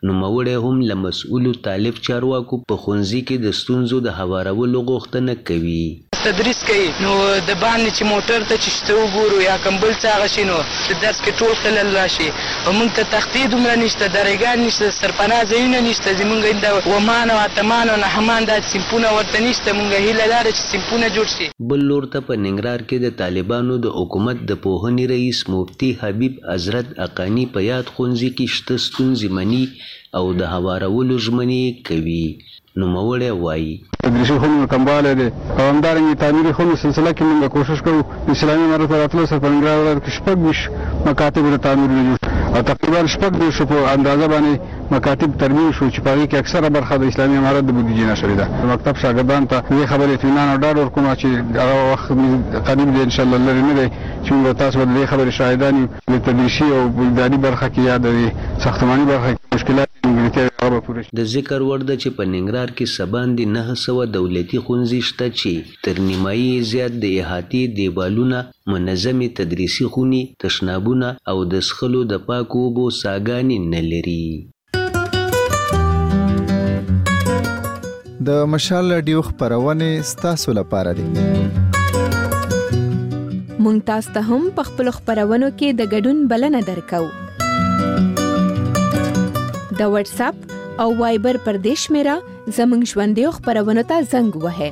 نوموړی 0.07 0.57
هم 0.65 0.81
له 0.87 0.95
مسؤولو 1.03 1.53
طالب 1.67 2.01
چارواکو 2.07 2.57
په 2.71 2.77
ښوونځي 2.83 3.21
کې 3.29 3.37
د 3.45 3.53
ستونزو 3.61 3.99
د 4.07 4.15
هوارولو 4.21 4.79
غوښتنه 4.91 5.35
کوي 5.51 5.83
تدریس 6.25 6.59
کوي 6.71 6.89
نو 7.05 7.13
د 7.21 7.61
باندې 7.61 7.93
چې 7.97 8.03
موټر 8.13 8.41
ته 8.49 8.57
چې 8.65 8.69
شته 8.77 8.95
وګورو 8.99 9.39
یا 9.45 9.55
کمبل 9.67 9.93
څه 10.03 10.17
هغه 10.17 10.27
شي 10.35 10.45
نو 10.49 10.57
د 10.63 10.91
درس 11.05 11.21
کې 11.27 11.39
ټول 11.39 11.55
خلل 11.63 11.91
راشي 11.99 12.27
او 12.31 12.75
موږ 12.81 12.91
ته 12.99 13.07
تختې 13.15 13.51
دومره 13.55 13.77
نشته 13.83 14.09
درېګان 14.17 14.65
نشته 14.67 14.91
سرپناه 14.99 15.49
ځایونه 15.53 15.81
نشته 15.87 16.15
زموږ 16.23 16.59
د 16.67 16.91
ومان 16.95 17.33
او 17.35 17.39
اتمان 17.47 17.93
او 17.95 17.97
نحمان 18.03 18.47
دا 18.51 18.59
سیمپونه 18.73 19.15
ورته 19.19 19.45
نشته 19.49 19.77
موږ 19.79 20.03
هیله 20.07 20.27
لاره 20.35 20.53
چې 20.57 20.71
سیمپونه 20.75 21.13
جوړ 21.19 21.35
شي 21.37 21.49
بل 21.73 21.87
لور 21.93 22.09
ته 22.15 22.25
په 22.31 22.41
ننګرهار 22.45 22.87
کې 22.89 23.07
د 23.07 23.19
طالبانو 23.23 23.79
د 23.87 23.97
حکومت 24.01 24.43
د 24.53 24.61
پوهنې 24.67 25.15
رئیس 25.15 25.45
مفتي 25.57 25.93
حبیب 26.05 26.41
حضرت 26.55 26.93
اقانی 27.09 27.47
په 27.57 27.67
یاد 27.71 27.95
ښوونځي 27.97 28.31
کې 28.37 28.59
شته 28.59 28.85
ستونزې 28.89 29.39
مني 29.39 29.65
او 30.19 30.25
د 30.41 30.43
هوارولو 30.55 31.15
ژمنې 31.25 31.65
کوي 31.89 32.25
نوموړی 32.81 33.31
وایي 33.45 33.73
تدریسي 34.05 34.37
خونو 34.43 34.67
کموالی 34.73 35.13
دی 35.21 35.27
او 35.59 35.65
همدارنګه 35.71 36.15
تعمیري 36.23 36.53
خونو 36.57 36.77
سلسله 36.85 37.11
کې 37.17 37.23
موږ 37.31 37.41
کوشش 37.57 37.79
کوو 37.87 38.31
اسلامي 38.37 38.65
امارت 38.69 38.89
ته 38.93 38.97
راتلو 39.03 39.27
سره 39.31 39.39
په 39.43 39.49
ننګرهار 39.55 39.77
ولایت 39.83 40.01
کې 40.05 40.11
شپږ 40.19 40.37
ویشت 40.47 41.09
مکاتب 41.09 41.45
د 41.55 41.59
تعمیر 41.67 41.91
جوړ 41.97 42.19
او 42.57 42.63
تقریبا 42.71 43.01
شپږ 43.15 43.33
دېرشو 43.43 43.65
په 43.73 43.77
اندازه 43.97 44.27
باندې 44.33 44.95
مکاتب 44.95 45.31
ترمیم 45.43 45.69
شو 45.77 45.87
چې 45.95 46.01
په 46.05 46.11
هغې 46.13 46.27
کې 46.31 46.39
اکثره 46.45 46.69
برخه 46.79 46.95
د 46.97 47.05
اسلامي 47.13 47.37
امارت 47.43 47.65
د 47.67 47.71
بودیجې 47.77 48.07
نه 48.11 48.15
شوې 48.21 48.37
ده 48.41 48.47
د 48.63 48.65
مکتب 48.73 48.95
شاګردانو 49.05 49.51
ته 49.53 49.59
دې 49.77 49.85
خبرې 49.93 50.13
اطمینان 50.19 50.49
او 50.49 50.61
ډاډ 50.63 50.77
ورکوم 50.79 51.05
چې 51.21 51.29
هغه 51.63 51.77
وخت 51.93 52.09
قریب 52.71 52.89
دی 52.97 53.03
انشاءالله 53.03 53.39
لرې 53.47 53.63
نه 53.69 53.75
دی 53.79 53.89
چې 54.25 54.31
موږ 54.33 54.45
تاسو 54.65 54.79
به 54.81 54.85
د 54.87 54.93
دې 54.99 55.05
خبرې 55.11 55.31
شاهدان 55.39 55.75
یو 55.79 55.89
د 56.15 56.19
تدریسي 56.31 56.69
او 56.77 56.81
اداري 57.11 57.37
برخه 57.47 57.67
کې 57.75 57.81
یا 57.91 57.97
د 58.07 58.09
ساختماني 58.67 59.07
برخه 59.13 59.37
د 59.53 61.23
ذکر 61.33 61.61
وړ 61.63 61.83
ده 61.89 61.95
چې 62.03 62.11
په 62.19 62.27
ننګرهار 62.35 62.73
کې 62.77 62.87
سباندې 62.91 63.47
نه 63.57 63.75
سوه 63.81 64.07
دولتي 64.13 64.61
ښوونځي 64.67 65.01
شته 65.09 65.27
چې 65.41 65.75
تر 65.87 65.99
نیمایي 66.05 66.47
زیات 66.69 66.95
د 67.03 67.11
احاطې 67.25 67.61
دیوالونه 67.79 68.39
منظمې 68.75 69.29
تدریسي 69.41 69.89
خونې 69.97 70.23
تشنابونه 70.45 71.11
او 71.33 71.35
د 71.55 71.65
څښلو 71.69 72.01
د 72.13 72.23
پاکو 72.31 72.63
اوبو 72.69 72.85
څاګانې 73.01 73.59
نه 73.75 73.83
لري 73.91 74.25
د 78.31 78.49
مشال 78.55 78.89
رادیو 78.97 79.27
خپرونې 79.29 79.93
ستاسو 80.13 80.49
لپاره 80.63 80.97
دي 81.03 81.09
مونږ 81.13 83.79
تاسو 83.93 84.09
ته 84.17 84.21
هم 84.33 84.43
په 84.61 84.67
خپل 84.73 84.91
خبرونو 85.01 85.55
کې 85.61 85.77
د 85.83 85.93
ګډون 85.97 86.27
بلنه 86.35 86.67
درکو 86.73 87.05
د 89.83 89.85
واتس 89.93 90.19
اپ 90.25 90.41
او 90.83 90.89
وایبر 90.99 91.37
پردیش 91.45 91.83
میرا 91.95 92.15
زمنګ 92.59 92.83
ژوندې 92.91 93.31
خبرونه 93.39 93.83
ته 93.89 93.97
زنګ 94.13 94.31
وهه 94.45 94.69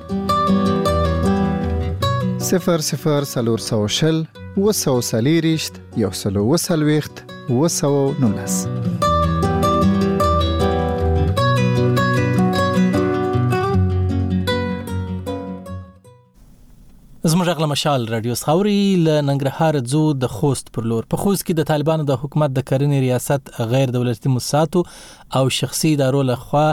صفر 2.51 2.87
صفر 2.93 3.29
سلور 3.35 3.65
سو 3.69 3.81
شل 3.99 4.23
وسو 4.67 4.97
سلیریشت 5.13 5.83
یو 6.07 6.15
سلو 6.23 6.43
وسلويخت 6.55 7.15
وسو 7.61 7.93
نولس 8.25 8.59
زموږ 17.29 17.49
غل 17.57 17.67
مشال 17.71 18.07
رادیو 18.13 18.35
څاوري 18.43 18.77
ل 18.97 19.09
ننګرهار 19.29 19.79
ځو 19.95 19.99
د 20.21 20.25
خوست 20.35 20.71
پر 20.77 20.87
لور 20.93 21.09
په 21.15 21.25
خوست 21.25 21.45
کې 21.47 21.59
د 21.59 21.67
طالبانو 21.71 22.07
د 22.11 22.19
حکومت 22.23 22.55
د 22.59 22.65
کرنې 22.69 23.01
ریاست 23.03 23.51
غیر 23.73 23.93
دولتي 23.97 24.33
مؤسساتو 24.37 24.83
او 25.41 25.53
شخصي 25.59 25.93
ادارو 25.99 26.23
لخوا 26.31 26.65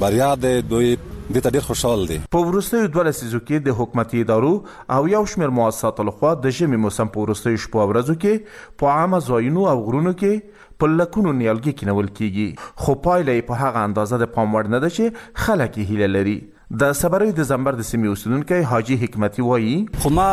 بریا 0.00 0.26
ده 0.42 0.60
دوی 0.72 0.90
د 1.34 1.42
ته 1.46 1.50
ډیر 1.56 1.64
خوشاله 1.68 2.04
دي 2.10 2.18
په 2.34 2.48
ورستیو 2.50 2.90
دوه 2.96 3.04
لسیزو 3.08 3.40
کې 3.40 3.64
د 3.68 3.76
حکومتي 3.78 4.20
ادارو 4.24 4.50
او 4.96 5.00
یو 5.14 5.22
شمېر 5.32 5.54
مؤسسات 5.58 6.02
لخوا 6.10 6.32
د 6.44 6.54
ژمي 6.58 6.80
موسم 6.84 7.12
په 7.16 7.26
ورستیو 7.26 7.62
شپو 7.64 7.82
ورځو 7.92 8.16
کې 8.24 8.78
په 8.82 8.94
عامه 8.98 9.20
ځایونو 9.30 9.66
او 9.72 9.76
غرونو 9.88 10.12
کې 10.20 10.72
په 10.82 10.96
لکونو 11.00 11.34
نیالګي 11.40 11.80
کینول 11.82 12.12
کیږي 12.20 12.86
خو 12.86 12.98
پایله 13.08 13.48
په 13.52 13.62
هغه 13.64 13.86
اندازه 13.90 14.22
د 14.24 14.32
پام 14.36 14.56
وړ 14.58 14.76
نه 14.76 14.84
ده 14.86 14.98
چې 14.98 15.30
خلک 15.46 15.80
هیله 15.90 16.10
لري 16.18 16.36
د 16.80 16.92
صبرې 16.98 17.32
د 17.38 17.44
زمبر 17.48 17.76
د 17.78 17.84
سیمې 17.86 18.12
اوسیدونکو 18.12 18.56
حاجی 18.68 18.94
حکمتي 19.00 19.42
وایي 19.48 19.74
خو 20.04 20.10
ما 20.18 20.28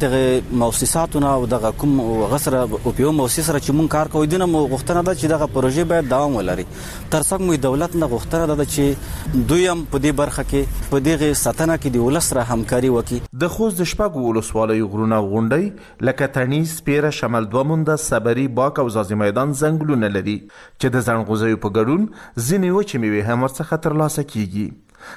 دغه 0.00 0.18
مؤسساتونه 0.62 1.30
او 1.36 1.46
دغه 1.52 1.70
کوم 1.82 1.94
غسر 2.32 2.56
او 2.60 2.68
پیو 2.98 3.12
مؤسسره 3.18 3.54
چې 3.58 3.76
مون 3.78 3.88
کار 3.94 4.10
کوي 4.16 4.30
دنه 4.32 4.48
مو 4.54 4.62
غوښتنه 4.72 5.04
ده 5.06 5.14
چې 5.20 5.32
دغه 5.34 5.48
پروژې 5.54 5.88
باید 5.94 6.10
دوام 6.14 6.36
ولري 6.40 6.66
تر 6.74 7.24
څنګه 7.28 7.40
مو 7.52 7.56
دولت 7.68 7.96
نه 8.04 8.10
غوښتنه 8.12 8.58
ده 8.60 8.68
چې 8.74 9.40
دوی 9.54 9.64
هم 9.66 9.86
په 9.94 10.02
دې 10.04 10.18
برخه 10.20 10.44
کې 10.50 10.90
په 10.92 11.02
دغه 11.08 11.30
ساتنه 11.44 11.78
کې 11.78 11.96
د 11.96 12.06
ولس 12.10 12.30
سره 12.34 12.46
همکاري 12.52 12.92
وکړي 12.96 13.40
د 13.46 13.54
خوځ 13.56 13.80
د 13.80 13.90
شپږ 13.94 14.28
ولسوالۍ 14.28 14.84
غرونه 14.96 15.22
غونډي 15.30 16.06
لکه 16.10 16.32
تنیس 16.38 16.76
پیره 16.90 17.14
شمال 17.22 17.50
دوه 17.56 17.68
مونده 17.72 17.98
صبرې 18.10 18.56
باک 18.62 18.84
او 18.84 18.88
زازي 19.00 19.22
میدان 19.24 19.56
زنګلونه 19.64 20.14
لري 20.20 20.38
چې 20.44 20.96
د 20.98 21.06
زنګوزیو 21.10 21.64
په 21.66 21.74
ګډون 21.76 22.08
ځینې 22.46 22.80
وچې 22.80 23.06
میوه 23.06 23.28
هم 23.32 23.46
ورڅخه 23.48 23.82
ترلاسه 23.90 24.30
کیږي 24.34 24.70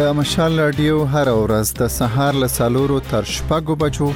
د 0.00 0.12
مشال 0.22 0.58
رادیو 0.64 1.02
هر 1.16 1.32
ورځ 1.40 1.74
د 1.82 1.90
سهار 1.98 2.38
له 2.44 2.52
سالورو 2.58 3.00
تر 3.10 3.28
شپږو 3.34 3.80
بجو 3.84 4.12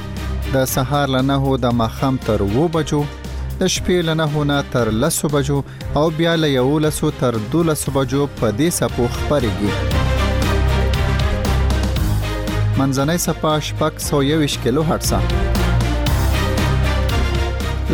د 0.53 0.65
سهار 0.73 1.13
له 1.17 1.21
نهو 1.31 1.57
د 1.67 1.77
مخم 1.83 2.19
تر 2.29 2.45
وو 2.55 2.65
بجو 2.79 3.03
د 3.59 3.69
شپې 3.73 4.07
له 4.07 4.13
نهو 4.21 4.43
نه 4.53 4.63
تر 4.71 4.91
لسو 5.03 5.27
بجو 5.35 5.59
او 6.01 6.05
بیا 6.21 6.33
له 6.43 6.49
یو 6.53 6.79
لسو 6.87 7.11
تر 7.19 7.39
دو 7.53 7.63
لسو 7.71 7.91
بجو 7.99 8.27
په 8.41 8.51
دې 8.57 8.75
سپو 8.79 9.07
خبرېږي 9.19 10.11
منځنۍ 12.77 13.17
صفه 13.23 13.51
شپږ 13.65 13.93
سو 14.03 14.17
یوش 14.27 14.53
کیلو 14.63 14.81
هرڅه 14.87 15.67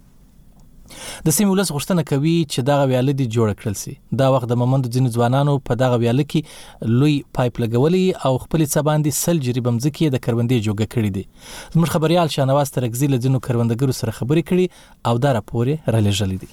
د 1.25 1.33
سیمې 1.37 1.51
ولس 1.53 1.71
غوښتنه 1.75 2.03
کوي 2.11 2.33
چې 2.53 2.65
دغه 2.69 2.87
ویاله 2.91 3.15
دي 3.21 3.27
جوړ 3.37 3.55
کړل 3.61 3.75
شي 3.81 3.93
دا 4.21 4.27
وخت 4.35 4.49
د 4.53 4.59
ممند 4.63 4.89
ځین 4.97 5.09
ځوانانو 5.17 5.55
په 5.69 5.79
دغه 5.83 6.01
ویاله 6.03 6.27
کې 6.33 6.93
لوی 7.01 7.15
پایپ 7.39 7.61
لګولې 7.63 8.05
او 8.29 8.33
خپل 8.45 8.65
څه 8.73 8.85
باندې 8.89 9.19
سل 9.23 9.43
جریب 9.47 9.67
مزکی 9.77 10.09
د 10.15 10.23
کروندې 10.25 10.65
جوګه 10.67 10.91
کړې 10.93 11.11
دي 11.17 11.25
زموږ 11.75 11.95
خبريال 11.95 12.33
شانواز 12.37 12.73
ترګزی 12.77 13.07
له 13.13 13.23
ځینو 13.23 13.43
کروندګرو 13.49 13.99
سره 14.01 14.17
خبرې 14.19 14.43
کړې 14.49 14.65
او 15.11 15.23
دا 15.25 15.33
راپورې 15.39 15.95
را 15.95 15.99
لېږلې 16.07 16.37
دي 16.43 16.51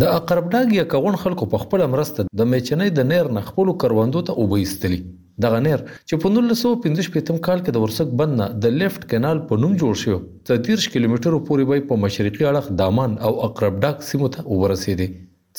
د 0.00 0.12
اقربډاګ 0.16 0.76
یا 0.80 0.84
کغون 0.92 1.16
خلکو 1.24 1.50
په 1.54 1.64
خپل 1.64 1.86
مرسته 1.96 2.26
د 2.42 2.50
میچنې 2.52 2.96
د 3.00 3.08
نیر 3.14 3.32
نخپلو 3.40 3.74
کروندو 3.84 4.22
ته 4.28 4.44
وبېستلی 4.44 5.02
د 5.42 5.52
غنیر 5.52 5.82
چې 6.08 6.18
په 6.22 6.30
1915 6.38 7.38
کال 7.48 7.62
کې 7.66 7.74
د 7.76 7.84
ورسک 7.84 8.12
بند 8.20 8.38
نه 8.40 8.48
د 8.64 8.74
لیفت 8.82 9.06
کینال 9.12 9.42
په 9.50 9.58
نوم 9.62 9.76
جوړ 9.82 10.02
شو 10.04 10.18
تر 10.50 10.60
30 10.68 10.92
کیلومتر 10.96 11.36
پورې 11.36 11.70
به 11.70 11.88
په 11.92 12.00
مشرقي 12.04 12.46
اړخ 12.50 12.72
دامان 12.82 13.14
او 13.28 13.32
اقربډاک 13.48 14.04
سیمو 14.10 14.30
ته 14.36 14.44
ورسېدي 14.62 15.08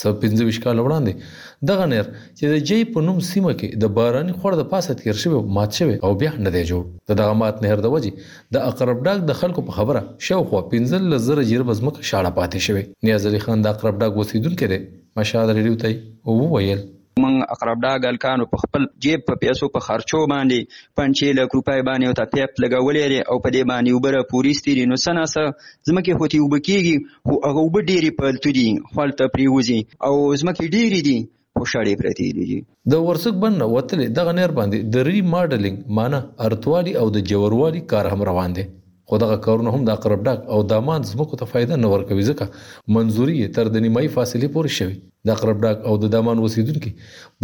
څو 0.02 0.12
15 0.26 0.62
کال 0.66 0.82
وړاندې 0.84 1.66
د 1.72 1.80
غنیر 1.82 2.06
چې 2.12 2.54
د 2.54 2.60
جې 2.68 2.92
په 2.98 3.06
نوم 3.08 3.18
سیمه 3.32 3.54
کې 3.62 3.82
د 3.86 3.92
باراني 3.98 4.36
خور 4.44 4.58
د 4.62 4.68
پاسه 4.76 4.96
تیر 5.02 5.20
شوی 5.24 5.42
مات 5.58 5.80
شوی 5.82 5.98
او 6.10 6.14
بیا 6.22 6.32
نه 6.46 6.54
دی 6.60 6.64
جوړ 6.70 7.10
د 7.12 7.20
دغه 7.24 7.40
مات 7.42 7.60
نهر 7.68 7.84
د 7.88 7.94
وجه 7.98 8.30
د 8.58 8.70
اقرب 8.70 9.04
ډاک 9.08 9.26
د 9.34 9.40
خلکو 9.44 9.66
په 9.72 9.78
خبره 9.82 10.04
شاوخوا 10.30 10.64
15 10.78 11.12
لزر 11.16 11.44
جرب 11.52 11.74
زمک 11.82 12.00
شاړه 12.06 12.38
پاتې 12.40 12.70
شوی 12.70 12.88
نیاز 13.12 13.28
علي 13.34 13.44
خان 13.50 13.68
د 13.68 13.76
اقرب 13.76 14.02
ډاک 14.06 14.22
وسیدون 14.24 14.58
کړي 14.64 15.22
مشاهد 15.22 15.62
لري 15.62 15.78
ته 15.86 15.96
او 15.96 16.42
وویل 16.46 16.90
موږ 17.24 17.36
اقربډا 17.56 17.92
ګلکانو 18.06 18.44
په 18.54 18.62
خپل 18.64 18.88
جیب 19.06 19.26
په 19.30 19.40
پیسو 19.44 19.70
په 19.76 19.84
خرچو 19.88 20.22
باندې 20.34 20.80
پنځه 21.00 21.38
لک 21.40 21.56
روپۍ 21.58 21.86
باندې 21.90 22.08
او 22.12 22.18
تپیپ 22.22 22.62
لګولې 22.64 23.14
دي 23.14 23.20
او 23.32 23.38
په 23.46 23.56
دې 23.56 23.66
باندې 23.72 23.98
وبره 23.98 24.24
پوری 24.32 24.54
ستړي 24.60 24.86
نو 24.94 25.00
سناسه 25.06 25.46
زمکه 25.92 26.20
هوتی 26.22 26.42
وبکیږي 26.46 27.22
خو 27.28 27.38
هغه 27.48 27.68
وب 27.68 27.78
ډېری 27.92 28.12
پلتو 28.24 28.56
دي 28.60 28.68
خپلته 28.92 29.34
پریوزي 29.38 29.80
او 30.10 30.14
زمکه 30.44 30.70
ډېری 30.76 31.02
دي 31.10 31.18
خوشاړي 31.60 31.96
پرتی 32.04 32.28
دي 32.40 32.60
د 32.96 33.08
ورسک 33.08 33.42
بن 33.46 33.62
وتل 33.76 34.06
دغه 34.20 34.36
نیر 34.42 34.56
باندې 34.60 34.94
د 34.98 35.10
ری 35.12 35.26
ماډلینګ 35.32 35.98
معنی 36.00 36.24
ارتوالي 36.50 36.98
او 37.04 37.10
د 37.20 37.26
جوړوالي 37.34 37.88
کار 37.96 38.16
هم 38.16 38.30
روان 38.32 38.58
دي 38.62 38.72
خو 39.12 39.18
دغه 39.22 39.38
کارونه 39.46 39.72
هم 39.76 39.82
د 39.88 39.92
اقرب 39.98 40.22
ډاک 40.26 40.44
او 40.56 40.58
دامان 40.74 41.06
زمکو 41.08 41.40
ته 41.40 41.46
فایده 41.54 41.78
نه 41.86 41.88
ورکوي 41.94 42.26
ځکه 42.28 42.92
منځوري 42.98 43.34
تر 43.58 43.70
د 43.74 43.84
نیمای 43.86 44.12
فاصله 44.14 44.50
پورې 44.54 44.76
شوی 44.76 44.94
د 45.30 45.34
اقرب 45.34 45.66
ډاک 45.66 45.82
او 45.90 45.96
د 46.04 46.12
دامان 46.14 46.44
وسیدونکو 46.44 46.92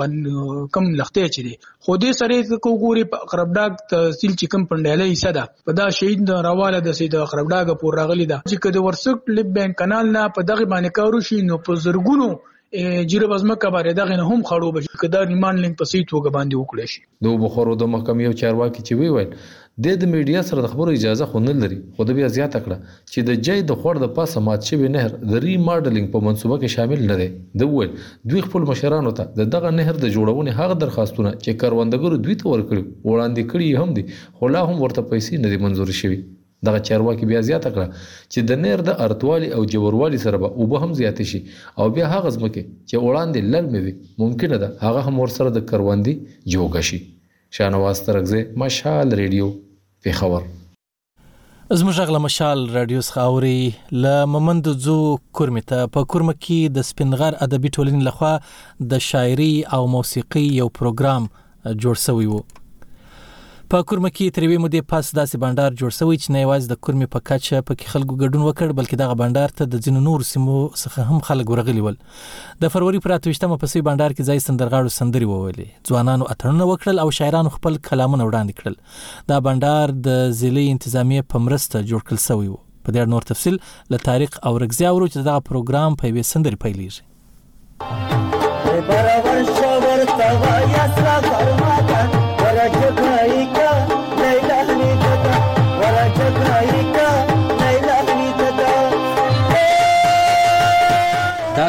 کم 0.74 0.84
لخته 1.00 1.22
چي 1.34 1.40
دي 1.46 1.55
خو 1.84 1.92
دې 2.05 2.12
سره 2.20 2.59
کو 2.64 2.70
ګوري 2.84 3.05
په 3.12 3.16
قربډاګ 3.30 3.72
تحصیل 3.90 4.32
چې 4.40 4.46
کم 4.52 4.62
پندلې 4.70 5.07
حصہ 5.14 5.30
ده 5.36 5.44
په 5.66 5.72
دا 5.80 5.86
شهید 5.98 6.30
رواله 6.48 6.78
د 6.86 6.90
سید 6.98 7.14
قربډاګ 7.32 7.66
پور 7.82 7.98
راغلی 8.00 8.26
ده 8.32 8.38
چې 8.48 8.57
کده 8.64 8.80
ورسک 8.86 9.18
لب 9.36 9.52
بین 9.61 9.72
کانال 9.80 10.07
نه 10.16 10.22
په 10.36 10.40
دغه 10.50 10.64
باندې 10.72 10.90
کارو 10.98 11.20
شي 11.28 11.40
نو 11.48 11.61
په 11.66 11.80
زرګونو 11.86 12.28
جیره 13.11 13.26
بزمه 13.32 13.55
کبره 13.62 13.90
دغه 14.00 14.14
نه 14.20 14.24
هم 14.30 14.40
خړوب 14.48 14.76
شي 14.86 15.00
کدا 15.02 15.20
نیمان 15.32 15.61
لنګ 15.64 15.74
پسې 15.80 16.00
توګه 16.12 16.28
باندې 16.36 16.55
وکړي 16.61 16.86
شي 16.92 17.00
دوه 17.24 17.38
بخورو 17.44 17.76
د 17.82 17.92
محکمې 17.94 18.40
چارواکي 18.42 18.80
چې 18.88 18.94
وی 19.00 19.09
ویل 19.16 19.30
د 19.83 19.87
د 20.01 20.05
میډیا 20.11 20.41
سره 20.49 20.61
د 20.64 20.70
خبرو 20.72 20.91
اجازه 20.97 21.27
خو 21.31 21.41
نه 21.45 21.53
لري 21.61 21.77
خو 21.95 22.05
د 22.09 22.16
بیا 22.16 22.27
زیاته 22.33 22.59
کړه 22.64 22.91
چې 23.12 23.25
د 23.29 23.39
جای 23.47 23.62
د 23.70 23.79
خور 23.81 23.99
د 24.03 24.11
پاسه 24.18 24.43
مات 24.49 24.68
شوی 24.70 24.91
نهر 24.97 25.14
د 25.31 25.41
ری 25.45 25.55
ماډلینګ 25.68 26.12
په 26.12 26.20
منسوبه 26.27 26.59
کې 26.59 26.75
شامل 26.75 27.01
نه 27.09 27.16
دی 27.20 27.27
د 27.62 27.72
ویل 27.72 27.97
دوی 28.33 28.45
خپل 28.45 28.66
مشرانو 28.68 29.12
ته 29.20 29.33
د 29.41 29.49
دغه 29.55 29.72
نهر 29.79 29.99
د 30.05 30.12
جوړونې 30.16 30.61
حق 30.61 30.75
درخواستونه 30.85 31.33
چې 31.33 31.59
کاروندګرو 31.64 32.20
دوی 32.27 32.37
ته 32.45 32.53
ورکړي 32.53 32.83
وړاندې 33.11 33.51
کړي 33.55 33.83
هم 33.83 33.97
دي 33.97 34.05
خو 34.39 34.53
لا 34.57 34.61
هم 34.68 34.77
ورته 34.85 35.05
پیسې 35.09 35.45
نه 35.47 35.51
دي 35.55 35.59
منزور 35.66 35.91
شوي 36.03 36.20
دغه 36.68 36.83
چارواکي 36.91 37.31
بیا 37.33 37.41
زیاته 37.49 37.72
کړه 37.79 38.03
چې 38.03 38.49
د 38.53 38.62
نیر 38.66 38.85
د 38.91 39.03
ارتوالي 39.09 39.49
او 39.59 39.64
جوړوالي 39.75 40.22
سره 40.27 40.43
به 40.45 40.53
اوبه 40.62 40.85
هم 40.85 40.95
زیات 41.03 41.25
شي 41.33 41.43
او 41.49 41.89
بیا 41.99 42.12
هغه 42.14 42.35
ځمکه 42.37 42.62
چې 42.62 43.05
وړاندې 43.09 43.51
لړمې 43.51 43.81
وي 43.85 44.25
ممکنه 44.25 44.62
ده 44.66 44.70
هغه 44.87 45.05
هم 45.11 45.22
ورسره 45.27 45.57
د 45.59 45.66
کروندې 45.72 46.49
جوګه 46.57 46.91
شي 46.93 47.01
شانواز 47.57 48.01
ترغزه 48.07 48.41
مشال 48.62 49.12
ریډیو 49.20 49.53
پیښور 50.05 50.42
زموږ 51.80 51.96
غل 52.09 52.18
مشال 52.26 52.59
رادیو 52.76 53.02
څخاوري 53.09 53.61
ل 54.05 54.26
ممند 54.32 54.66
زو 54.86 54.96
کورمه 55.38 55.62
ته 55.70 55.78
په 55.94 56.09
کورمه 56.14 56.34
کې 56.44 56.59
د 56.78 56.86
سپینغر 56.88 57.32
ادبي 57.46 57.68
ټولنې 57.76 58.02
لخوا 58.09 58.34
د 58.90 59.07
شاعري 59.09 59.55
او 59.78 59.80
موسیقي 59.96 60.44
یو 60.61 60.68
پروګرام 60.80 61.22
جوړ 61.86 61.94
شوی 62.07 62.26
وو 62.32 62.40
په 63.73 63.81
کورم 63.91 64.07
کې 64.09 64.35
تر 64.37 64.45
وی 64.49 64.57
مودې 64.62 64.83
پس 64.93 65.07
داسې 65.19 65.43
بندر 65.43 65.69
جوړ 65.75 65.91
شوی 65.99 66.17
چې 66.23 66.29
نه 66.35 66.39
یوازې 66.41 66.67
د 66.73 66.75
کورم 66.87 67.03
په 67.15 67.21
کچه 67.29 67.57
په 67.69 67.77
کې 67.79 67.93
خلکو 67.93 68.17
ګډون 68.23 68.43
وکړ 68.47 68.69
بلکې 68.81 68.97
دغه 69.03 69.15
بندر 69.21 69.49
ته 69.61 69.65
د 69.75 69.77
ځینو 69.87 70.01
نور 70.09 70.19
سیمو 70.31 70.57
څخه 70.81 70.99
هم 71.11 71.19
خلک 71.29 71.47
ورغلي 71.55 71.83
ول 71.87 71.97
د 72.65 72.67
فروری 72.75 72.99
پر 73.07 73.15
28مه 73.17 73.59
په 73.65 73.73
سوی 73.75 73.83
بندر 73.91 74.11
کې 74.17 74.23
ځای 74.29 74.39
سندرغاړو 74.49 74.91
سندري 74.99 75.27
وویلې 75.31 75.69
ځوانانو 75.91 76.25
اترونه 76.35 76.65
وکړل 76.73 76.97
او 77.07 77.15
شاعرانو 77.21 77.55
خپل 77.57 77.81
کلامونه 77.89 78.29
وړاندې 78.29 78.53
کړل 78.61 78.77
دا 79.33 79.41
بندر 79.49 79.85
د 80.09 80.11
ځلې 80.12 80.67
انتظامیه 80.77 81.23
په 81.35 81.43
مرسته 81.49 81.77
جوړ 81.77 82.03
کړل 82.07 82.21
شوی 82.29 82.49
و 82.55 82.57
په 82.87 82.91
ډېر 82.99 83.07
نور 83.17 83.23
تفصيل 83.35 83.57
له 83.97 84.05
تاریخ 84.11 84.33
او 84.47 84.53
رګزیا 84.65 84.95
ورو 84.97 85.07
چې 85.12 85.19
دغه 85.31 85.41
پروګرام 85.51 85.91
په 86.01 86.05
وې 86.15 86.23
سندري 86.35 86.59
پیلېږي 86.65 87.05
برابر 88.89 89.39
شاور 89.61 90.01
توا 90.17 90.47
یا 90.77 90.85
سره 90.99 91.62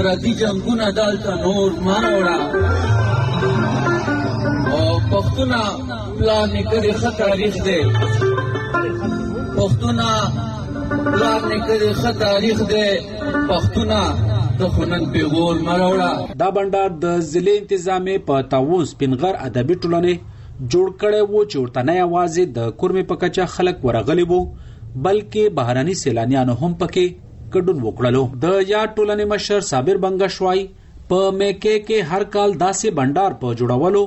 प्रति 0.00 0.32
जंगुन 0.40 0.78
अदालता 0.88 1.34
नोर 1.44 1.78
मारा 1.86 2.08
ओड़ा 2.16 2.34
और 4.80 5.00
पख्तुना 5.14 5.62
प्लान 6.18 6.52
निकले 6.56 6.92
खतारिख 7.06 7.62
दे 7.68 7.78
पख्तुना 9.62 10.10
प्लान 10.90 11.48
करे 11.68 11.92
खतारिख 12.02 12.60
दे 12.74 12.84
पख्तुना 13.52 14.00
د 14.60 14.66
خنن 14.72 15.04
پیغور 15.12 15.60
مروړه 15.66 16.34
دا 16.40 16.46
بندر 16.56 16.90
د 17.04 17.20
ضلع 17.28 17.52
انتظامې 17.58 18.18
په 18.30 18.40
تاووس 18.54 18.90
پنغر 19.02 19.38
ادبي 19.46 19.74
ټولنې 19.74 20.42
جوړ 20.74 20.90
کړي 21.02 21.20
وو 21.28 21.44
چې 21.52 21.62
ورته 21.62 21.84
نه 21.90 21.94
आवाज 22.08 22.34
د 22.58 22.66
کورمې 22.80 23.06
په 23.12 23.16
کچا 23.22 23.46
خلک 23.54 23.86
ورغلي 23.88 24.26
وو 24.32 24.40
بلکې 25.06 25.54
بهراني 25.60 25.94
سیلانیان 26.02 26.52
هم 26.62 26.70
پکې 26.82 27.48
کډون 27.54 27.80
وکړلو 27.86 28.22
د 28.44 28.58
یا 28.74 28.82
ټولنې 28.98 29.30
مشر 29.32 29.64
صابر 29.70 30.00
بنگشوای 30.06 30.62
په 31.12 31.22
میکه 31.40 31.74
کې 31.86 32.14
هر 32.14 32.28
کال 32.38 32.56
داسې 32.64 32.96
بندر 33.00 33.38
په 33.44 33.56
جوړولو 33.62 34.04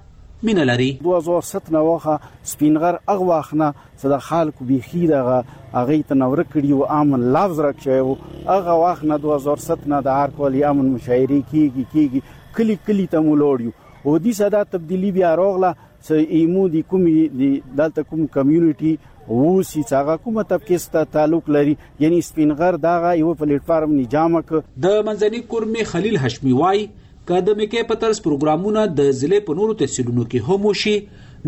مینه 0.45 0.65
لري 0.65 0.99
2007 1.05 1.71
نه 1.73 1.79
واخه 1.81 2.19
سپینغر 2.45 2.97
اغه 3.09 3.23
واخنه 3.27 3.75
صدا 3.97 4.19
خلکو 4.19 4.65
بيخي 4.71 5.07
دغه 5.07 5.45
اغه 5.75 6.03
تنور 6.09 6.43
کړی 6.55 6.71
او 6.71 6.85
امن 7.01 7.21
لفظ 7.35 7.61
راکړیو 7.61 8.17
اغه 8.57 8.73
واخنه 8.83 9.19
2007 9.19 9.87
نه 9.93 10.01
د 10.01 10.07
هر 10.09 10.31
کولی 10.37 10.65
امن 10.71 10.89
مشاعري 10.95 11.39
کیږي 11.51 11.93
کیږي 11.93 12.57
کلی 12.57 12.77
کلی 12.87 13.07
ته 13.15 13.21
مولوړیو 13.27 13.73
او 14.07 14.19
دې 14.25 14.33
صدا 14.41 14.63
تبدیلی 14.75 15.13
بیا 15.21 15.31
راغله 15.43 15.71
چې 15.83 16.35
ایمو 16.39 16.67
دي 16.75 16.83
کومي 16.95 17.15
د 17.43 17.53
دلته 17.83 18.05
کوم 18.11 18.27
کمیونټي 18.39 18.97
وو 19.29 19.53
سی 19.69 19.85
څنګه 19.93 20.19
کومه 20.25 20.43
طبقه 20.55 20.81
سره 20.87 21.05
تعلق 21.19 21.53
لري 21.59 21.77
یعنی 22.07 22.21
سپینغر 22.31 22.81
دغه 22.89 23.15
یو 23.23 23.37
پلیټ 23.45 23.71
فارم 23.73 23.95
نظام 24.01 24.41
ک 24.53 24.67
د 24.89 24.99
منځنی 25.11 25.47
کورمه 25.55 25.91
خلیل 25.93 26.21
هشمی 26.27 26.57
وای 26.63 26.85
که 27.29 27.39
د 27.47 27.51
میکې 27.59 27.83
پترس 27.91 28.19
پروګرامونه 28.25 28.83
د 29.01 29.11
ضلع 29.21 29.41
په 29.49 29.57
نورو 29.59 29.75
تحصیلونو 29.83 30.25
کې 30.31 30.39
هم 30.47 30.61
وشي 30.71 30.95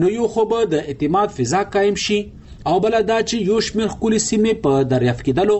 نو 0.02 0.06
یو 0.18 0.26
خو 0.34 0.42
به 0.52 0.58
د 0.74 0.90
اعتماد 0.92 1.28
فضا 1.38 1.60
قائم 1.76 1.96
شي 2.04 2.18
او 2.72 2.74
بل 2.84 2.94
دا 3.10 3.16
چې 3.28 3.36
یو 3.50 3.58
شمېر 3.68 3.88
خولي 3.94 4.20
سیمه 4.28 4.52
په 4.66 4.72
دریافت 4.92 5.22
کېدلو 5.28 5.56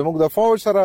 زموږ 0.00 0.20
د 0.24 0.30
فوج 0.36 0.62
سره 0.66 0.84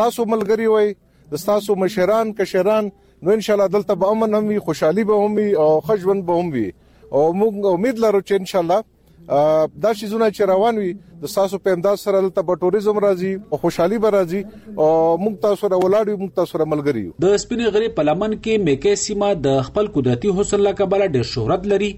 تاسو 0.00 0.26
ملګری 0.32 0.70
وای 0.76 0.88
د 1.34 1.44
تاسو 1.50 1.76
مشران 1.82 2.32
کشران 2.40 2.88
نو 2.88 3.36
ان 3.38 3.44
شاء 3.48 3.56
الله 3.56 3.68
دلته 3.76 3.98
به 4.04 4.16
امن 4.16 4.38
هم 4.40 4.50
وي 4.54 4.58
خوشحالي 4.70 5.04
به 5.12 5.24
هم 5.26 5.38
وي 5.42 5.48
او 5.64 5.68
خجون 5.90 6.24
به 6.30 6.40
هم 6.40 6.54
وي 6.56 6.66
او 7.10 7.26
موږ 7.42 7.70
امید 7.74 8.02
لرو 8.06 8.24
چې 8.26 8.40
ان 8.42 8.52
شاء 8.54 8.62
الله 8.62 8.88
دا 9.30 9.92
شیزونه 9.98 10.26
چې 10.36 10.46
روان 10.50 10.78
وي 10.82 10.88
د 11.24 11.30
ساسو 11.32 11.58
په 11.66 11.74
امداد 11.76 11.98
سره 12.04 12.22
دلته 12.24 12.42
په 12.46 12.58
ټوریزم 12.62 12.96
راځي 13.04 13.28
او 13.54 13.58
خوشحالي 13.64 13.98
به 14.04 14.10
راځي 14.14 14.40
او 14.44 14.88
موږ 15.24 15.36
تاسو 15.44 15.60
سره 15.64 15.78
ولاړ 15.84 16.10
یو 16.12 16.16
موږ 16.22 16.32
تاسو 16.38 16.52
سره 16.56 16.66
ملګری 16.72 17.04
یو 17.04 17.12
د 17.26 17.36
سپینې 17.42 17.76
غری 17.76 17.90
په 18.00 18.06
لمن 18.08 18.34
کې 18.40 18.64
میکې 18.64 19.04
سیمه 19.04 19.30
د 19.44 19.62
خپل 19.68 19.90
قدرتي 19.98 20.34
حسن 20.40 20.64
لکبل 20.68 21.06
ډېر 21.06 21.28
شهرت 21.34 21.68
لري 21.74 21.92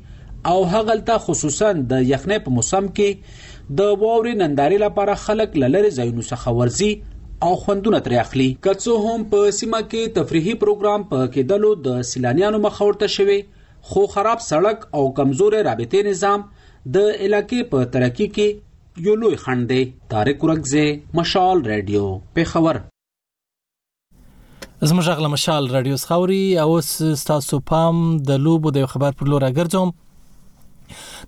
او 0.52 0.58
هغلته 0.74 1.18
خصوصا 1.30 1.72
د 1.94 2.04
یخنې 2.10 2.46
په 2.48 2.56
موسم 2.58 2.90
کې 3.00 3.66
د 3.82 3.92
واورې 3.94 4.42
نندارې 4.44 4.84
لپاره 4.86 5.16
خلک 5.26 5.58
للري 5.64 5.94
ځایونو 6.00 6.28
څخه 6.32 6.56
ورزي 6.62 6.92
او 7.48 7.54
خوندونه 7.66 8.02
تر 8.08 8.18
اخلي 8.26 8.50
کڅو 8.68 8.98
هم 9.06 9.24
په 9.36 9.56
سیمه 9.60 9.80
کې 9.90 10.18
تفریحي 10.20 10.58
پروګرام 10.66 11.08
په 11.14 11.32
کې 11.34 11.52
دلو 11.54 11.72
د 11.88 12.02
سیلانیانو 12.14 12.62
مخاورته 12.68 13.14
شوي 13.18 13.40
خو 13.92 14.06
خراب 14.16 14.42
سړک 14.48 14.98
او 15.00 15.06
کمزوري 15.22 15.62
رابطې 15.70 16.08
نظام 16.14 16.44
د 16.90 16.96
علاقې 17.24 17.60
په 17.72 17.84
ترقی 17.94 18.26
کې 18.36 18.46
یو 19.06 19.14
لوی 19.14 19.36
خند 19.42 19.66
دی 19.70 19.82
طارق 20.14 20.44
ورکزه 20.44 20.84
مشال 21.18 21.60
رادیو 21.70 22.00
پیښور 22.38 22.76
زموږ 24.88 25.06
غل 25.20 25.26
مشال 25.34 25.64
رادیو 25.74 25.98
څخوري 26.02 26.44
او 26.62 26.80
ستاسو 27.20 27.56
پام 27.72 27.96
د 28.30 28.42
لوبو 28.46 28.70
د 28.78 28.90
خبر 28.94 29.12
پر 29.20 29.26
لور 29.32 29.42
راګرځوم 29.46 29.88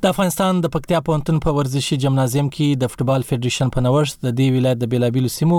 د 0.02 0.06
افغانستان 0.12 0.60
د 0.64 0.72
پکتیا 0.76 1.00
پونتون 1.10 1.38
په 1.44 1.56
ورزشي 1.58 1.96
جمنازیم 2.04 2.48
کې 2.56 2.80
د 2.82 2.90
فوتبال 2.94 3.22
فدریشن 3.30 3.70
په 3.76 3.84
نوښت 3.86 4.18
د 4.26 4.28
دې 4.40 4.56
ولایت 4.56 4.80
د 4.80 4.84
بیلابیلو 4.94 5.30
سیمو 5.36 5.58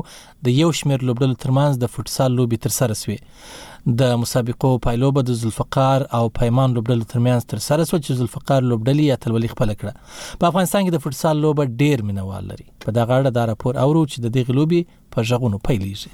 د 0.50 0.58
یو 0.60 0.68
شمیر 0.82 1.00
لوبډلو 1.12 1.40
ترمنځ 1.46 1.82
د 1.84 1.94
فوتسال 1.96 2.38
لوبي 2.42 2.60
تر 2.68 2.76
سره 2.80 3.00
شوې 3.02 3.72
د 4.04 4.14
مسابقو 4.26 4.72
پایلوبه 4.84 5.22
د 5.30 5.36
ذوالفقار 5.42 6.04
او 6.20 6.22
پیمان 6.42 6.70
لوبډلو 6.78 7.10
ترمنځ 7.16 7.42
تر 7.56 7.64
سره 7.68 7.90
شو 7.92 7.98
چې 8.06 8.20
ذوالفقار 8.22 8.62
لوبډلې 8.70 9.06
اتلولي 9.18 9.52
خپل 9.56 9.74
کړه 9.82 10.38
په 10.44 10.52
افغانستان 10.52 10.88
کې 10.88 10.98
د 10.98 11.04
فوتسال 11.08 11.44
لوبه 11.48 11.68
ډیر 11.84 12.06
مینوال 12.12 12.48
لري 12.54 12.70
په 12.86 12.96
دغه 13.00 13.14
اړه 13.18 13.30
دا 13.40 13.44
راپور 13.54 13.74
اورو 13.88 14.06
چې 14.06 14.18
د 14.26 14.28
دې 14.38 14.44
لوبي 14.62 14.82
په 15.18 15.28
ژغونو 15.34 15.62
پیلېږي 15.68 16.14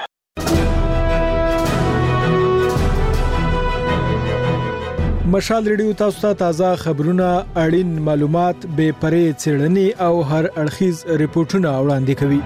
مشال 5.32 5.68
ریډیو 5.68 5.92
تاسو 6.00 6.20
ته 6.24 6.34
تازه 6.40 6.76
خبرونه 6.82 7.30
اړین 7.62 7.96
معلومات 8.08 8.56
به 8.76 8.92
پرې 9.00 9.22
څېړنې 9.40 9.86
او 10.06 10.14
هر 10.30 10.44
اړخیز 10.62 10.96
ریپورتونه 11.24 11.68
وړاندې 11.84 12.14
کوي 12.20 12.40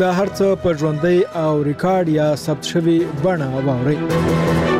دا 0.00 0.10
هرڅه 0.20 0.54
په 0.62 0.76
ژوندۍ 0.80 1.18
او 1.46 1.50
ریکارډ 1.72 2.06
یا 2.20 2.28
ثبت 2.46 2.64
شوی 2.76 2.98
بڼه 3.26 3.52
واوري 3.68 4.74